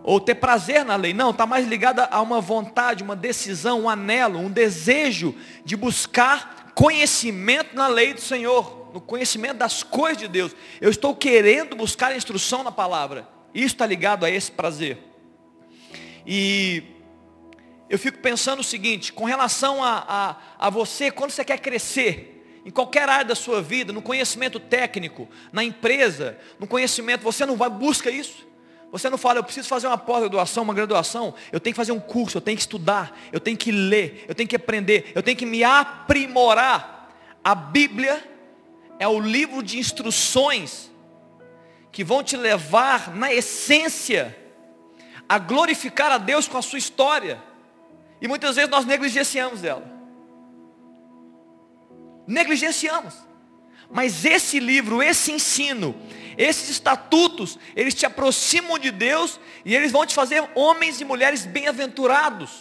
ou 0.03 0.19
ter 0.19 0.35
prazer 0.35 0.85
na 0.85 0.95
lei. 0.95 1.13
Não, 1.13 1.31
está 1.31 1.47
mais 1.47 1.67
ligada 1.67 2.07
a 2.11 2.21
uma 2.21 2.39
vontade, 2.39 3.03
uma 3.03 3.15
decisão, 3.15 3.81
um 3.81 3.89
anelo, 3.89 4.37
um 4.37 4.51
desejo 4.51 5.33
de 5.63 5.75
buscar 5.75 6.71
conhecimento 6.75 7.75
na 7.75 7.87
lei 7.87 8.13
do 8.13 8.21
Senhor, 8.21 8.91
no 8.93 9.01
conhecimento 9.01 9.57
das 9.57 9.81
coisas 9.81 10.17
de 10.17 10.27
Deus. 10.27 10.55
Eu 10.79 10.91
estou 10.91 11.15
querendo 11.15 11.75
buscar 11.75 12.15
instrução 12.15 12.63
na 12.63 12.71
palavra. 12.71 13.27
Isso 13.53 13.67
está 13.67 13.85
ligado 13.85 14.25
a 14.25 14.29
esse 14.29 14.51
prazer. 14.51 14.99
E 16.25 16.83
eu 17.89 17.99
fico 17.99 18.17
pensando 18.19 18.59
o 18.59 18.63
seguinte, 18.63 19.13
com 19.13 19.25
relação 19.25 19.83
a, 19.83 20.05
a, 20.07 20.67
a 20.67 20.69
você, 20.69 21.11
quando 21.11 21.31
você 21.31 21.45
quer 21.45 21.59
crescer, 21.59 22.61
em 22.65 22.71
qualquer 22.71 23.07
área 23.07 23.25
da 23.25 23.35
sua 23.35 23.61
vida, 23.61 23.93
no 23.93 24.01
conhecimento 24.01 24.59
técnico, 24.59 25.29
na 25.53 25.63
empresa, 25.63 26.37
no 26.59 26.65
conhecimento, 26.65 27.21
você 27.21 27.45
não 27.45 27.55
vai 27.55 27.69
busca 27.69 28.09
isso? 28.09 28.45
Você 28.91 29.09
não 29.09 29.17
fala, 29.17 29.39
eu 29.39 29.43
preciso 29.43 29.67
fazer 29.67 29.87
uma 29.87 29.97
pós-graduação, 29.97 30.63
uma 30.63 30.73
graduação, 30.73 31.35
eu 31.51 31.59
tenho 31.59 31.73
que 31.73 31.77
fazer 31.77 31.91
um 31.91 31.99
curso, 31.99 32.37
eu 32.37 32.41
tenho 32.41 32.57
que 32.57 32.63
estudar, 32.63 33.15
eu 33.31 33.39
tenho 33.39 33.57
que 33.57 33.71
ler, 33.71 34.25
eu 34.27 34.33
tenho 34.33 34.49
que 34.49 34.55
aprender, 34.55 35.11
eu 35.13 35.21
tenho 35.21 35.37
que 35.37 35.45
me 35.45 35.63
aprimorar. 35.63 37.13
A 37.43 37.53
Bíblia 37.53 38.23
é 38.97 39.07
o 39.07 39.19
livro 39.19 39.61
de 39.61 39.77
instruções 39.77 40.89
que 41.91 42.03
vão 42.03 42.23
te 42.23 42.35
levar 42.35 43.13
na 43.15 43.31
essência 43.31 44.35
a 45.27 45.37
glorificar 45.39 46.11
a 46.11 46.17
Deus 46.17 46.47
com 46.47 46.57
a 46.57 46.61
sua 46.61 46.79
história. 46.79 47.41
E 48.21 48.27
muitas 48.27 48.55
vezes 48.55 48.69
nós 48.69 48.85
negligenciamos 48.85 49.63
ela. 49.63 49.85
Negligenciamos. 52.27 53.13
Mas 53.89 54.25
esse 54.25 54.59
livro, 54.59 55.01
esse 55.01 55.31
ensino, 55.31 55.95
esses 56.37 56.69
estatutos, 56.69 57.57
eles 57.75 57.93
te 57.93 58.05
aproximam 58.05 58.79
de 58.79 58.91
Deus 58.91 59.39
e 59.63 59.75
eles 59.75 59.91
vão 59.91 60.05
te 60.05 60.13
fazer 60.13 60.43
homens 60.55 60.99
e 60.99 61.05
mulheres 61.05 61.45
bem-aventurados, 61.45 62.51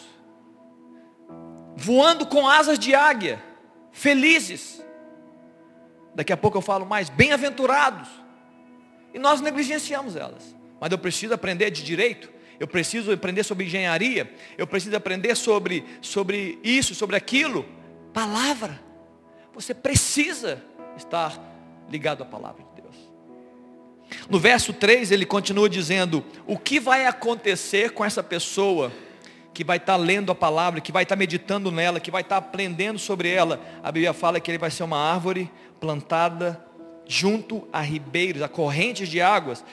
voando 1.76 2.26
com 2.26 2.48
asas 2.48 2.78
de 2.78 2.94
águia, 2.94 3.42
felizes. 3.90 4.82
Daqui 6.14 6.32
a 6.32 6.36
pouco 6.36 6.58
eu 6.58 6.62
falo 6.62 6.86
mais, 6.86 7.08
bem-aventurados. 7.08 8.08
E 9.12 9.18
nós 9.18 9.40
negligenciamos 9.40 10.16
elas. 10.16 10.54
Mas 10.80 10.92
eu 10.92 10.98
preciso 10.98 11.34
aprender 11.34 11.70
de 11.70 11.82
direito, 11.82 12.30
eu 12.58 12.66
preciso 12.66 13.12
aprender 13.12 13.44
sobre 13.44 13.66
engenharia, 13.66 14.32
eu 14.56 14.66
preciso 14.66 14.96
aprender 14.96 15.34
sobre, 15.34 15.84
sobre 16.00 16.58
isso, 16.62 16.94
sobre 16.94 17.16
aquilo. 17.16 17.66
Palavra. 18.12 18.80
Você 19.54 19.72
precisa 19.74 20.62
estar 20.96 21.38
ligado 21.88 22.22
à 22.22 22.26
palavra. 22.26 22.74
No 24.28 24.38
verso 24.38 24.72
3 24.72 25.10
ele 25.10 25.26
continua 25.26 25.68
dizendo: 25.68 26.24
O 26.46 26.58
que 26.58 26.80
vai 26.80 27.06
acontecer 27.06 27.90
com 27.90 28.04
essa 28.04 28.22
pessoa 28.22 28.92
que 29.52 29.62
vai 29.62 29.76
estar 29.76 29.96
lendo 29.96 30.32
a 30.32 30.34
palavra, 30.34 30.80
que 30.80 30.92
vai 30.92 31.04
estar 31.04 31.16
meditando 31.16 31.70
nela, 31.70 32.00
que 32.00 32.10
vai 32.10 32.22
estar 32.22 32.38
aprendendo 32.38 32.98
sobre 32.98 33.28
ela? 33.30 33.60
A 33.82 33.92
Bíblia 33.92 34.12
fala 34.12 34.40
que 34.40 34.50
ele 34.50 34.58
vai 34.58 34.70
ser 34.70 34.82
uma 34.82 34.98
árvore 34.98 35.50
plantada 35.80 36.64
junto 37.06 37.68
a 37.72 37.80
ribeiros, 37.80 38.42
a 38.42 38.48
correntes 38.48 39.08
de 39.08 39.20
águas, 39.20 39.64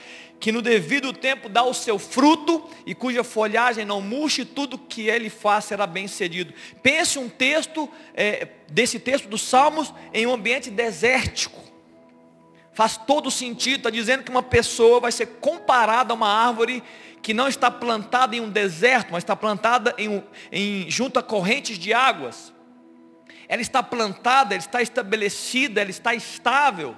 que 0.42 0.52
no 0.52 0.60
devido 0.60 1.14
tempo 1.14 1.48
dá 1.48 1.64
o 1.64 1.72
seu 1.72 2.00
fruto 2.00 2.68
e 2.84 2.96
cuja 2.96 3.24
folhagem 3.24 3.86
não 3.86 4.02
murche, 4.02 4.44
tudo 4.44 4.76
que 4.76 5.08
ele 5.08 5.30
faz 5.30 5.66
será 5.66 5.86
bem 5.86 6.08
cedido. 6.08 6.52
Pense 6.82 7.20
um 7.20 7.30
texto, 7.30 7.88
é, 8.16 8.48
desse 8.68 9.00
texto 9.00 9.28
dos 9.28 9.44
Salmos, 9.44 9.94
em 10.12 10.26
um 10.26 10.34
ambiente 10.34 10.72
desértico. 10.72 11.62
Faz 12.74 12.98
todo 12.98 13.30
sentido, 13.30 13.78
está 13.78 13.92
dizendo 13.92 14.24
que 14.24 14.32
uma 14.32 14.42
pessoa 14.42 15.00
vai 15.00 15.12
ser 15.12 15.28
comparada 15.40 16.12
a 16.12 16.16
uma 16.16 16.28
árvore 16.28 16.82
que 17.22 17.36
não 17.36 17.48
está 17.48 17.70
plantada 17.70 18.36
em 18.36 18.40
um 18.40 18.50
deserto, 18.50 19.10
mas 19.12 19.24
está 19.24 19.36
plantada 19.36 19.94
em, 19.96 20.24
em, 20.52 20.90
junto 20.90 21.20
a 21.20 21.24
correntes 21.24 21.78
de 21.78 21.94
águas. 21.94 22.52
Ela 23.48 23.62
está 23.62 23.84
plantada, 23.84 24.56
ela 24.56 24.64
está 24.64 24.82
estabelecida, 24.82 25.82
ela 25.82 25.92
está 25.92 26.16
estável. 26.16 26.96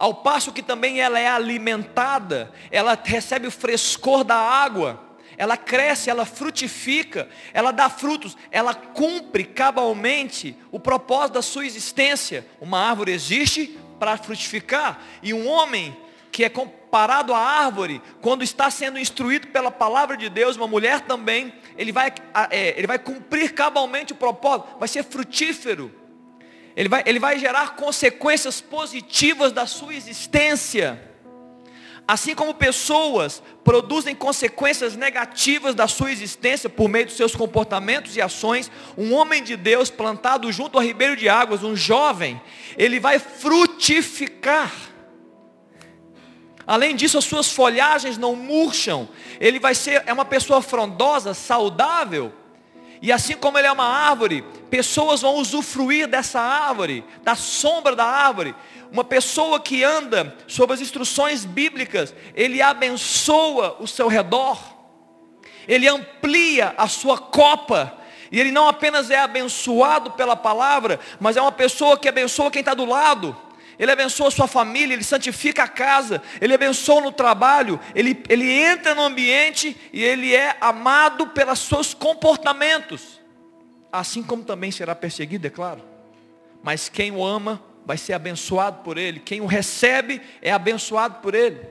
Ao 0.00 0.14
passo 0.14 0.50
que 0.50 0.62
também 0.62 0.98
ela 0.98 1.20
é 1.20 1.28
alimentada, 1.28 2.50
ela 2.70 2.98
recebe 3.04 3.46
o 3.46 3.50
frescor 3.50 4.24
da 4.24 4.34
água, 4.34 4.98
ela 5.36 5.58
cresce, 5.58 6.08
ela 6.08 6.24
frutifica, 6.24 7.28
ela 7.52 7.70
dá 7.70 7.90
frutos, 7.90 8.34
ela 8.50 8.74
cumpre 8.74 9.44
cabalmente 9.44 10.56
o 10.72 10.80
propósito 10.80 11.34
da 11.34 11.42
sua 11.42 11.66
existência. 11.66 12.46
Uma 12.62 12.78
árvore 12.78 13.12
existe 13.12 13.78
para 13.98 14.16
frutificar. 14.16 15.02
E 15.22 15.34
um 15.34 15.46
homem 15.46 15.94
que 16.32 16.44
é 16.44 16.48
comparado 16.48 17.34
à 17.34 17.38
árvore, 17.38 18.00
quando 18.22 18.42
está 18.42 18.70
sendo 18.70 18.98
instruído 18.98 19.48
pela 19.48 19.70
palavra 19.70 20.16
de 20.16 20.30
Deus, 20.30 20.56
uma 20.56 20.66
mulher 20.66 21.02
também, 21.02 21.52
ele 21.76 21.92
vai, 21.92 22.10
é, 22.48 22.70
ele 22.78 22.86
vai 22.86 22.98
cumprir 22.98 23.52
cabalmente 23.52 24.14
o 24.14 24.16
propósito, 24.16 24.78
vai 24.78 24.88
ser 24.88 25.04
frutífero. 25.04 25.99
Ele 26.80 26.88
vai, 26.88 27.02
ele 27.04 27.18
vai 27.18 27.38
gerar 27.38 27.76
consequências 27.76 28.58
positivas 28.58 29.52
da 29.52 29.66
sua 29.66 29.92
existência. 29.94 30.98
Assim 32.08 32.34
como 32.34 32.54
pessoas 32.54 33.42
produzem 33.62 34.14
consequências 34.14 34.96
negativas 34.96 35.74
da 35.74 35.86
sua 35.86 36.10
existência 36.10 36.70
por 36.70 36.88
meio 36.88 37.04
dos 37.04 37.18
seus 37.18 37.36
comportamentos 37.36 38.16
e 38.16 38.22
ações, 38.22 38.70
um 38.96 39.12
homem 39.12 39.44
de 39.44 39.58
Deus 39.58 39.90
plantado 39.90 40.50
junto 40.50 40.78
ao 40.78 40.82
ribeiro 40.82 41.16
de 41.16 41.28
águas, 41.28 41.62
um 41.62 41.76
jovem, 41.76 42.40
ele 42.78 42.98
vai 42.98 43.18
frutificar. 43.18 44.72
Além 46.66 46.96
disso, 46.96 47.18
as 47.18 47.26
suas 47.26 47.52
folhagens 47.52 48.16
não 48.16 48.34
murcham. 48.34 49.06
Ele 49.38 49.60
vai 49.60 49.74
ser 49.74 50.02
é 50.06 50.12
uma 50.14 50.24
pessoa 50.24 50.62
frondosa, 50.62 51.34
saudável. 51.34 52.39
E 53.02 53.10
assim 53.10 53.34
como 53.34 53.58
ele 53.58 53.66
é 53.66 53.72
uma 53.72 53.86
árvore, 53.86 54.44
pessoas 54.68 55.22
vão 55.22 55.36
usufruir 55.36 56.06
dessa 56.06 56.40
árvore, 56.40 57.04
da 57.22 57.34
sombra 57.34 57.96
da 57.96 58.04
árvore. 58.04 58.54
Uma 58.92 59.04
pessoa 59.04 59.58
que 59.58 59.82
anda 59.82 60.36
sob 60.46 60.74
as 60.74 60.80
instruções 60.80 61.44
bíblicas, 61.44 62.14
ele 62.34 62.60
abençoa 62.60 63.76
o 63.80 63.86
seu 63.86 64.06
redor, 64.06 64.58
ele 65.66 65.88
amplia 65.88 66.74
a 66.76 66.88
sua 66.88 67.16
copa, 67.16 67.96
e 68.30 68.38
ele 68.38 68.52
não 68.52 68.68
apenas 68.68 69.10
é 69.10 69.18
abençoado 69.18 70.10
pela 70.12 70.36
palavra, 70.36 71.00
mas 71.18 71.36
é 71.36 71.40
uma 71.40 71.52
pessoa 71.52 71.98
que 71.98 72.08
abençoa 72.08 72.50
quem 72.50 72.60
está 72.60 72.74
do 72.74 72.84
lado. 72.84 73.36
Ele 73.80 73.90
abençoa 73.90 74.28
a 74.28 74.30
sua 74.30 74.46
família, 74.46 74.92
ele 74.92 75.02
santifica 75.02 75.62
a 75.62 75.68
casa, 75.68 76.22
ele 76.38 76.52
abençoa 76.52 77.00
no 77.00 77.10
trabalho, 77.10 77.80
ele, 77.94 78.22
ele 78.28 78.46
entra 78.46 78.94
no 78.94 79.00
ambiente 79.00 79.74
e 79.90 80.04
ele 80.04 80.34
é 80.34 80.54
amado 80.60 81.28
pelos 81.28 81.60
seus 81.60 81.94
comportamentos. 81.94 83.18
Assim 83.90 84.22
como 84.22 84.44
também 84.44 84.70
será 84.70 84.94
perseguido, 84.94 85.46
é 85.46 85.50
claro. 85.50 85.82
Mas 86.62 86.90
quem 86.90 87.10
o 87.10 87.24
ama 87.24 87.62
vai 87.86 87.96
ser 87.96 88.12
abençoado 88.12 88.82
por 88.84 88.98
ele. 88.98 89.18
Quem 89.18 89.40
o 89.40 89.46
recebe 89.46 90.20
é 90.42 90.52
abençoado 90.52 91.20
por 91.22 91.34
ele. 91.34 91.66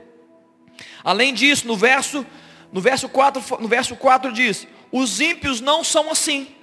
Além 1.04 1.32
disso, 1.32 1.64
no 1.68 1.76
verso, 1.76 2.26
no 2.72 2.80
verso 2.80 3.08
4, 3.08 3.60
no 3.60 3.68
verso 3.68 3.94
4 3.94 4.32
diz: 4.32 4.66
os 4.90 5.20
ímpios 5.20 5.60
não 5.60 5.84
são 5.84 6.10
assim. 6.10 6.56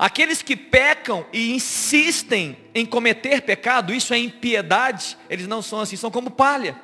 Aqueles 0.00 0.40
que 0.40 0.56
pecam 0.56 1.26
e 1.30 1.54
insistem 1.54 2.56
em 2.74 2.86
cometer 2.86 3.42
pecado, 3.42 3.92
isso 3.92 4.14
é 4.14 4.18
impiedade, 4.18 5.18
eles 5.28 5.46
não 5.46 5.60
são 5.60 5.78
assim, 5.78 5.94
são 5.94 6.10
como 6.10 6.30
palha. 6.30 6.74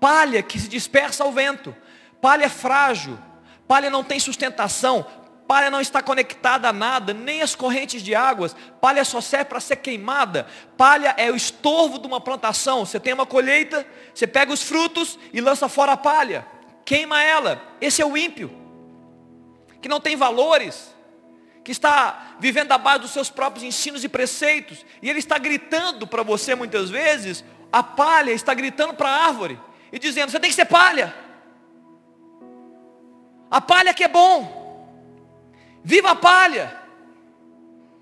Palha 0.00 0.42
que 0.42 0.58
se 0.58 0.66
dispersa 0.66 1.22
ao 1.22 1.30
vento. 1.30 1.72
Palha 2.20 2.50
frágil. 2.50 3.16
Palha 3.68 3.88
não 3.88 4.02
tem 4.02 4.18
sustentação. 4.18 5.06
Palha 5.46 5.70
não 5.70 5.80
está 5.80 6.02
conectada 6.02 6.68
a 6.68 6.72
nada, 6.72 7.14
nem 7.14 7.40
as 7.40 7.54
correntes 7.54 8.02
de 8.02 8.16
águas. 8.16 8.56
Palha 8.80 9.04
só 9.04 9.20
serve 9.20 9.44
para 9.44 9.60
ser 9.60 9.76
queimada. 9.76 10.48
Palha 10.76 11.14
é 11.16 11.30
o 11.30 11.36
estorvo 11.36 12.00
de 12.00 12.06
uma 12.08 12.20
plantação. 12.20 12.84
Você 12.84 12.98
tem 12.98 13.12
uma 13.14 13.26
colheita, 13.26 13.86
você 14.12 14.26
pega 14.26 14.52
os 14.52 14.64
frutos 14.64 15.16
e 15.32 15.40
lança 15.40 15.68
fora 15.68 15.92
a 15.92 15.96
palha. 15.96 16.44
Queima 16.84 17.22
ela. 17.22 17.62
Esse 17.80 18.02
é 18.02 18.04
o 18.04 18.16
ímpio. 18.16 18.50
Que 19.80 19.88
não 19.88 20.00
tem 20.00 20.16
valores. 20.16 20.95
Que 21.66 21.72
está 21.72 22.36
vivendo 22.38 22.78
base 22.78 23.00
dos 23.00 23.10
seus 23.10 23.28
próprios 23.28 23.64
ensinos 23.64 24.04
e 24.04 24.08
preceitos. 24.08 24.86
E 25.02 25.10
ele 25.10 25.18
está 25.18 25.36
gritando 25.36 26.06
para 26.06 26.22
você 26.22 26.54
muitas 26.54 26.90
vezes. 26.90 27.44
A 27.72 27.82
palha 27.82 28.30
está 28.30 28.54
gritando 28.54 28.94
para 28.94 29.08
a 29.08 29.26
árvore. 29.26 29.58
E 29.90 29.98
dizendo, 29.98 30.30
você 30.30 30.38
tem 30.38 30.48
que 30.48 30.54
ser 30.54 30.66
palha. 30.66 31.12
A 33.50 33.60
palha 33.60 33.92
que 33.92 34.04
é 34.04 34.08
bom. 34.08 35.02
Viva 35.82 36.12
a 36.12 36.14
palha. 36.14 36.72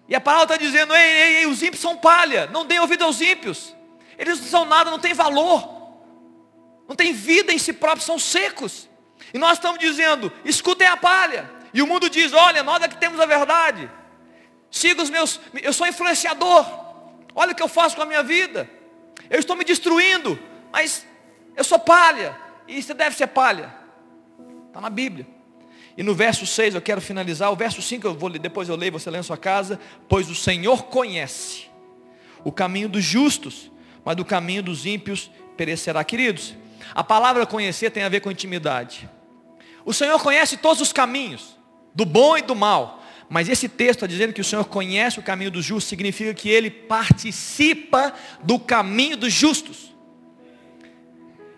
E 0.07 0.15
a 0.15 0.21
palavra 0.21 0.57
está 0.57 0.57
dizendo, 0.63 0.95
ei, 0.95 1.03
ei, 1.03 1.37
ei, 1.37 1.47
os 1.47 1.63
ímpios 1.63 1.81
são 1.81 1.97
palha, 1.97 2.47
não 2.49 2.67
dê 2.67 2.79
ouvido 2.79 3.05
aos 3.05 3.19
ímpios. 3.23 3.75
Eles 4.19 4.41
não 4.41 4.47
são 4.47 4.65
nada, 4.67 4.91
não 4.91 4.99
têm 4.99 5.15
valor. 5.15 5.67
Não 6.87 6.95
tem 6.95 7.15
vida 7.15 7.51
em 7.51 7.59
si 7.59 7.73
próprios, 7.73 8.05
são 8.05 8.19
secos. 8.19 8.91
E 9.33 9.39
nós 9.39 9.53
estamos 9.53 9.79
dizendo, 9.79 10.31
escutem 10.45 10.87
a 10.87 10.99
palha. 10.99 11.51
E 11.75 11.83
o 11.83 11.87
mundo 11.87 12.09
diz, 12.09 12.33
olha, 12.33 12.63
nós 12.63 12.83
é 12.83 12.89
que 12.89 12.97
temos 12.97 13.19
a 13.19 13.27
verdade. 13.27 13.91
Siga 14.71 15.03
os 15.03 15.11
meus, 15.11 15.41
eu 15.61 15.73
sou 15.73 15.87
influenciador. 15.87 16.65
Olha 17.35 17.53
o 17.53 17.55
que 17.55 17.63
eu 17.63 17.69
faço 17.69 17.97
com 17.97 18.03
a 18.03 18.07
minha 18.07 18.23
vida. 18.23 18.71
Eu 19.29 19.41
estou 19.41 19.57
me 19.57 19.65
destruindo, 19.65 20.39
mas 20.73 21.05
eu 21.57 21.65
sou 21.65 21.79
palha. 21.79 22.39
E 22.69 22.81
você 22.81 22.95
deve 22.95 23.17
ser 23.17 23.27
palha. 23.27 23.75
Está 24.69 24.81
na 24.81 24.89
Bíblia. 24.89 25.27
E 25.97 26.03
no 26.03 26.15
verso 26.15 26.47
6 26.47 26.75
eu 26.75 26.83
quero 26.83 27.01
finalizar. 27.01 27.53
O 27.53 27.57
verso 27.57 27.83
5 27.83 28.07
eu 28.07 28.15
vou 28.15 28.31
depois 28.31 28.69
eu 28.69 28.77
leio, 28.77 28.93
você 28.93 29.11
lê 29.11 29.19
em 29.19 29.23
sua 29.23 29.37
casa. 29.37 29.81
Pois 30.09 30.31
o 30.31 30.35
Senhor 30.35 30.85
conhece 30.85 31.67
o 32.45 32.53
caminho 32.53 32.89
dos 32.89 33.03
justos, 33.03 33.71
mas 34.05 34.15
do 34.17 34.25
caminho 34.25 34.63
dos 34.63 34.87
ímpios 34.87 35.31
perecerá. 35.57 36.05
Queridos, 36.05 36.55
a 36.95 37.03
palavra 37.03 37.47
conhecer 37.47 37.91
tem 37.91 38.03
a 38.03 38.09
ver 38.09 38.21
com 38.21 38.31
intimidade. 38.31 39.09
O 39.85 39.93
Senhor 39.93 40.21
conhece 40.23 40.57
todos 40.57 40.81
os 40.81 40.93
caminhos, 40.93 41.54
do 41.95 42.05
bom 42.05 42.37
e 42.37 42.43
do 42.43 42.55
mal. 42.55 43.03
Mas 43.29 43.49
esse 43.49 43.69
texto 43.69 44.05
está 44.05 44.07
dizendo 44.07 44.33
que 44.33 44.41
o 44.41 44.45
Senhor 44.45 44.65
conhece 44.67 45.19
o 45.19 45.23
caminho 45.23 45.51
dos 45.51 45.65
justos, 45.65 45.89
significa 45.89 46.35
que 46.35 46.49
Ele 46.49 46.71
participa 46.71 48.13
do 48.43 48.59
caminho 48.59 49.17
dos 49.17 49.33
justos. 49.33 49.94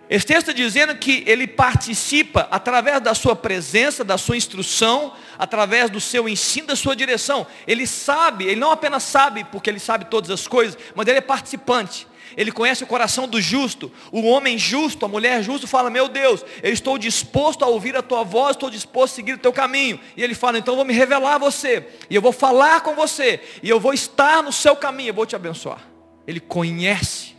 Esse 0.09 0.25
texto 0.25 0.51
está 0.51 0.53
dizendo 0.53 0.95
que 0.97 1.25
ele 1.27 1.49
participa 1.49 2.47
através 2.51 3.01
da 3.01 3.13
sua 3.13 3.35
presença, 3.35 4.05
da 4.05 4.17
sua 4.17 4.37
instrução, 4.37 5.13
através 5.37 5.91
do 5.91 6.01
seu 6.01 6.29
ensino, 6.29 6.69
da 6.69 6.77
sua 6.77 6.95
direção. 6.95 7.45
Ele 7.67 7.87
sabe, 7.87 8.45
ele 8.45 8.61
não 8.61 8.71
apenas 8.71 9.03
sabe 9.03 9.45
porque 9.45 9.69
ele 9.69 9.81
sabe 9.81 10.05
todas 10.05 10.31
as 10.31 10.47
coisas, 10.47 10.79
mas 10.95 11.09
ele 11.09 11.19
é 11.19 11.23
participante. 11.23 12.07
Ele 12.37 12.53
conhece 12.53 12.85
o 12.85 12.87
coração 12.87 13.27
do 13.27 13.41
justo. 13.41 13.91
O 14.13 14.23
homem 14.27 14.59
justo, 14.59 15.05
a 15.05 15.09
mulher 15.09 15.43
justa 15.43 15.67
fala: 15.67 15.91
Meu 15.91 16.09
Deus, 16.09 16.45
eu 16.63 16.73
estou 16.73 16.99
disposto 16.99 17.65
a 17.65 17.69
ouvir 17.69 17.97
a 17.97 18.03
tua 18.03 18.23
voz, 18.23 18.53
estou 18.53 18.71
disposto 18.71 19.15
a 19.15 19.17
seguir 19.17 19.33
o 19.35 19.39
teu 19.39 19.53
caminho. 19.53 19.99
E 20.17 20.23
ele 20.23 20.35
fala: 20.35 20.59
Então 20.59 20.73
eu 20.73 20.77
vou 20.77 20.85
me 20.85 20.93
revelar 20.93 21.35
a 21.35 21.39
você, 21.39 21.87
e 22.11 22.15
eu 22.15 22.23
vou 22.23 22.33
falar 22.33 22.81
com 22.81 22.95
você, 22.95 23.41
e 23.63 23.69
eu 23.69 23.81
vou 23.81 23.93
estar 23.93 24.43
no 24.43 24.53
seu 24.53 24.77
caminho, 24.77 25.11
eu 25.11 25.15
vou 25.15 25.27
te 25.27 25.35
abençoar. 25.35 25.81
Ele 26.27 26.41
conhece 26.41 27.36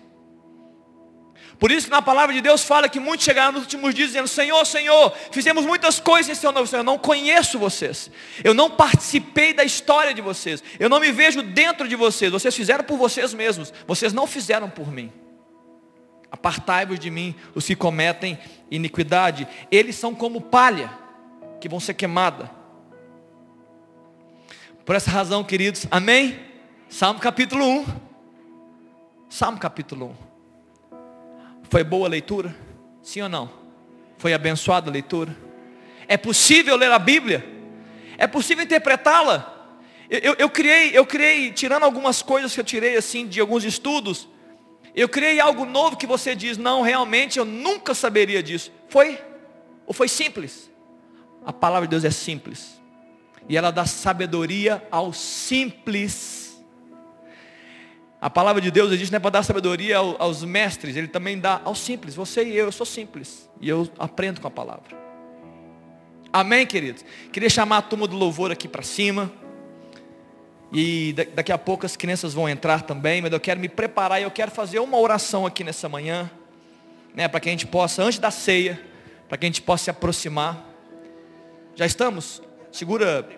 por 1.60 1.72
isso 1.72 1.88
que 1.88 1.92
na 1.92 2.02
palavra 2.02 2.36
de 2.36 2.42
Deus 2.42 2.64
fala 2.64 2.88
que 2.88 3.00
muitos 3.00 3.26
chegaram 3.26 3.54
nos 3.54 3.64
últimos 3.64 3.94
dias 3.94 4.10
dizendo, 4.10 4.28
Senhor, 4.28 4.64
Senhor, 4.66 5.12
fizemos 5.32 5.66
muitas 5.66 6.00
coisas 6.00 6.30
em 6.30 6.40
seu 6.40 6.52
nome, 6.52 6.68
Senhor, 6.68 6.82
eu 6.82 6.86
não 6.86 7.00
conheço 7.00 7.58
vocês, 7.58 8.12
eu 8.44 8.54
não 8.54 8.70
participei 8.70 9.54
da 9.54 9.64
história 9.64 10.14
de 10.14 10.22
vocês, 10.22 10.64
eu 10.80 10.88
não 10.88 11.00
me 11.00 11.12
vejo 11.12 11.42
dentro 11.42 11.88
de 11.88 11.96
vocês, 11.96 12.32
vocês 12.32 12.56
fizeram 12.56 12.84
por 12.84 12.98
vocês 12.98 13.34
mesmos, 13.34 13.74
vocês 13.88 14.14
não 14.14 14.28
fizeram 14.28 14.70
por 14.70 14.92
mim. 14.92 15.12
Apartai-vos 16.30 17.00
de 17.00 17.10
mim 17.10 17.34
os 17.56 17.66
que 17.66 17.76
cometem 17.76 18.38
iniquidade, 18.70 19.48
eles 19.72 19.96
são 19.96 20.14
como 20.14 20.42
palha, 20.42 20.92
que 21.60 21.68
vão 21.68 21.80
ser 21.80 21.96
queimada. 21.96 22.52
Por 24.86 24.96
essa 24.96 25.10
razão, 25.10 25.44
queridos, 25.44 25.88
amém? 25.90 26.40
Salmo 26.88 27.20
capítulo 27.20 27.66
1. 27.66 27.86
Salmo 29.28 29.58
capítulo 29.58 30.16
1. 30.24 30.27
Foi 31.70 31.84
boa 31.84 32.08
a 32.08 32.10
leitura? 32.10 32.56
Sim 33.02 33.22
ou 33.22 33.30
não? 33.30 33.50
Foi 34.18 34.34
abençoada 34.34 34.90
a 34.90 34.94
leitura? 34.94 35.36
É 36.08 36.18
possível 36.18 36.76
ler 36.76 36.92
a 36.92 37.00
Bíblia? 37.00 37.46
É 38.18 38.26
possível 38.26 38.64
interpretá-la? 38.64 39.54
Eu, 40.10 40.20
eu, 40.20 40.36
eu, 40.40 40.50
criei, 40.50 40.92
eu 40.94 41.06
criei, 41.06 41.52
tirando 41.52 41.84
algumas 41.84 42.22
coisas 42.22 42.54
que 42.54 42.60
eu 42.60 42.64
tirei 42.64 42.96
assim 42.96 43.28
de 43.28 43.40
alguns 43.42 43.64
estudos, 43.64 44.28
eu 44.96 45.08
criei 45.08 45.40
algo 45.40 45.66
novo 45.66 45.98
que 45.98 46.08
você 46.08 46.34
diz, 46.34 46.58
não, 46.58 46.82
realmente 46.82 47.38
eu 47.38 47.46
nunca 47.46 47.94
saberia 47.94 48.42
disso. 48.42 48.72
Foi? 48.90 49.20
Ou 49.86 49.94
foi 49.94 50.08
simples? 50.08 50.72
A 51.46 51.54
palavra 51.54 51.88
de 51.88 51.92
Deus 51.92 52.04
é 52.04 52.10
simples. 52.10 52.82
E 53.48 53.56
ela 53.56 53.72
dá 53.72 53.86
sabedoria 53.86 54.86
ao 54.90 55.14
simples. 55.14 56.47
A 58.20 58.30
palavra 58.30 58.60
de 58.60 58.72
Deus 58.72 58.92
existe 58.92 59.12
não 59.12 59.18
é 59.18 59.20
para 59.20 59.30
dar 59.30 59.44
sabedoria 59.44 59.98
aos 59.98 60.44
mestres, 60.44 60.96
ele 60.96 61.08
também 61.08 61.40
dá 61.40 61.62
aos 61.64 61.80
simples. 61.80 62.16
Você 62.16 62.44
e 62.44 62.58
eu, 62.58 62.66
eu 62.66 62.72
sou 62.72 62.86
simples. 62.86 63.48
E 63.62 63.70
eu 63.70 63.88
aprendo 64.00 64.42
com 64.42 64.48
a 64.48 64.52
palavra. 64.52 64.98
Amém, 66.34 66.66
queridos? 66.66 67.06
Queria 67.32 67.50
chamar 67.50 67.78
a 67.78 67.82
turma 67.82 68.08
do 68.08 68.16
louvor 68.16 68.52
aqui 68.52 68.68
para 68.68 68.82
cima. 68.82 69.32
E 70.74 71.14
daqui 71.34 71.52
a 71.52 71.58
pouco 71.58 71.86
as 71.86 71.96
crianças 71.96 72.34
vão 72.34 72.50
entrar 72.50 72.82
também, 72.82 73.22
mas 73.22 73.32
eu 73.32 73.40
quero 73.40 73.60
me 73.60 73.70
preparar 73.70 74.20
e 74.20 74.24
eu 74.24 74.32
quero 74.32 74.52
fazer 74.52 74.80
uma 74.80 74.98
oração 74.98 75.46
aqui 75.46 75.64
nessa 75.64 75.88
manhã, 75.88 76.30
né, 77.16 77.28
para 77.28 77.40
que 77.40 77.48
a 77.48 77.52
gente 77.52 77.66
possa, 77.66 78.04
antes 78.04 78.20
da 78.20 78.30
ceia, 78.30 78.82
para 79.30 79.38
que 79.38 79.46
a 79.46 79.48
gente 79.50 79.62
possa 79.62 79.86
se 79.86 79.90
aproximar. 79.90 80.66
Já 81.74 81.86
estamos? 81.86 82.42
Segura 82.70 83.30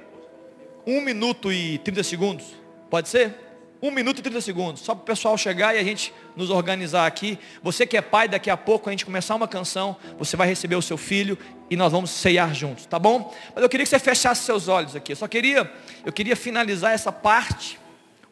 um 0.87 1.01
minuto 1.01 1.51
e 1.51 1.77
30 1.79 2.03
segundos. 2.03 2.45
Pode 2.89 3.09
ser? 3.09 3.48
Um 3.81 3.91
minuto 3.91 4.19
e 4.19 4.21
30 4.21 4.41
segundos, 4.41 4.81
só 4.81 4.93
para 4.93 5.03
o 5.03 5.05
pessoal 5.05 5.37
chegar 5.37 5.73
e 5.73 5.79
a 5.79 5.83
gente 5.83 6.13
nos 6.35 6.49
organizar 6.49 7.05
aqui. 7.05 7.39
Você 7.63 7.87
que 7.87 7.95
é 7.95 8.01
pai, 8.01 8.27
daqui 8.27 8.49
a 8.49 8.57
pouco 8.57 8.89
a 8.89 8.91
gente 8.91 9.05
começar 9.05 9.35
uma 9.35 9.47
canção, 9.47 9.95
você 10.17 10.35
vai 10.35 10.49
receber 10.49 10.75
o 10.75 10.81
seu 10.81 10.97
filho 10.97 11.37
e 11.69 11.77
nós 11.77 11.89
vamos 11.89 12.09
ceiar 12.11 12.53
juntos, 12.53 12.85
tá 12.85 12.99
bom? 12.99 13.33
Mas 13.55 13.63
eu 13.63 13.69
queria 13.69 13.85
que 13.85 13.89
você 13.89 13.97
fechasse 13.97 14.43
seus 14.43 14.67
olhos 14.67 14.97
aqui. 14.97 15.13
Eu 15.13 15.15
só 15.15 15.29
queria, 15.29 15.71
eu 16.05 16.11
queria 16.11 16.35
finalizar 16.35 16.91
essa 16.91 17.09
parte 17.09 17.79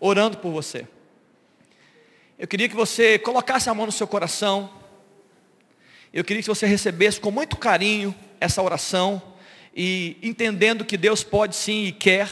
orando 0.02 0.38
por 0.38 0.52
você. 0.52 0.86
Eu 2.38 2.48
queria 2.48 2.68
que 2.68 2.76
você 2.76 3.18
colocasse 3.18 3.70
a 3.70 3.74
mão 3.74 3.86
no 3.86 3.92
seu 3.92 4.06
coração. 4.06 4.70
Eu 6.14 6.26
queria 6.26 6.44
que 6.44 6.50
você 6.50 6.66
recebesse 6.66 7.22
com 7.22 7.32
muito 7.32 7.56
carinho 7.56 8.14
essa 8.40 8.62
oração 8.62 9.22
e 9.74 10.18
entendendo 10.22 10.84
que 10.84 10.98
Deus 10.98 11.24
pode 11.24 11.56
sim 11.56 11.86
e 11.86 11.92
quer 11.94 12.30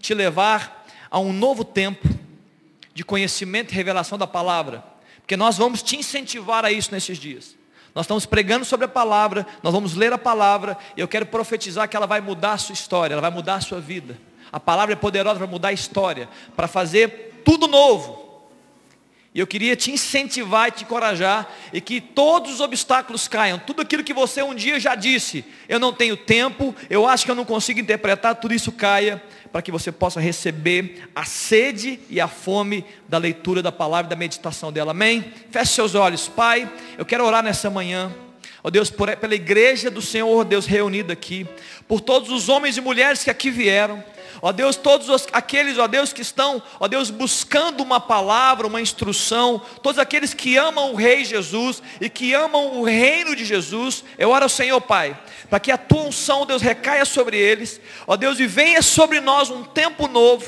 te 0.00 0.14
levar 0.14 0.84
a 1.08 1.20
um 1.20 1.32
novo 1.32 1.64
tempo 1.64 2.08
de 3.00 3.04
conhecimento 3.04 3.72
e 3.72 3.74
revelação 3.74 4.18
da 4.18 4.26
palavra. 4.26 4.84
Porque 5.22 5.34
nós 5.34 5.56
vamos 5.56 5.82
te 5.82 5.96
incentivar 5.96 6.66
a 6.66 6.70
isso 6.70 6.92
nesses 6.92 7.16
dias. 7.16 7.56
Nós 7.94 8.04
estamos 8.04 8.26
pregando 8.26 8.62
sobre 8.62 8.84
a 8.84 8.88
palavra, 8.88 9.46
nós 9.62 9.72
vamos 9.72 9.94
ler 9.94 10.12
a 10.12 10.18
palavra, 10.18 10.76
e 10.94 11.00
eu 11.00 11.08
quero 11.08 11.24
profetizar 11.24 11.88
que 11.88 11.96
ela 11.96 12.06
vai 12.06 12.20
mudar 12.20 12.52
a 12.52 12.58
sua 12.58 12.74
história, 12.74 13.14
ela 13.14 13.22
vai 13.22 13.30
mudar 13.30 13.54
a 13.54 13.60
sua 13.62 13.80
vida. 13.80 14.18
A 14.52 14.60
palavra 14.60 14.92
é 14.92 14.96
poderosa 14.96 15.38
para 15.38 15.46
mudar 15.46 15.68
a 15.68 15.72
história, 15.72 16.28
para 16.54 16.68
fazer 16.68 17.40
tudo 17.42 17.66
novo. 17.66 18.20
E 19.34 19.40
eu 19.40 19.46
queria 19.46 19.74
te 19.74 19.90
incentivar 19.90 20.68
e 20.68 20.72
te 20.72 20.84
encorajar, 20.84 21.48
e 21.72 21.80
que 21.80 22.02
todos 22.02 22.52
os 22.52 22.60
obstáculos 22.60 23.26
caiam, 23.26 23.58
tudo 23.58 23.80
aquilo 23.80 24.04
que 24.04 24.12
você 24.12 24.42
um 24.42 24.54
dia 24.54 24.78
já 24.78 24.94
disse, 24.94 25.42
eu 25.70 25.78
não 25.78 25.90
tenho 25.92 26.18
tempo, 26.18 26.74
eu 26.90 27.06
acho 27.06 27.24
que 27.24 27.30
eu 27.30 27.34
não 27.34 27.46
consigo 27.46 27.80
interpretar, 27.80 28.34
tudo 28.34 28.52
isso 28.52 28.70
caia, 28.70 29.22
para 29.52 29.62
que 29.62 29.72
você 29.72 29.90
possa 29.90 30.20
receber 30.20 31.08
a 31.14 31.24
sede 31.24 31.98
e 32.08 32.20
a 32.20 32.28
fome 32.28 32.84
da 33.08 33.18
leitura 33.18 33.62
da 33.62 33.72
palavra 33.72 34.06
e 34.06 34.10
da 34.10 34.16
meditação 34.16 34.72
dela. 34.72 34.92
Amém? 34.92 35.32
Feche 35.50 35.72
seus 35.72 35.94
olhos, 35.94 36.28
Pai. 36.28 36.70
Eu 36.96 37.04
quero 37.04 37.24
orar 37.24 37.42
nessa 37.42 37.68
manhã. 37.68 38.12
Ó 38.62 38.68
oh 38.68 38.70
Deus, 38.70 38.90
por, 38.90 39.14
pela 39.16 39.34
igreja 39.34 39.90
do 39.90 40.02
Senhor, 40.02 40.44
Deus 40.44 40.66
reunida 40.66 41.12
aqui, 41.14 41.46
por 41.88 42.00
todos 42.00 42.30
os 42.30 42.48
homens 42.48 42.76
e 42.76 42.80
mulheres 42.80 43.24
que 43.24 43.30
aqui 43.30 43.50
vieram, 43.50 44.04
ó 44.42 44.52
Deus, 44.52 44.76
todos 44.76 45.08
os, 45.08 45.26
aqueles, 45.32 45.78
ó 45.78 45.86
Deus, 45.86 46.12
que 46.12 46.22
estão, 46.22 46.62
ó 46.78 46.88
Deus, 46.88 47.10
buscando 47.10 47.82
uma 47.82 48.00
palavra, 48.00 48.66
uma 48.66 48.80
instrução, 48.80 49.60
todos 49.82 49.98
aqueles 49.98 50.32
que 50.32 50.56
amam 50.56 50.92
o 50.92 50.96
Rei 50.96 51.24
Jesus 51.24 51.82
e 52.00 52.08
que 52.08 52.32
amam 52.32 52.78
o 52.78 52.84
reino 52.84 53.36
de 53.36 53.44
Jesus, 53.44 54.04
eu 54.18 54.30
oro 54.30 54.44
ao 54.44 54.48
Senhor, 54.48 54.80
Pai, 54.80 55.18
para 55.48 55.60
que 55.60 55.70
a 55.70 55.78
tua 55.78 56.02
unção, 56.02 56.46
Deus, 56.46 56.62
recaia 56.62 57.04
sobre 57.04 57.36
eles, 57.36 57.80
ó 58.06 58.16
Deus, 58.16 58.40
e 58.40 58.46
venha 58.46 58.82
sobre 58.82 59.20
nós 59.20 59.50
um 59.50 59.62
tempo 59.62 60.08
novo, 60.08 60.46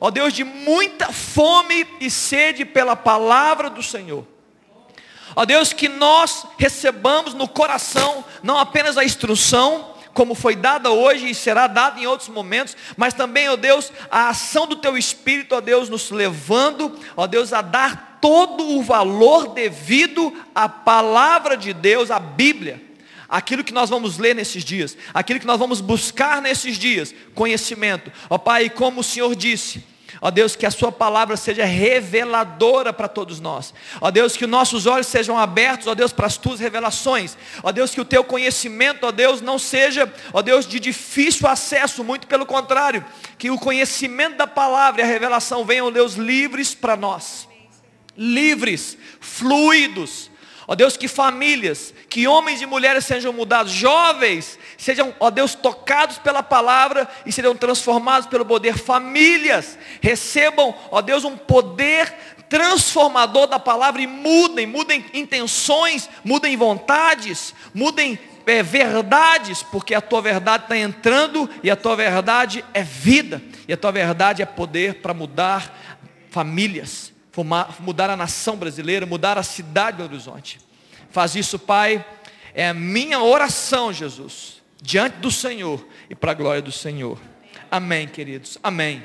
ó 0.00 0.10
Deus, 0.10 0.32
de 0.32 0.44
muita 0.44 1.12
fome 1.12 1.86
e 2.00 2.10
sede 2.10 2.64
pela 2.64 2.96
palavra 2.96 3.68
do 3.68 3.82
Senhor. 3.82 4.26
Ó 5.36 5.44
Deus, 5.44 5.72
que 5.72 5.88
nós 5.88 6.46
recebamos 6.58 7.34
no 7.34 7.48
coração 7.48 8.24
não 8.42 8.58
apenas 8.58 8.96
a 8.96 9.04
instrução, 9.04 9.93
como 10.14 10.34
foi 10.34 10.54
dada 10.54 10.90
hoje 10.90 11.28
e 11.28 11.34
será 11.34 11.66
dada 11.66 12.00
em 12.00 12.06
outros 12.06 12.28
momentos, 12.28 12.76
mas 12.96 13.12
também, 13.12 13.48
ó 13.48 13.56
Deus, 13.56 13.92
a 14.10 14.28
ação 14.28 14.66
do 14.66 14.76
Teu 14.76 14.96
Espírito, 14.96 15.54
ó 15.54 15.60
Deus, 15.60 15.88
nos 15.88 16.10
levando, 16.10 16.98
ó 17.16 17.26
Deus, 17.26 17.52
a 17.52 17.60
dar 17.60 18.18
todo 18.22 18.64
o 18.70 18.82
valor 18.82 19.48
devido 19.48 20.32
à 20.54 20.68
palavra 20.68 21.56
de 21.56 21.74
Deus, 21.74 22.10
à 22.10 22.18
Bíblia. 22.18 22.80
Aquilo 23.28 23.64
que 23.64 23.72
nós 23.72 23.90
vamos 23.90 24.16
ler 24.16 24.34
nesses 24.34 24.64
dias, 24.64 24.96
aquilo 25.12 25.40
que 25.40 25.46
nós 25.46 25.58
vamos 25.58 25.80
buscar 25.80 26.40
nesses 26.40 26.78
dias, 26.78 27.12
conhecimento. 27.34 28.12
Ó 28.30 28.38
Pai, 28.38 28.70
como 28.70 29.00
o 29.00 29.04
Senhor 29.04 29.34
disse, 29.34 29.82
Ó 30.20 30.30
Deus, 30.30 30.54
que 30.56 30.66
a 30.66 30.70
sua 30.70 30.92
palavra 30.92 31.36
seja 31.36 31.64
reveladora 31.64 32.92
para 32.92 33.08
todos 33.08 33.40
nós. 33.40 33.74
Ó 34.00 34.10
Deus, 34.10 34.36
que 34.36 34.44
os 34.44 34.50
nossos 34.50 34.86
olhos 34.86 35.06
sejam 35.06 35.38
abertos, 35.38 35.86
ó 35.86 35.94
Deus, 35.94 36.12
para 36.12 36.26
as 36.26 36.36
tuas 36.36 36.60
revelações. 36.60 37.36
Ó 37.62 37.72
Deus, 37.72 37.92
que 37.92 38.00
o 38.00 38.04
teu 38.04 38.24
conhecimento, 38.24 39.06
ó 39.06 39.12
Deus, 39.12 39.40
não 39.40 39.58
seja, 39.58 40.12
ó 40.32 40.42
Deus, 40.42 40.66
de 40.66 40.78
difícil 40.78 41.48
acesso, 41.48 42.04
muito 42.04 42.26
pelo 42.26 42.44
contrário, 42.44 43.04
que 43.38 43.50
o 43.50 43.58
conhecimento 43.58 44.36
da 44.36 44.46
palavra 44.46 45.00
e 45.00 45.04
a 45.04 45.06
revelação 45.06 45.64
venham, 45.64 45.90
Deus, 45.90 46.14
livres 46.14 46.74
para 46.74 46.96
nós. 46.96 47.48
Livres, 48.16 48.98
fluidos. 49.20 50.30
Ó 50.66 50.74
Deus, 50.74 50.96
que 50.96 51.08
famílias, 51.08 51.93
que 52.14 52.28
homens 52.28 52.62
e 52.62 52.66
mulheres 52.66 53.04
sejam 53.04 53.32
mudados, 53.32 53.72
jovens 53.72 54.56
sejam, 54.78 55.12
ó 55.18 55.32
Deus, 55.32 55.56
tocados 55.56 56.16
pela 56.16 56.44
palavra 56.44 57.08
e 57.26 57.32
serão 57.32 57.56
transformados 57.56 58.28
pelo 58.28 58.46
poder. 58.46 58.78
Famílias 58.78 59.76
recebam, 60.00 60.72
ó 60.92 61.02
Deus, 61.02 61.24
um 61.24 61.36
poder 61.36 62.14
transformador 62.48 63.48
da 63.48 63.58
palavra 63.58 64.00
e 64.00 64.06
mudem, 64.06 64.64
mudem 64.64 65.04
intenções, 65.12 66.08
mudem 66.22 66.56
vontades, 66.56 67.52
mudem 67.74 68.16
é, 68.46 68.62
verdades, 68.62 69.64
porque 69.64 69.92
a 69.92 70.00
tua 70.00 70.22
verdade 70.22 70.66
está 70.66 70.78
entrando 70.78 71.50
e 71.64 71.70
a 71.70 71.74
tua 71.74 71.96
verdade 71.96 72.64
é 72.72 72.84
vida, 72.84 73.42
e 73.66 73.72
a 73.72 73.76
tua 73.76 73.90
verdade 73.90 74.40
é 74.40 74.46
poder 74.46 75.02
para 75.02 75.12
mudar 75.12 75.98
famílias, 76.30 77.12
mudar 77.80 78.08
a 78.08 78.16
nação 78.16 78.54
brasileira, 78.54 79.04
mudar 79.04 79.36
a 79.36 79.42
cidade 79.42 79.96
do 79.96 80.04
horizonte. 80.04 80.60
Faz 81.14 81.36
isso, 81.36 81.60
Pai, 81.60 82.04
é 82.52 82.68
a 82.68 82.74
minha 82.74 83.22
oração, 83.22 83.92
Jesus 83.92 84.54
diante 84.82 85.16
do 85.16 85.30
Senhor 85.30 85.82
e 86.10 86.14
para 86.14 86.32
a 86.32 86.34
glória 86.34 86.60
do 86.60 86.70
Senhor. 86.70 87.18
Amém, 87.70 88.06
queridos. 88.06 88.58
Amém. 88.62 89.02